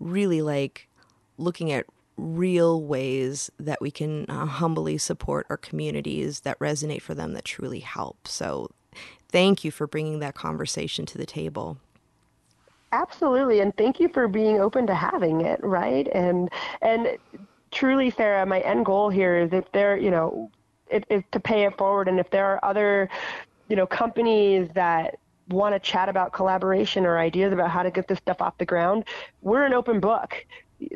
really 0.00 0.42
like 0.42 0.88
looking 1.36 1.70
at 1.72 1.86
real 2.16 2.82
ways 2.82 3.50
that 3.58 3.80
we 3.80 3.90
can 3.90 4.26
uh, 4.28 4.44
humbly 4.44 4.98
support 4.98 5.46
our 5.48 5.56
communities 5.56 6.40
that 6.40 6.58
resonate 6.58 7.00
for 7.00 7.14
them 7.14 7.32
that 7.32 7.44
truly 7.44 7.78
help. 7.78 8.26
So, 8.26 8.70
thank 9.30 9.64
you 9.64 9.70
for 9.70 9.86
bringing 9.86 10.18
that 10.18 10.34
conversation 10.34 11.06
to 11.06 11.18
the 11.18 11.26
table. 11.26 11.78
Absolutely, 12.92 13.60
and 13.60 13.76
thank 13.76 14.00
you 14.00 14.08
for 14.08 14.28
being 14.28 14.60
open 14.60 14.86
to 14.86 14.94
having 14.94 15.42
it, 15.42 15.60
right? 15.62 16.08
And 16.12 16.48
and 16.80 17.18
truly, 17.70 18.10
Sara, 18.10 18.46
my 18.46 18.60
end 18.60 18.86
goal 18.86 19.10
here 19.10 19.36
is 19.38 19.52
if 19.52 19.70
there, 19.72 19.96
you 19.98 20.10
know, 20.10 20.50
it 20.90 21.04
is 21.10 21.22
to 21.32 21.40
pay 21.40 21.64
it 21.64 21.76
forward, 21.76 22.08
and 22.08 22.18
if 22.18 22.30
there 22.30 22.46
are 22.46 22.64
other, 22.64 23.10
you 23.68 23.76
know, 23.76 23.86
companies 23.86 24.70
that 24.74 25.18
want 25.50 25.74
to 25.74 25.80
chat 25.80 26.08
about 26.08 26.32
collaboration 26.32 27.04
or 27.06 27.18
ideas 27.18 27.52
about 27.52 27.70
how 27.70 27.82
to 27.82 27.90
get 27.90 28.08
this 28.08 28.18
stuff 28.18 28.40
off 28.40 28.56
the 28.58 28.64
ground, 28.66 29.04
we're 29.42 29.64
an 29.64 29.74
open 29.74 30.00
book. 30.00 30.46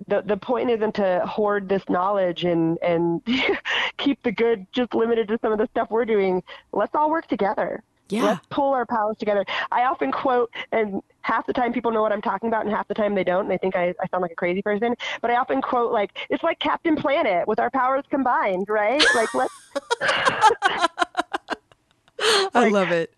The 0.09 0.23
the 0.23 0.37
point 0.39 0.71
isn't 0.71 0.95
to 0.97 1.23
hoard 1.27 1.69
this 1.69 1.87
knowledge 1.91 2.45
and 2.45 2.79
and 2.83 3.21
keep 3.99 4.23
the 4.23 4.33
good 4.33 4.67
just 4.73 4.95
limited 4.95 5.29
to 5.29 5.39
some 5.43 5.53
of 5.53 5.59
the 5.59 5.67
stuff 5.69 5.91
we're 5.91 6.07
doing. 6.07 6.43
Let's 6.73 6.95
all 6.95 7.11
work 7.11 7.27
together. 7.29 7.83
Yeah. 8.13 8.25
Let's 8.25 8.47
pull 8.51 8.75
our 8.75 8.85
powers 8.85 9.17
together. 9.17 9.45
I 9.71 9.85
often 9.85 10.13
quote, 10.13 10.53
and 10.71 11.03
half 11.23 11.47
the 11.47 11.55
time 11.55 11.73
people 11.73 11.91
know 11.91 12.03
what 12.03 12.13
I'm 12.13 12.21
talking 12.21 12.49
about, 12.49 12.67
and 12.67 12.75
half 12.75 12.87
the 12.87 12.95
time 12.95 13.15
they 13.15 13.25
don't, 13.25 13.43
and 13.43 13.51
they 13.51 13.57
think 13.57 13.75
I, 13.75 13.95
I 14.01 14.07
sound 14.11 14.21
like 14.21 14.33
a 14.33 14.37
crazy 14.37 14.61
person. 14.61 14.95
But 15.23 15.31
I 15.31 15.37
often 15.37 15.63
quote, 15.63 15.93
like, 15.93 16.11
it's 16.29 16.43
like 16.43 16.59
Captain 16.59 16.95
Planet 16.95 17.49
with 17.49 17.59
our 17.59 17.71
powers 17.71 18.05
combined, 18.11 18.69
right? 18.69 19.03
Like, 19.15 19.35
let's. 19.35 19.55
I 22.55 22.69
love 22.69 22.91
it. 22.91 23.15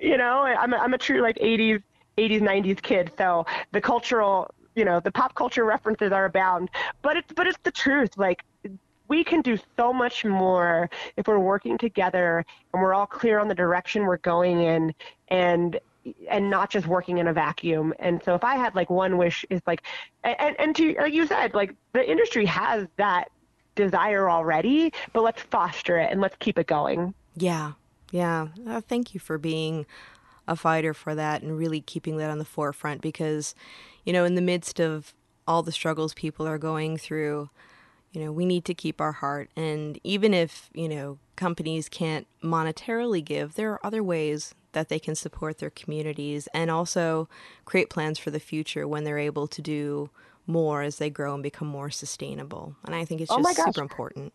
You 0.00 0.16
know, 0.16 0.42
I'm 0.42 0.72
a, 0.72 0.76
I'm 0.76 0.92
a 0.92 0.98
true, 0.98 1.22
like, 1.22 1.36
80s, 1.36 1.80
80s, 2.18 2.40
90s 2.40 2.82
kid. 2.82 3.12
So 3.16 3.46
the 3.70 3.80
cultural, 3.80 4.50
you 4.74 4.84
know, 4.84 4.98
the 4.98 5.12
pop 5.12 5.36
culture 5.36 5.64
references 5.64 6.10
are 6.10 6.24
abound. 6.24 6.68
But 7.00 7.16
it's, 7.16 7.32
but 7.32 7.46
it's 7.46 7.58
the 7.62 7.70
truth. 7.70 8.10
Like, 8.16 8.42
we 9.08 9.24
can 9.24 9.40
do 9.40 9.58
so 9.76 9.92
much 9.92 10.24
more 10.24 10.90
if 11.16 11.26
we're 11.26 11.38
working 11.38 11.78
together 11.78 12.44
and 12.72 12.82
we're 12.82 12.94
all 12.94 13.06
clear 13.06 13.38
on 13.38 13.48
the 13.48 13.54
direction 13.54 14.04
we're 14.04 14.16
going 14.18 14.60
in 14.60 14.94
and 15.28 15.80
and 16.28 16.48
not 16.48 16.70
just 16.70 16.86
working 16.86 17.18
in 17.18 17.26
a 17.26 17.32
vacuum. 17.32 17.92
And 17.98 18.22
so 18.22 18.34
if 18.34 18.44
I 18.44 18.54
had 18.56 18.74
like 18.74 18.90
one 18.90 19.16
wish 19.16 19.44
is 19.50 19.60
like 19.66 19.82
and 20.22 20.56
and 20.58 20.76
to 20.76 20.94
like 20.98 21.12
you 21.12 21.26
said, 21.26 21.54
like 21.54 21.74
the 21.92 22.08
industry 22.08 22.46
has 22.46 22.86
that 22.96 23.30
desire 23.74 24.30
already, 24.30 24.92
but 25.12 25.22
let's 25.22 25.42
foster 25.42 25.98
it 25.98 26.10
and 26.10 26.20
let's 26.20 26.36
keep 26.38 26.58
it 26.58 26.66
going. 26.66 27.14
Yeah. 27.36 27.72
Yeah. 28.12 28.48
Uh, 28.66 28.80
thank 28.80 29.14
you 29.14 29.20
for 29.20 29.36
being 29.36 29.84
a 30.48 30.56
fighter 30.56 30.94
for 30.94 31.14
that 31.14 31.42
and 31.42 31.58
really 31.58 31.80
keeping 31.80 32.18
that 32.18 32.30
on 32.30 32.38
the 32.38 32.44
forefront 32.44 33.00
because 33.00 33.54
you 34.04 34.12
know 34.12 34.24
in 34.24 34.36
the 34.36 34.40
midst 34.40 34.80
of 34.80 35.12
all 35.46 35.62
the 35.62 35.72
struggles 35.72 36.14
people 36.14 36.46
are 36.46 36.58
going 36.58 36.96
through 36.96 37.50
you 38.12 38.24
know, 38.24 38.32
we 38.32 38.46
need 38.46 38.64
to 38.64 38.74
keep 38.74 39.00
our 39.00 39.12
heart. 39.12 39.50
And 39.56 40.00
even 40.04 40.32
if, 40.32 40.70
you 40.74 40.88
know, 40.88 41.18
companies 41.36 41.88
can't 41.88 42.26
monetarily 42.42 43.24
give, 43.24 43.54
there 43.54 43.72
are 43.72 43.80
other 43.84 44.02
ways 44.02 44.54
that 44.72 44.88
they 44.88 44.98
can 44.98 45.14
support 45.14 45.58
their 45.58 45.70
communities 45.70 46.48
and 46.52 46.70
also 46.70 47.28
create 47.64 47.90
plans 47.90 48.18
for 48.18 48.30
the 48.30 48.40
future 48.40 48.86
when 48.86 49.04
they're 49.04 49.18
able 49.18 49.46
to 49.48 49.62
do 49.62 50.10
more 50.46 50.82
as 50.82 50.98
they 50.98 51.10
grow 51.10 51.34
and 51.34 51.42
become 51.42 51.68
more 51.68 51.90
sustainable. 51.90 52.76
And 52.84 52.94
I 52.94 53.04
think 53.04 53.20
it's 53.20 53.30
oh 53.30 53.42
just 53.42 53.56
super 53.64 53.82
important. 53.82 54.32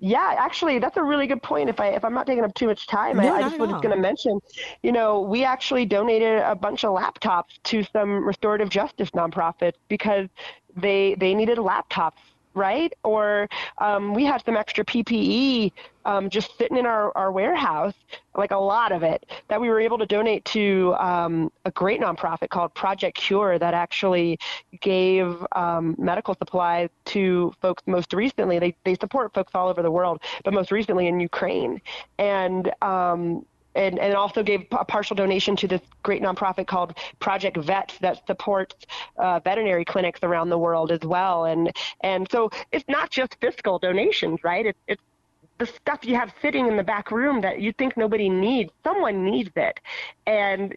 Yeah, 0.00 0.34
actually, 0.36 0.80
that's 0.80 0.96
a 0.96 1.02
really 1.02 1.28
good 1.28 1.42
point. 1.42 1.68
If 1.68 1.78
I 1.78 1.88
if 1.90 2.04
I'm 2.04 2.12
not 2.12 2.26
taking 2.26 2.42
up 2.42 2.54
too 2.54 2.66
much 2.66 2.88
time, 2.88 3.18
no, 3.18 3.34
I, 3.34 3.38
I 3.38 3.42
just 3.42 3.58
was 3.58 3.70
going 3.70 3.90
to 3.90 3.96
mention, 3.96 4.40
you 4.82 4.90
know, 4.90 5.20
we 5.20 5.44
actually 5.44 5.86
donated 5.86 6.40
a 6.40 6.56
bunch 6.56 6.84
of 6.84 6.90
laptops 6.96 7.62
to 7.64 7.84
some 7.92 8.26
restorative 8.26 8.68
justice 8.68 9.10
nonprofits 9.10 9.76
because 9.88 10.28
they 10.76 11.14
they 11.20 11.34
needed 11.34 11.58
laptops 11.58 12.18
right? 12.54 12.92
Or 13.04 13.48
um, 13.78 14.14
we 14.14 14.24
had 14.24 14.44
some 14.44 14.56
extra 14.56 14.84
PPE 14.84 15.72
um, 16.04 16.30
just 16.30 16.56
sitting 16.58 16.76
in 16.76 16.86
our, 16.86 17.16
our 17.16 17.30
warehouse, 17.30 17.94
like 18.36 18.50
a 18.50 18.58
lot 18.58 18.92
of 18.92 19.02
it, 19.02 19.24
that 19.48 19.60
we 19.60 19.68
were 19.68 19.80
able 19.80 19.98
to 19.98 20.06
donate 20.06 20.44
to 20.46 20.94
um, 20.98 21.52
a 21.64 21.70
great 21.70 22.00
nonprofit 22.00 22.48
called 22.48 22.74
Project 22.74 23.16
Cure 23.16 23.58
that 23.58 23.74
actually 23.74 24.38
gave 24.80 25.36
um, 25.52 25.94
medical 25.98 26.34
supplies 26.34 26.88
to 27.06 27.52
folks 27.60 27.82
most 27.86 28.12
recently. 28.12 28.58
They, 28.58 28.74
they 28.84 28.94
support 28.94 29.32
folks 29.32 29.52
all 29.54 29.68
over 29.68 29.82
the 29.82 29.90
world, 29.90 30.20
but 30.44 30.52
most 30.52 30.72
recently 30.72 31.06
in 31.06 31.20
Ukraine. 31.20 31.80
And 32.18 32.72
um, 32.82 33.46
and, 33.74 33.98
and 33.98 34.14
also 34.14 34.42
gave 34.42 34.66
a 34.72 34.84
partial 34.84 35.16
donation 35.16 35.56
to 35.56 35.68
this 35.68 35.80
great 36.02 36.22
nonprofit 36.22 36.66
called 36.66 36.96
Project 37.18 37.56
Vet 37.56 37.96
that 38.00 38.26
supports 38.26 38.74
uh, 39.16 39.40
veterinary 39.40 39.84
clinics 39.84 40.20
around 40.22 40.50
the 40.50 40.58
world 40.58 40.90
as 40.92 41.00
well. 41.00 41.46
And 41.46 41.72
and 42.00 42.28
so 42.30 42.50
it's 42.70 42.84
not 42.88 43.10
just 43.10 43.36
fiscal 43.40 43.78
donations, 43.78 44.40
right? 44.44 44.66
It's 44.66 44.78
it's 44.86 45.02
the 45.58 45.66
stuff 45.66 46.04
you 46.04 46.16
have 46.16 46.32
sitting 46.42 46.66
in 46.66 46.76
the 46.76 46.82
back 46.82 47.10
room 47.10 47.40
that 47.42 47.60
you 47.60 47.72
think 47.72 47.96
nobody 47.96 48.28
needs. 48.28 48.70
Someone 48.82 49.24
needs 49.24 49.50
it, 49.54 49.78
and 50.26 50.74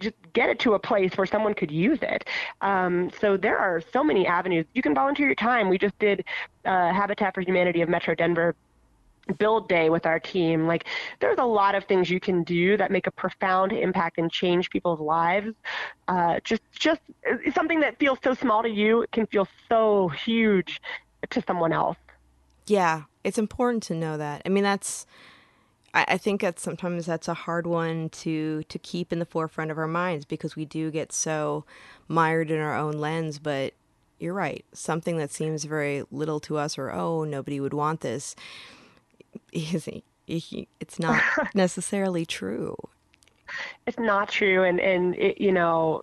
just 0.00 0.16
get 0.32 0.48
it 0.48 0.58
to 0.60 0.74
a 0.74 0.78
place 0.78 1.16
where 1.16 1.26
someone 1.26 1.54
could 1.54 1.70
use 1.70 2.00
it. 2.02 2.28
Um, 2.60 3.10
so 3.20 3.36
there 3.36 3.58
are 3.58 3.80
so 3.92 4.02
many 4.02 4.26
avenues. 4.26 4.66
You 4.74 4.82
can 4.82 4.94
volunteer 4.94 5.26
your 5.26 5.34
time. 5.36 5.68
We 5.68 5.78
just 5.78 5.98
did 5.98 6.24
uh, 6.64 6.92
Habitat 6.92 7.34
for 7.34 7.42
Humanity 7.42 7.80
of 7.80 7.88
Metro 7.88 8.14
Denver 8.14 8.54
build 9.38 9.68
day 9.68 9.90
with 9.90 10.06
our 10.06 10.18
team. 10.18 10.66
Like 10.66 10.84
there's 11.20 11.38
a 11.38 11.44
lot 11.44 11.74
of 11.74 11.84
things 11.84 12.10
you 12.10 12.20
can 12.20 12.42
do 12.42 12.76
that 12.76 12.90
make 12.90 13.06
a 13.06 13.10
profound 13.10 13.72
impact 13.72 14.18
and 14.18 14.30
change 14.30 14.70
people's 14.70 15.00
lives. 15.00 15.54
Uh, 16.08 16.40
just 16.44 16.62
just 16.72 17.00
something 17.54 17.80
that 17.80 17.98
feels 17.98 18.18
so 18.22 18.34
small 18.34 18.62
to 18.62 18.68
you 18.68 19.06
can 19.12 19.26
feel 19.26 19.48
so 19.68 20.08
huge 20.08 20.80
to 21.30 21.42
someone 21.46 21.72
else. 21.72 21.96
Yeah, 22.66 23.02
it's 23.22 23.38
important 23.38 23.82
to 23.84 23.94
know 23.94 24.16
that. 24.16 24.42
I 24.44 24.48
mean, 24.48 24.64
that's. 24.64 25.06
I, 25.92 26.04
I 26.08 26.18
think 26.18 26.40
that 26.40 26.58
sometimes 26.58 27.06
that's 27.06 27.28
a 27.28 27.34
hard 27.34 27.66
one 27.66 28.08
to 28.10 28.62
to 28.64 28.78
keep 28.78 29.12
in 29.12 29.18
the 29.18 29.26
forefront 29.26 29.70
of 29.70 29.78
our 29.78 29.86
minds 29.86 30.24
because 30.24 30.56
we 30.56 30.64
do 30.64 30.90
get 30.90 31.12
so 31.12 31.64
mired 32.08 32.50
in 32.50 32.58
our 32.58 32.76
own 32.76 32.92
lens. 32.92 33.38
But 33.38 33.74
you're 34.18 34.34
right. 34.34 34.64
Something 34.72 35.18
that 35.18 35.30
seems 35.30 35.64
very 35.64 36.04
little 36.10 36.40
to 36.40 36.56
us, 36.56 36.78
or 36.78 36.90
oh, 36.92 37.24
nobody 37.24 37.60
would 37.60 37.74
want 37.74 38.00
this 38.00 38.34
it's 40.80 40.98
not 40.98 41.22
necessarily 41.54 42.24
true. 42.26 42.76
It's 43.86 43.98
not 43.98 44.28
true, 44.28 44.64
and 44.64 44.80
and 44.80 45.14
it, 45.16 45.40
you 45.40 45.52
know, 45.52 46.02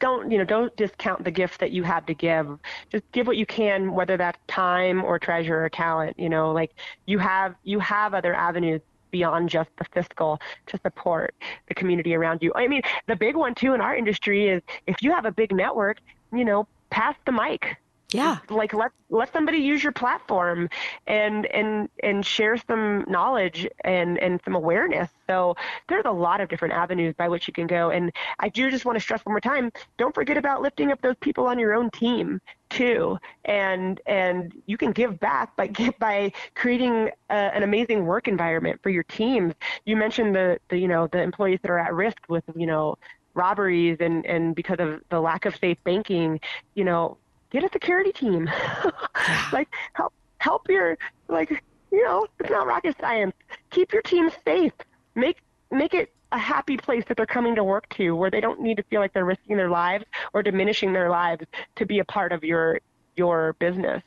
don't 0.00 0.30
you 0.30 0.38
know 0.38 0.44
don't 0.44 0.74
discount 0.76 1.24
the 1.24 1.30
gift 1.30 1.60
that 1.60 1.70
you 1.70 1.82
have 1.82 2.06
to 2.06 2.14
give. 2.14 2.58
Just 2.90 3.04
give 3.12 3.26
what 3.26 3.36
you 3.36 3.46
can, 3.46 3.92
whether 3.92 4.16
that's 4.16 4.38
time 4.48 5.04
or 5.04 5.18
treasure 5.18 5.64
or 5.64 5.68
talent. 5.68 6.18
You 6.18 6.28
know, 6.28 6.52
like 6.52 6.72
you 7.06 7.18
have 7.18 7.54
you 7.64 7.78
have 7.80 8.14
other 8.14 8.34
avenues 8.34 8.80
beyond 9.10 9.50
just 9.50 9.70
the 9.76 9.84
fiscal 9.92 10.40
to 10.66 10.78
support 10.82 11.34
the 11.68 11.74
community 11.74 12.14
around 12.14 12.42
you. 12.42 12.52
I 12.54 12.68
mean, 12.68 12.82
the 13.08 13.16
big 13.16 13.36
one 13.36 13.54
too 13.54 13.74
in 13.74 13.80
our 13.80 13.94
industry 13.94 14.48
is 14.48 14.62
if 14.86 15.02
you 15.02 15.12
have 15.12 15.24
a 15.24 15.32
big 15.32 15.52
network, 15.52 15.98
you 16.32 16.44
know, 16.44 16.66
pass 16.90 17.16
the 17.26 17.32
mic 17.32 17.76
Yeah. 18.12 18.38
Like 18.48 18.72
let 18.74 18.90
let 19.08 19.32
somebody 19.32 19.58
use 19.58 19.82
your 19.82 19.92
platform 19.92 20.68
and 21.06 21.46
and 21.46 21.88
and 22.02 22.26
share 22.26 22.56
some 22.56 23.04
knowledge 23.08 23.68
and 23.84 24.18
and 24.18 24.40
some 24.44 24.56
awareness. 24.56 25.10
So 25.28 25.56
there's 25.88 26.04
a 26.06 26.10
lot 26.10 26.40
of 26.40 26.48
different 26.48 26.74
avenues 26.74 27.14
by 27.16 27.28
which 27.28 27.46
you 27.46 27.52
can 27.52 27.68
go. 27.68 27.90
And 27.90 28.10
I 28.40 28.48
do 28.48 28.68
just 28.70 28.84
want 28.84 28.96
to 28.96 29.00
stress 29.00 29.24
one 29.24 29.32
more 29.32 29.40
time, 29.40 29.70
don't 29.96 30.14
forget 30.14 30.36
about 30.36 30.60
lifting 30.60 30.90
up 30.90 31.00
those 31.02 31.16
people 31.20 31.46
on 31.46 31.58
your 31.58 31.72
own 31.72 31.90
team 31.90 32.40
too. 32.68 33.18
And 33.44 34.00
and 34.06 34.52
you 34.66 34.76
can 34.76 34.90
give 34.90 35.20
back 35.20 35.54
by 35.56 35.68
by 36.00 36.32
creating 36.54 37.10
a, 37.30 37.34
an 37.34 37.62
amazing 37.62 38.06
work 38.06 38.26
environment 38.26 38.80
for 38.82 38.90
your 38.90 39.04
teams. 39.04 39.54
You 39.84 39.96
mentioned 39.96 40.34
the, 40.34 40.58
the 40.68 40.78
you 40.78 40.88
know 40.88 41.06
the 41.06 41.22
employees 41.22 41.60
that 41.62 41.70
are 41.70 41.78
at 41.78 41.94
risk 41.94 42.18
with 42.28 42.44
you 42.56 42.66
know 42.66 42.98
robberies 43.34 43.98
and 44.00 44.26
and 44.26 44.56
because 44.56 44.80
of 44.80 45.00
the 45.10 45.20
lack 45.20 45.44
of 45.46 45.54
safe 45.56 45.78
banking, 45.84 46.40
you 46.74 46.84
know 46.84 47.16
get 47.50 47.64
a 47.64 47.68
security 47.72 48.12
team. 48.12 48.50
like 49.52 49.68
help 49.92 50.12
help 50.38 50.68
your 50.68 50.96
like 51.28 51.50
you 51.90 52.04
know 52.04 52.26
it's 52.38 52.50
not 52.50 52.66
rocket 52.66 52.96
science. 53.00 53.34
Keep 53.70 53.92
your 53.92 54.02
team 54.02 54.30
safe. 54.44 54.72
Make 55.14 55.38
make 55.70 55.94
it 55.94 56.12
a 56.32 56.38
happy 56.38 56.76
place 56.76 57.04
that 57.08 57.16
they're 57.16 57.26
coming 57.26 57.54
to 57.56 57.64
work 57.64 57.88
to, 57.90 58.12
where 58.12 58.30
they 58.30 58.40
don't 58.40 58.60
need 58.60 58.76
to 58.76 58.82
feel 58.84 59.00
like 59.00 59.12
they're 59.12 59.24
risking 59.24 59.56
their 59.56 59.70
lives 59.70 60.04
or 60.32 60.42
diminishing 60.42 60.92
their 60.92 61.10
lives 61.10 61.44
to 61.76 61.84
be 61.84 61.98
a 61.98 62.04
part 62.04 62.32
of 62.32 62.44
your 62.44 62.80
your 63.16 63.54
business. 63.54 64.02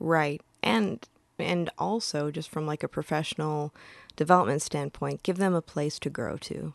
Right, 0.00 0.42
and 0.62 1.06
and 1.38 1.70
also 1.78 2.30
just 2.30 2.50
from 2.50 2.66
like 2.66 2.82
a 2.82 2.88
professional 2.88 3.72
development 4.16 4.62
standpoint, 4.62 5.22
give 5.22 5.36
them 5.36 5.54
a 5.54 5.62
place 5.62 5.98
to 6.00 6.10
grow 6.10 6.36
to 6.38 6.72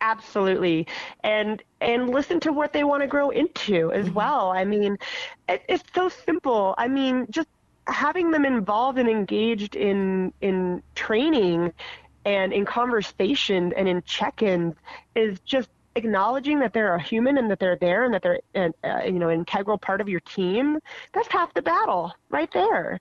absolutely. 0.00 0.86
And 1.22 1.62
and 1.80 2.10
listen 2.10 2.40
to 2.40 2.52
what 2.52 2.72
they 2.72 2.84
want 2.84 3.02
to 3.02 3.06
grow 3.06 3.30
into 3.30 3.92
as 3.92 4.06
mm-hmm. 4.06 4.14
well. 4.14 4.50
I 4.50 4.64
mean 4.64 4.98
it, 5.48 5.62
it's 5.68 5.84
so 5.94 6.08
simple. 6.08 6.74
I 6.78 6.88
mean 6.88 7.26
just 7.30 7.48
having 7.86 8.30
them 8.30 8.44
involved 8.44 8.98
and 8.98 9.08
engaged 9.08 9.76
in 9.76 10.32
in 10.40 10.82
training 10.94 11.72
and 12.24 12.52
in 12.52 12.64
conversation 12.64 13.72
and 13.76 13.88
in 13.88 14.02
check-ins 14.02 14.74
is 15.14 15.40
just 15.40 15.70
acknowledging 15.96 16.60
that 16.60 16.72
they're 16.72 16.94
a 16.94 17.02
human 17.02 17.38
and 17.38 17.50
that 17.50 17.58
they're 17.58 17.76
there 17.76 18.04
and 18.04 18.14
that 18.14 18.22
they're 18.22 18.40
an, 18.54 18.72
uh, 18.84 19.00
you 19.04 19.18
know 19.18 19.30
integral 19.30 19.78
part 19.78 20.00
of 20.00 20.08
your 20.08 20.20
team 20.20 20.78
that's 21.12 21.28
half 21.28 21.52
the 21.54 21.62
battle 21.62 22.12
right 22.30 22.52
there. 22.52 23.00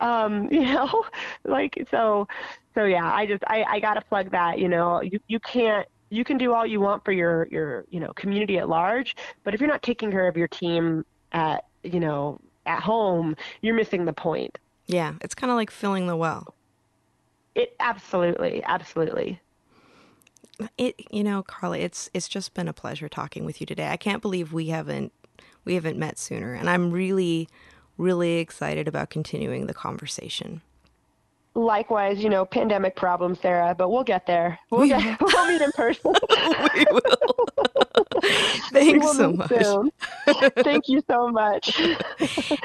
Um 0.00 0.48
you 0.52 0.64
know 0.64 1.04
like 1.44 1.86
so 1.90 2.28
so 2.74 2.84
yeah 2.84 3.10
i 3.12 3.24
just 3.26 3.42
i 3.46 3.64
i 3.64 3.80
gotta 3.80 4.02
plug 4.02 4.30
that 4.32 4.58
you 4.58 4.68
know. 4.68 5.00
You 5.00 5.18
you 5.28 5.40
can't 5.40 5.88
you 6.16 6.24
can 6.24 6.38
do 6.38 6.54
all 6.54 6.66
you 6.66 6.80
want 6.80 7.04
for 7.04 7.12
your 7.12 7.46
your 7.50 7.84
you 7.90 8.00
know 8.00 8.12
community 8.14 8.58
at 8.58 8.68
large, 8.68 9.16
but 9.44 9.54
if 9.54 9.60
you're 9.60 9.68
not 9.68 9.82
taking 9.82 10.10
care 10.10 10.26
of 10.26 10.36
your 10.36 10.48
team 10.48 11.04
at 11.32 11.66
you 11.82 12.00
know 12.00 12.40
at 12.64 12.82
home, 12.82 13.36
you're 13.60 13.74
missing 13.74 14.06
the 14.06 14.12
point. 14.12 14.58
Yeah, 14.86 15.14
it's 15.20 15.34
kind 15.34 15.50
of 15.50 15.56
like 15.56 15.70
filling 15.70 16.06
the 16.06 16.16
well. 16.16 16.54
It 17.54 17.76
absolutely, 17.80 18.62
absolutely. 18.64 19.40
It 20.78 20.94
you 21.10 21.22
know, 21.22 21.42
Karla, 21.42 21.78
it's 21.78 22.08
it's 22.14 22.28
just 22.28 22.54
been 22.54 22.68
a 22.68 22.72
pleasure 22.72 23.08
talking 23.08 23.44
with 23.44 23.60
you 23.60 23.66
today. 23.66 23.88
I 23.88 23.98
can't 23.98 24.22
believe 24.22 24.52
we 24.52 24.68
haven't 24.68 25.12
we 25.64 25.74
haven't 25.74 25.98
met 25.98 26.18
sooner, 26.18 26.54
and 26.54 26.70
I'm 26.70 26.90
really 26.90 27.48
really 27.98 28.38
excited 28.38 28.88
about 28.88 29.10
continuing 29.10 29.66
the 29.66 29.74
conversation 29.74 30.62
likewise, 31.56 32.22
you 32.22 32.28
know, 32.28 32.44
pandemic 32.44 32.94
problems, 32.94 33.40
Sara, 33.40 33.74
but 33.74 33.90
we'll 33.90 34.04
get 34.04 34.26
there. 34.26 34.58
We'll, 34.70 34.82
we 34.82 34.88
get, 34.88 35.20
we'll 35.20 35.48
meet 35.48 35.62
in 35.62 35.72
person. 35.72 36.12
we 36.74 36.86
will. 36.90 37.46
Thanks 38.70 39.16
so 39.16 39.32
much. 39.32 39.50
Thank 40.62 40.88
you 40.88 41.02
so 41.08 41.28
much. 41.30 41.80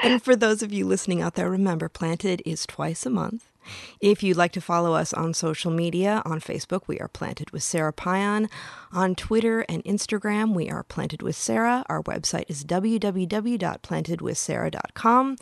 and 0.02 0.22
for 0.22 0.36
those 0.36 0.62
of 0.62 0.72
you 0.72 0.86
listening 0.86 1.22
out 1.22 1.34
there, 1.34 1.50
remember, 1.50 1.88
Planted 1.88 2.42
is 2.44 2.66
twice 2.66 3.06
a 3.06 3.10
month. 3.10 3.51
If 4.00 4.22
you'd 4.22 4.36
like 4.36 4.52
to 4.52 4.60
follow 4.60 4.94
us 4.94 5.12
on 5.12 5.34
social 5.34 5.70
media, 5.70 6.22
on 6.24 6.40
Facebook, 6.40 6.82
we 6.86 6.98
are 6.98 7.08
Planted 7.08 7.50
with 7.50 7.62
Sara 7.62 7.92
Pion. 7.92 8.48
On 8.92 9.14
Twitter 9.14 9.60
and 9.68 9.84
Instagram, 9.84 10.54
we 10.54 10.70
are 10.70 10.82
Planted 10.82 11.22
with 11.22 11.36
Sara. 11.36 11.84
Our 11.88 12.02
website 12.02 12.46
is 12.48 12.64
www.plantedwithsarah.com. 12.64 15.36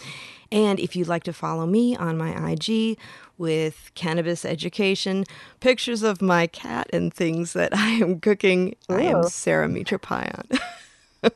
And 0.52 0.80
if 0.80 0.96
you'd 0.96 1.08
like 1.08 1.22
to 1.24 1.32
follow 1.32 1.66
me 1.66 1.96
on 1.96 2.18
my 2.18 2.52
IG 2.52 2.98
with 3.38 3.90
cannabis 3.94 4.44
education, 4.44 5.24
pictures 5.60 6.02
of 6.02 6.20
my 6.20 6.46
cat, 6.46 6.90
and 6.92 7.14
things 7.14 7.54
that 7.54 7.74
I 7.76 7.88
am 7.90 8.20
cooking, 8.20 8.76
Ooh. 8.90 8.96
I 8.96 9.02
am 9.02 9.22
Sara 9.24 9.68
Mitra 9.68 9.98
Pion. 9.98 10.48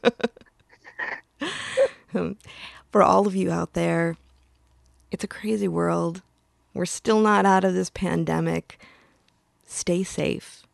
Um, 2.14 2.36
for 2.92 3.02
all 3.02 3.26
of 3.26 3.34
you 3.34 3.50
out 3.50 3.72
there, 3.72 4.16
it's 5.10 5.24
a 5.24 5.28
crazy 5.28 5.68
world. 5.68 6.22
We're 6.74 6.86
still 6.86 7.20
not 7.20 7.46
out 7.46 7.64
of 7.64 7.72
this 7.72 7.88
pandemic. 7.90 8.78
Stay 9.66 10.02
safe. 10.02 10.64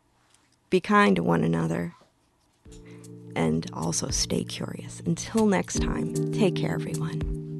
Be 0.69 0.81
kind 0.81 1.15
to 1.15 1.23
one 1.23 1.43
another. 1.43 1.93
And 3.35 3.69
also 3.71 4.09
stay 4.09 4.43
curious. 4.43 5.01
Until 5.05 5.45
next 5.45 5.81
time, 5.81 6.33
take 6.33 6.55
care, 6.55 6.73
everyone. 6.73 7.50